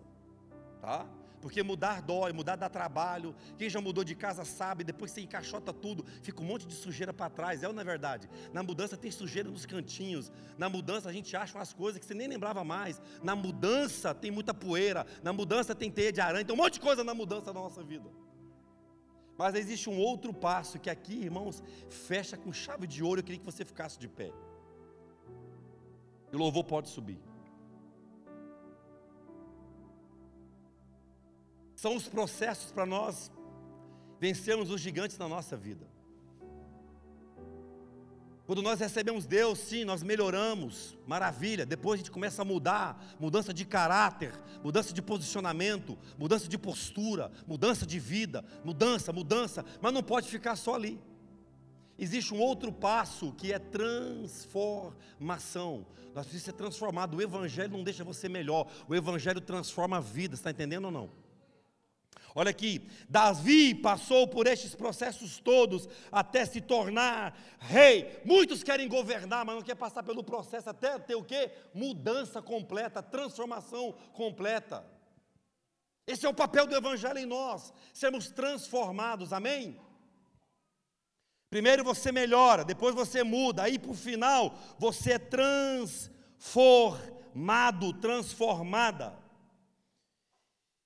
tá? 0.80 1.06
Porque 1.40 1.62
mudar 1.62 2.02
dói, 2.02 2.32
mudar 2.32 2.56
dá 2.56 2.68
trabalho. 2.68 3.34
Quem 3.58 3.70
já 3.70 3.80
mudou 3.80 4.04
de 4.04 4.14
casa 4.14 4.44
sabe, 4.44 4.84
depois 4.84 5.10
você 5.10 5.22
encaixota 5.22 5.72
tudo, 5.72 6.04
fica 6.22 6.42
um 6.42 6.44
monte 6.44 6.66
de 6.66 6.74
sujeira 6.74 7.12
para 7.12 7.30
trás. 7.30 7.62
É 7.62 7.68
ou 7.68 7.72
não 7.72 7.80
é 7.80 7.84
verdade? 7.84 8.28
Na 8.52 8.62
mudança 8.62 8.96
tem 8.96 9.10
sujeira 9.10 9.48
nos 9.48 9.64
cantinhos. 9.64 10.30
Na 10.58 10.68
mudança 10.68 11.08
a 11.08 11.12
gente 11.12 11.34
acha 11.34 11.56
umas 11.56 11.72
coisas 11.72 11.98
que 11.98 12.04
você 12.04 12.14
nem 12.14 12.28
lembrava 12.28 12.62
mais. 12.62 13.00
Na 13.22 13.34
mudança 13.34 14.14
tem 14.14 14.30
muita 14.30 14.52
poeira. 14.52 15.06
Na 15.22 15.32
mudança 15.32 15.74
tem 15.74 15.90
teia 15.90 16.12
de 16.12 16.20
aranha. 16.20 16.44
Tem 16.44 16.54
um 16.54 16.58
monte 16.58 16.74
de 16.74 16.80
coisa 16.80 17.02
na 17.02 17.14
mudança 17.14 17.46
da 17.46 17.54
nossa 17.54 17.82
vida. 17.82 18.10
Mas 19.38 19.54
existe 19.54 19.88
um 19.88 19.98
outro 19.98 20.34
passo 20.34 20.78
que 20.78 20.90
aqui, 20.90 21.14
irmãos, 21.14 21.62
fecha 21.88 22.36
com 22.36 22.52
chave 22.52 22.86
de 22.86 23.02
ouro. 23.02 23.20
Eu 23.20 23.24
queria 23.24 23.38
que 23.38 23.44
você 23.44 23.64
ficasse 23.64 23.98
de 23.98 24.06
pé. 24.06 24.30
E 26.30 26.36
o 26.36 26.38
louvor 26.38 26.64
pode 26.64 26.90
subir. 26.90 27.29
São 31.80 31.96
os 31.96 32.06
processos 32.06 32.70
para 32.70 32.84
nós 32.84 33.32
vencermos 34.20 34.70
os 34.70 34.82
gigantes 34.82 35.16
na 35.16 35.26
nossa 35.26 35.56
vida. 35.56 35.88
Quando 38.44 38.60
nós 38.60 38.80
recebemos 38.80 39.24
Deus, 39.24 39.58
sim, 39.60 39.82
nós 39.82 40.02
melhoramos, 40.02 40.98
maravilha. 41.06 41.64
Depois 41.64 41.94
a 41.94 41.98
gente 42.02 42.10
começa 42.10 42.42
a 42.42 42.44
mudar, 42.44 43.02
mudança 43.18 43.54
de 43.54 43.64
caráter, 43.64 44.34
mudança 44.62 44.92
de 44.92 45.00
posicionamento, 45.00 45.96
mudança 46.18 46.46
de 46.46 46.58
postura, 46.58 47.32
mudança 47.46 47.86
de 47.86 47.98
vida, 47.98 48.44
mudança, 48.62 49.10
mudança, 49.10 49.64
mas 49.80 49.94
não 49.94 50.02
pode 50.02 50.28
ficar 50.28 50.56
só 50.56 50.74
ali. 50.74 51.00
Existe 51.98 52.34
um 52.34 52.40
outro 52.40 52.70
passo 52.70 53.32
que 53.32 53.54
é 53.54 53.58
transformação. 53.58 55.86
Nós 56.14 56.26
precisamos 56.26 56.44
ser 56.44 56.52
transformados. 56.52 57.18
O 57.18 57.22
Evangelho 57.22 57.72
não 57.72 57.82
deixa 57.82 58.04
você 58.04 58.28
melhor, 58.28 58.70
o 58.86 58.94
Evangelho 58.94 59.40
transforma 59.40 59.96
a 59.96 60.00
vida, 60.00 60.34
está 60.34 60.50
entendendo 60.50 60.84
ou 60.84 60.90
não? 60.90 61.29
Olha 62.34 62.50
aqui, 62.50 62.86
Davi 63.08 63.74
passou 63.74 64.28
por 64.28 64.46
estes 64.46 64.74
processos 64.74 65.40
todos 65.40 65.88
até 66.12 66.44
se 66.44 66.60
tornar 66.60 67.36
rei. 67.58 68.20
Muitos 68.24 68.62
querem 68.62 68.88
governar, 68.88 69.44
mas 69.44 69.56
não 69.56 69.62
quer 69.62 69.74
passar 69.74 70.02
pelo 70.02 70.22
processo 70.22 70.70
até 70.70 70.98
ter 70.98 71.16
o 71.16 71.24
quê? 71.24 71.50
Mudança 71.74 72.40
completa, 72.40 73.02
transformação 73.02 73.92
completa. 74.12 74.84
Esse 76.06 76.24
é 76.24 76.28
o 76.28 76.34
papel 76.34 76.66
do 76.66 76.76
evangelho 76.76 77.18
em 77.18 77.26
nós, 77.26 77.72
sermos 77.92 78.30
transformados. 78.30 79.32
Amém? 79.32 79.76
Primeiro 81.48 81.82
você 81.82 82.12
melhora, 82.12 82.64
depois 82.64 82.94
você 82.94 83.24
muda, 83.24 83.64
aí 83.64 83.80
o 83.88 83.94
final 83.94 84.56
você 84.78 85.14
é 85.14 85.18
transformado, 85.18 87.92
transformada 87.94 89.18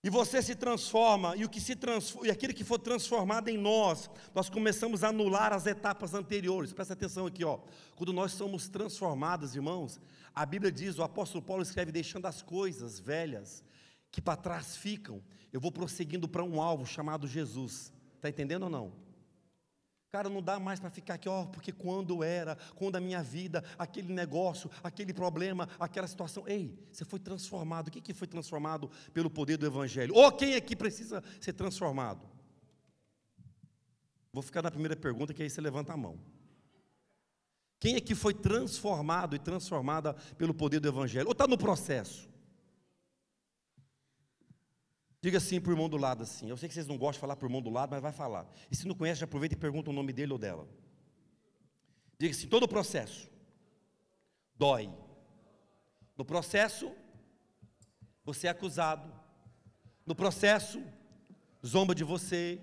e 0.05 0.11
você 0.11 0.43
se 0.43 0.55
transforma, 0.55 1.35
e 1.35 1.47
o 1.47 1.49
que 1.49 1.59
se 1.59 1.75
transforma, 1.75 2.29
e 2.29 2.31
aquilo 2.31 2.53
que 2.53 2.63
for 2.63 2.79
transformado 2.79 3.49
em 3.49 3.57
nós, 3.57 4.11
nós 4.35 4.51
começamos 4.51 5.03
a 5.03 5.09
anular 5.09 5.51
as 5.51 5.67
etapas 5.67 6.13
anteriores. 6.13 6.75
Presta 6.75 6.93
atenção 6.93 7.27
aqui, 7.27 7.43
ó. 7.43 7.59
Quando 7.97 8.13
nós 8.13 8.33
somos 8.33 8.69
transformados, 8.69 9.55
irmãos, 9.55 9.99
a 10.35 10.45
Bíblia 10.45 10.71
diz, 10.71 10.99
o 10.99 11.03
apóstolo 11.03 11.43
Paulo 11.43 11.63
escreve 11.63 11.91
deixando 11.91 12.27
as 12.27 12.43
coisas 12.43 13.01
velhas 13.01 13.65
que 14.13 14.21
para 14.21 14.37
trás 14.37 14.77
ficam, 14.77 15.23
eu 15.51 15.59
vou 15.59 15.73
prosseguindo 15.73 16.29
para 16.29 16.45
um 16.45 16.61
alvo 16.61 16.85
chamado 16.85 17.27
Jesus. 17.27 17.91
Está 18.17 18.29
entendendo 18.29 18.65
ou 18.65 18.71
não? 18.71 19.04
Cara, 20.15 20.29
não 20.29 20.41
dá 20.41 20.61
mais 20.61 20.79
para 20.79 20.91
ficar 20.91 21.15
aqui, 21.15 21.29
ó, 21.29 21.45
porque 21.47 21.73
quando 21.73 22.23
era, 22.23 22.57
quando 22.77 22.95
a 22.95 23.01
minha 23.01 23.21
vida, 23.21 23.65
aquele 23.77 24.13
negócio, 24.13 24.71
aquele 24.81 25.13
problema, 25.13 25.69
aquela 25.77 26.07
situação. 26.07 26.45
Ei, 26.47 26.79
você 26.93 27.05
foi 27.05 27.19
transformado. 27.19 27.89
O 27.89 27.91
que, 27.91 28.01
que 28.01 28.15
foi 28.15 28.29
transformado 28.29 28.89
pelo 29.13 29.29
poder 29.29 29.57
do 29.57 29.67
Evangelho? 29.67 30.15
Ou 30.15 30.31
quem 30.31 30.55
aqui 30.55 30.77
precisa 30.77 31.21
ser 31.41 31.55
transformado? 31.55 32.29
Vou 34.33 34.41
ficar 34.41 34.63
na 34.63 34.71
primeira 34.71 34.95
pergunta, 34.95 35.35
que 35.35 35.43
aí 35.43 35.51
você 35.51 35.61
levanta 35.61 35.93
a 35.93 35.97
mão. 35.97 36.17
Quem 37.81 37.97
aqui 37.97 38.15
foi 38.15 38.35
transformado 38.35 39.35
e 39.35 39.41
transformada 39.41 40.15
pelo 40.39 40.55
poder 40.55 40.79
do 40.79 40.87
Evangelho? 40.87 41.27
Ou 41.27 41.33
está 41.33 41.49
no 41.49 41.59
processo? 41.59 42.29
Diga 45.25 45.39
assim 45.39 45.59
para 45.59 45.71
o 45.71 45.73
irmão 45.73 45.89
do 45.89 45.97
lado 45.97 46.23
assim. 46.23 46.51
Eu 46.51 46.57
sei 46.59 46.69
que 46.69 46.75
vocês 46.75 46.87
não 46.87 46.99
gostam 46.99 47.13
de 47.13 47.21
falar 47.21 47.35
para 47.35 47.47
o 47.47 47.49
irmão 47.49 47.63
do 47.63 47.71
lado, 47.71 47.89
mas 47.93 48.03
vai 48.03 48.13
falar. 48.13 48.47
E 48.71 48.77
se 48.77 48.87
não 48.87 48.95
conhece, 48.95 49.21
já 49.21 49.25
aproveita 49.25 49.55
e 49.55 49.59
pergunta 49.59 49.89
o 49.89 49.93
nome 49.95 50.13
dele 50.13 50.35
ou 50.35 50.39
dela. 50.39 50.69
Diga 52.19 52.35
assim: 52.35 52.47
todo 52.47 52.65
o 52.65 52.69
processo 52.69 53.31
dói. 54.55 54.93
No 56.15 56.27
processo, 56.27 56.93
você 58.23 58.49
é 58.49 58.51
acusado. 58.51 59.11
No 60.05 60.15
processo, 60.15 60.83
zomba 61.65 61.95
de 61.95 62.05
você. 62.05 62.61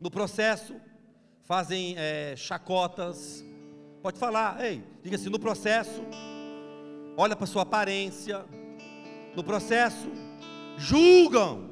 No 0.00 0.10
processo, 0.10 0.74
fazem 1.44 1.94
é, 1.96 2.34
chacotas. 2.34 3.44
Pode 4.02 4.18
falar, 4.18 4.60
ei, 4.64 4.82
diga 5.00 5.14
assim: 5.14 5.28
no 5.28 5.38
processo, 5.38 6.02
olha 7.16 7.36
para 7.36 7.46
sua 7.46 7.62
aparência. 7.62 8.44
No 9.36 9.44
processo, 9.44 10.10
julgam 10.78 11.68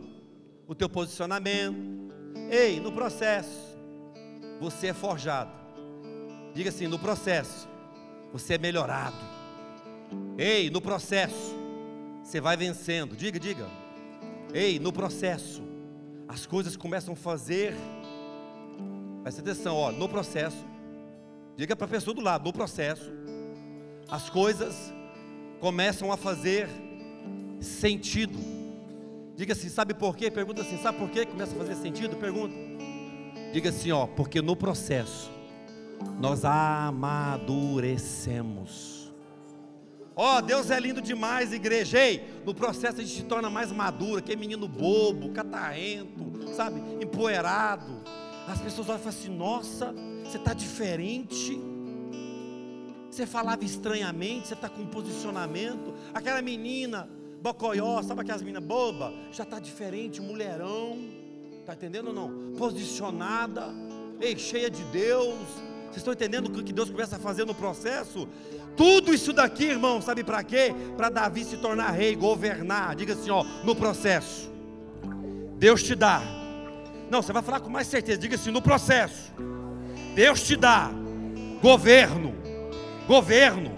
o 0.67 0.75
teu 0.75 0.89
posicionamento. 0.89 2.13
Ei, 2.51 2.81
no 2.81 2.93
processo, 2.93 3.79
você 4.61 4.89
é 4.89 4.93
forjado. 4.93 5.51
Diga 6.53 6.71
assim: 6.71 6.87
no 6.87 6.99
processo, 6.99 7.69
você 8.33 8.55
é 8.55 8.59
melhorado. 8.59 9.17
Ei, 10.37 10.69
no 10.69 10.81
processo, 10.81 11.57
você 12.23 12.41
vai 12.41 12.57
vencendo. 12.57 13.17
Diga, 13.17 13.39
diga. 13.39 13.67
Ei, 14.53 14.79
no 14.79 14.93
processo, 14.93 15.63
as 16.29 16.45
coisas 16.47 16.77
começam 16.77 17.15
a 17.15 17.17
fazer. 17.17 17.75
Presta 19.23 19.41
atenção, 19.41 19.77
ó, 19.77 19.91
no 19.91 20.09
processo. 20.09 20.65
Diga 21.57 21.75
para 21.75 21.87
a 21.87 21.91
pessoa 21.91 22.15
do 22.15 22.21
lado, 22.21 22.45
no 22.45 22.53
processo, 22.53 23.11
as 24.11 24.29
coisas 24.29 24.93
começam 25.59 26.13
a 26.13 26.17
fazer 26.17 26.69
sentido. 27.61 28.56
Diga 29.37 29.53
assim, 29.53 29.69
sabe 29.69 29.93
por 29.93 30.17
quê? 30.17 30.31
Pergunta 30.31 30.63
assim, 30.63 30.79
sabe 30.79 30.97
por 30.99 31.11
quê? 31.11 31.27
Começa 31.27 31.55
a 31.55 31.59
fazer 31.59 31.75
sentido? 31.75 32.17
Pergunta. 32.17 32.55
Diga 33.53 33.69
assim, 33.69 33.93
ó, 33.93 34.07
porque 34.07 34.41
no 34.41 34.57
processo 34.57 35.31
nós 36.19 36.43
amadurecemos. 36.45 38.97
Ó, 40.19 40.41
Deus 40.41 40.71
é 40.71 40.81
lindo 40.81 41.03
demais, 41.03 41.53
igreja. 41.53 41.99
Ei, 41.99 42.27
no 42.47 42.55
processo 42.55 43.01
a 43.01 43.05
gente 43.05 43.15
se 43.15 43.25
torna 43.25 43.51
mais 43.51 43.71
maduro, 43.71 44.23
que 44.23 44.33
é 44.33 44.37
menino 44.37 44.67
bobo, 44.67 45.31
catarrento, 45.33 46.49
sabe, 46.55 46.81
empoeirado. 47.03 48.01
As 48.49 48.59
pessoas 48.59 48.89
olham 48.89 49.01
e 49.01 49.03
falam 49.03 49.19
assim: 49.19 49.37
nossa, 49.37 49.95
você 50.25 50.39
está 50.39 50.55
diferente. 50.55 51.61
Você 53.11 53.27
falava 53.27 53.63
estranhamente, 53.65 54.49
você 54.49 54.55
está 54.55 54.71
com 54.71 54.81
um 54.83 54.87
posicionamento. 54.87 55.93
Aquela 56.15 56.41
menina, 56.41 57.11
bocoió, 57.47 58.03
sabe 58.03 58.23
aquelas 58.23 58.43
meninas 58.43 58.65
boba? 58.65 59.13
Já 59.31 59.45
está 59.45 59.61
diferente, 59.61 60.21
mulherão. 60.21 60.99
Está 61.61 61.75
entendendo 61.75 62.09
ou 62.09 62.13
não? 62.13 62.57
Posicionada, 62.57 63.73
ei, 64.21 64.37
cheia 64.37 64.69
de 64.69 64.83
Deus. 64.85 65.37
Vocês 65.85 65.99
estão 65.99 66.13
entendendo 66.13 66.47
o 66.49 66.65
que 66.65 66.73
Deus 66.73 66.91
começa 66.91 67.17
a 67.17 67.19
fazer 67.19 67.45
no 67.45 67.55
processo? 67.55 68.29
Tudo 68.77 69.15
isso 69.15 69.33
daqui, 69.33 69.65
irmão, 69.65 70.03
sabe 70.03 70.25
para 70.25 70.43
quê? 70.43 70.75
Para 70.97 71.09
Davi 71.09 71.45
se 71.45 71.57
tornar 71.57 71.91
rei, 71.91 72.17
governar. 72.17 72.97
Diga 72.97 73.15
assim, 73.15 73.31
ó, 73.31 73.45
no 73.65 73.77
processo. 73.77 74.51
Deus 75.57 75.83
te 75.83 75.95
dá. 75.95 76.21
Não, 77.09 77.23
você 77.23 77.33
vai 77.33 77.43
falar 77.43 77.61
com 77.61 77.71
mais 77.71 77.87
certeza. 77.87 78.19
Diga 78.19 78.35
assim, 78.35 78.51
no 78.51 78.61
processo. 78.61 79.33
Deus 80.15 80.43
te 80.43 80.57
dá 80.57 80.91
governo, 81.63 82.35
governo, 83.07 83.71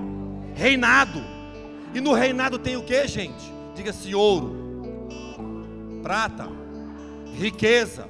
reinado. 0.54 1.22
E 1.94 2.00
no 2.00 2.12
reinado 2.14 2.58
tem 2.58 2.76
o 2.76 2.82
que, 2.82 3.06
gente? 3.06 3.57
Diga 3.78 3.90
assim, 3.90 4.12
ouro, 4.12 4.56
prata, 6.02 6.48
riqueza, 7.34 8.08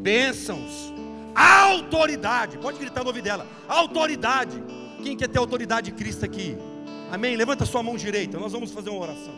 bênçãos, 0.00 0.92
autoridade. 1.34 2.56
Pode 2.56 2.78
gritar 2.78 3.02
no 3.02 3.08
ouvido 3.08 3.24
dela. 3.24 3.46
Autoridade 3.68 4.62
quem 5.02 5.16
quer 5.16 5.28
ter 5.28 5.38
autoridade 5.38 5.90
de 5.90 5.96
Cristo 5.96 6.24
aqui? 6.24 6.56
Amém? 7.12 7.36
Levanta 7.36 7.64
sua 7.64 7.80
mão 7.82 7.96
direita, 7.96 8.38
nós 8.38 8.52
vamos 8.52 8.72
fazer 8.72 8.90
uma 8.90 9.00
oração. 9.00 9.34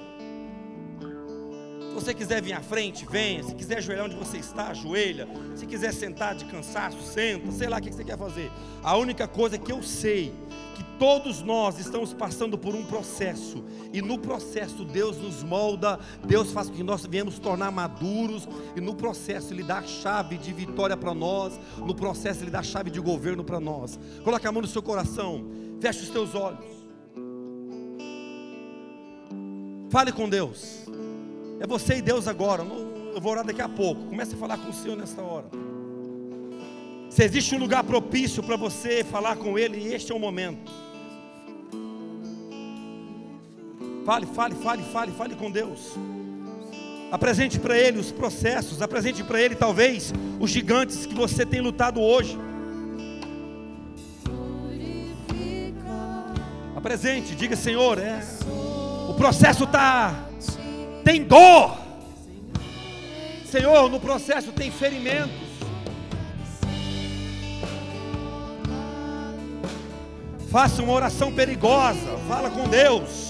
Se 1.88 1.94
você 1.94 2.14
quiser 2.14 2.40
vir 2.40 2.52
à 2.52 2.60
frente, 2.60 3.04
venha. 3.04 3.42
Se 3.42 3.54
quiser 3.54 3.78
ajoelhar 3.78 4.06
onde 4.06 4.16
você 4.16 4.38
está, 4.38 4.68
ajoelha. 4.68 5.28
Se 5.56 5.66
quiser 5.66 5.92
sentar 5.92 6.34
de 6.34 6.44
cansaço, 6.44 7.02
senta. 7.02 7.50
Sei 7.50 7.68
lá 7.68 7.78
o 7.78 7.82
que 7.82 7.90
você 7.90 8.04
quer 8.04 8.16
fazer. 8.16 8.50
A 8.82 8.96
única 8.96 9.26
coisa 9.26 9.58
que 9.58 9.72
eu 9.72 9.82
sei 9.82 10.32
que 10.74 10.84
todos 10.98 11.42
nós 11.42 11.78
estamos 11.78 12.12
passando 12.12 12.58
por 12.58 12.74
um 12.74 12.84
processo, 12.84 13.64
e 13.92 14.02
no 14.02 14.18
processo 14.18 14.84
Deus 14.84 15.16
nos 15.16 15.42
molda, 15.42 15.98
Deus 16.26 16.52
faz 16.52 16.68
com 16.68 16.76
que 16.76 16.82
nós 16.82 17.06
venhamos 17.06 17.38
tornar 17.38 17.70
maduros, 17.70 18.48
e 18.76 18.80
no 18.80 18.94
processo 18.94 19.52
Ele 19.52 19.62
dá 19.62 19.78
a 19.78 19.86
chave 19.86 20.36
de 20.36 20.52
vitória 20.52 20.96
para 20.96 21.14
nós, 21.14 21.58
no 21.78 21.94
processo 21.94 22.42
Ele 22.42 22.50
dá 22.50 22.60
a 22.60 22.64
chave 22.64 22.90
de 22.90 23.00
governo 23.00 23.44
para 23.44 23.60
nós. 23.60 23.98
Coloque 24.24 24.46
a 24.46 24.52
mão 24.52 24.62
no 24.62 24.68
seu 24.68 24.82
coração, 24.82 25.46
feche 25.80 26.02
os 26.02 26.10
teus 26.10 26.34
olhos, 26.34 26.66
fale 29.90 30.12
com 30.12 30.28
Deus, 30.28 30.84
é 31.60 31.66
você 31.66 31.96
e 31.96 32.02
Deus 32.02 32.26
agora. 32.28 32.62
Eu 33.14 33.20
vou 33.20 33.32
orar 33.32 33.44
daqui 33.44 33.60
a 33.60 33.68
pouco. 33.68 34.04
Comece 34.04 34.34
a 34.34 34.38
falar 34.38 34.58
com 34.58 34.70
o 34.70 34.72
Senhor 34.72 34.96
nesta 34.96 35.20
hora. 35.20 35.46
Se 37.10 37.24
existe 37.24 37.52
um 37.54 37.58
lugar 37.58 37.82
propício 37.82 38.44
para 38.44 38.54
você 38.56 39.02
falar 39.02 39.34
com 39.36 39.58
Ele, 39.58 39.92
este 39.92 40.12
é 40.12 40.14
o 40.14 40.20
momento. 40.20 40.70
Fale, 44.08 44.24
fale, 44.24 44.54
fale, 44.54 44.82
fale, 44.84 45.12
fale 45.12 45.34
com 45.34 45.50
Deus. 45.50 45.92
Apresente 47.12 47.60
para 47.60 47.76
Ele 47.76 47.98
os 47.98 48.10
processos, 48.10 48.80
apresente 48.80 49.22
para 49.22 49.38
Ele 49.38 49.54
talvez 49.54 50.14
os 50.40 50.50
gigantes 50.50 51.04
que 51.04 51.14
você 51.14 51.44
tem 51.44 51.60
lutado 51.60 52.00
hoje. 52.00 52.38
Apresente, 56.74 57.34
diga 57.34 57.54
Senhor, 57.54 57.98
é, 57.98 58.24
o 59.10 59.12
processo 59.12 59.64
está, 59.64 60.26
tem 61.04 61.22
dor. 61.22 61.76
Senhor, 63.44 63.90
no 63.90 64.00
processo 64.00 64.52
tem 64.52 64.70
ferimento. 64.70 65.34
Faça 70.50 70.82
uma 70.82 70.94
oração 70.94 71.30
perigosa. 71.30 72.16
Fala 72.26 72.48
com 72.48 72.66
Deus. 72.66 73.27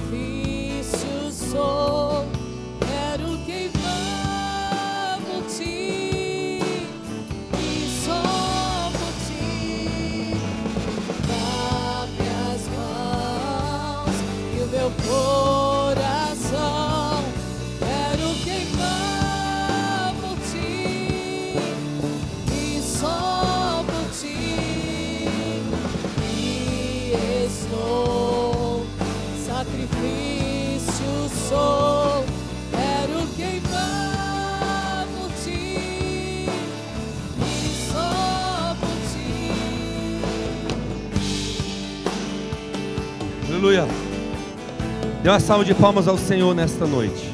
sacrifício 0.00 1.30
sou. 1.30 2.49
Dê 45.22 45.28
uma 45.28 45.38
salva 45.38 45.64
de 45.64 45.74
palmas 45.74 46.08
ao 46.08 46.16
Senhor 46.16 46.54
nesta 46.54 46.86
noite. 46.86 47.29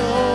Oh. 0.00 0.27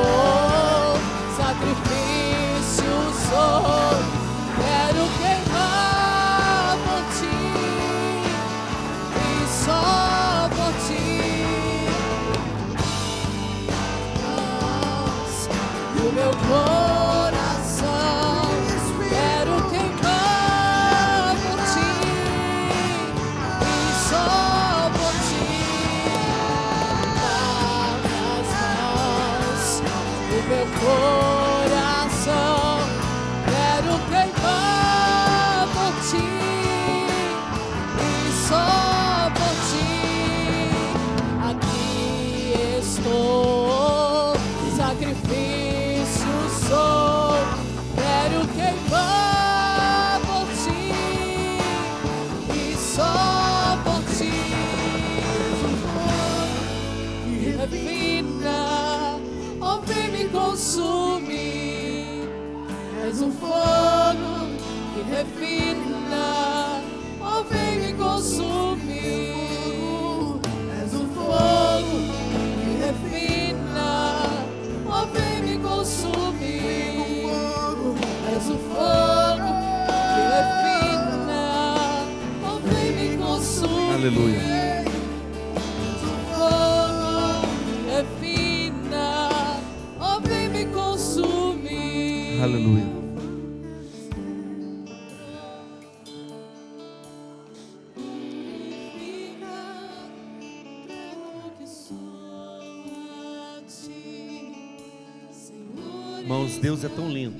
Irmãos, 106.23 106.57
Deus 106.57 106.85
é 106.85 106.87
tão 106.87 107.09
lindo. 107.09 107.37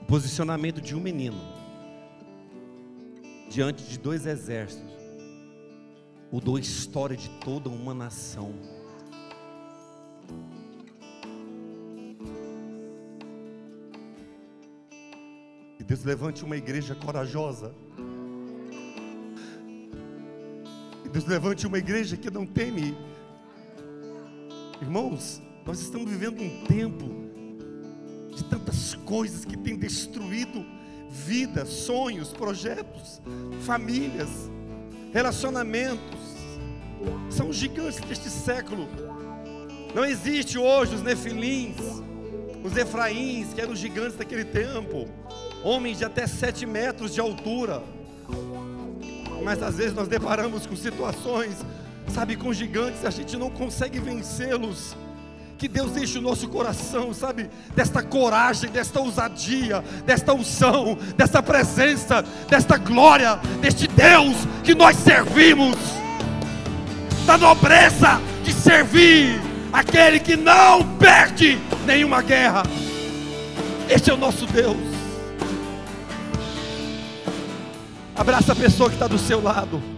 O 0.00 0.04
posicionamento 0.04 0.80
de 0.80 0.94
um 0.94 1.00
menino 1.00 1.40
diante 3.50 3.82
de 3.82 3.98
dois 3.98 4.26
exércitos 4.26 4.86
mudou 6.30 6.54
a 6.54 6.60
história 6.60 7.16
de 7.16 7.28
toda 7.40 7.68
uma 7.68 7.92
nação. 7.92 8.54
Que 15.78 15.82
Deus 15.82 16.04
levante 16.04 16.44
uma 16.44 16.56
igreja 16.56 16.94
corajosa. 16.94 17.74
Que 21.02 21.08
Deus 21.08 21.24
levante 21.24 21.66
uma 21.66 21.78
igreja 21.78 22.16
que 22.16 22.30
não 22.30 22.46
teme. 22.46 22.96
Irmãos, 24.88 25.42
nós 25.66 25.80
estamos 25.80 26.10
vivendo 26.10 26.42
um 26.42 26.64
tempo 26.64 27.10
de 28.34 28.42
tantas 28.44 28.94
coisas 28.94 29.44
que 29.44 29.54
têm 29.54 29.76
destruído 29.76 30.64
vidas, 31.10 31.68
sonhos, 31.68 32.32
projetos, 32.32 33.20
famílias, 33.66 34.30
relacionamentos. 35.12 36.18
São 37.28 37.52
gigantes 37.52 38.00
deste 38.00 38.30
século. 38.30 38.88
Não 39.94 40.06
existe 40.06 40.56
hoje 40.56 40.94
os 40.94 41.02
nefilins, 41.02 41.76
os 42.64 42.74
efraíns, 42.74 43.52
que 43.52 43.60
eram 43.60 43.74
os 43.74 43.78
gigantes 43.78 44.16
daquele 44.16 44.46
tempo, 44.46 45.06
homens 45.62 45.98
de 45.98 46.06
até 46.06 46.26
sete 46.26 46.64
metros 46.64 47.12
de 47.12 47.20
altura. 47.20 47.82
Mas 49.44 49.62
às 49.62 49.76
vezes 49.76 49.92
nós 49.92 50.08
deparamos 50.08 50.66
com 50.66 50.74
situações, 50.74 51.58
sabe, 52.10 52.36
com 52.36 52.52
gigantes, 52.52 53.04
a 53.04 53.10
gente 53.10 53.36
não 53.36 53.50
consegue 53.50 53.98
vencê-los. 53.98 54.96
Que 55.56 55.66
Deus 55.66 55.90
deixe 55.90 56.18
o 56.18 56.22
nosso 56.22 56.48
coração, 56.48 57.12
sabe, 57.12 57.50
desta 57.74 58.00
coragem, 58.00 58.70
desta 58.70 59.00
ousadia, 59.00 59.82
desta 60.06 60.32
unção, 60.32 60.96
desta 61.16 61.42
presença, 61.42 62.24
desta 62.48 62.76
glória, 62.76 63.40
deste 63.60 63.88
Deus 63.88 64.36
que 64.62 64.74
nós 64.74 64.96
servimos, 64.96 65.76
da 67.26 67.36
nobreza 67.36 68.20
de 68.44 68.52
servir 68.52 69.40
aquele 69.72 70.20
que 70.20 70.36
não 70.36 70.96
perde 70.96 71.58
nenhuma 71.84 72.22
guerra. 72.22 72.62
Este 73.88 74.10
é 74.10 74.14
o 74.14 74.16
nosso 74.16 74.46
Deus. 74.46 74.76
Abraça 78.14 78.52
a 78.52 78.56
pessoa 78.56 78.88
que 78.88 78.96
está 78.96 79.06
do 79.06 79.18
seu 79.18 79.42
lado. 79.42 79.97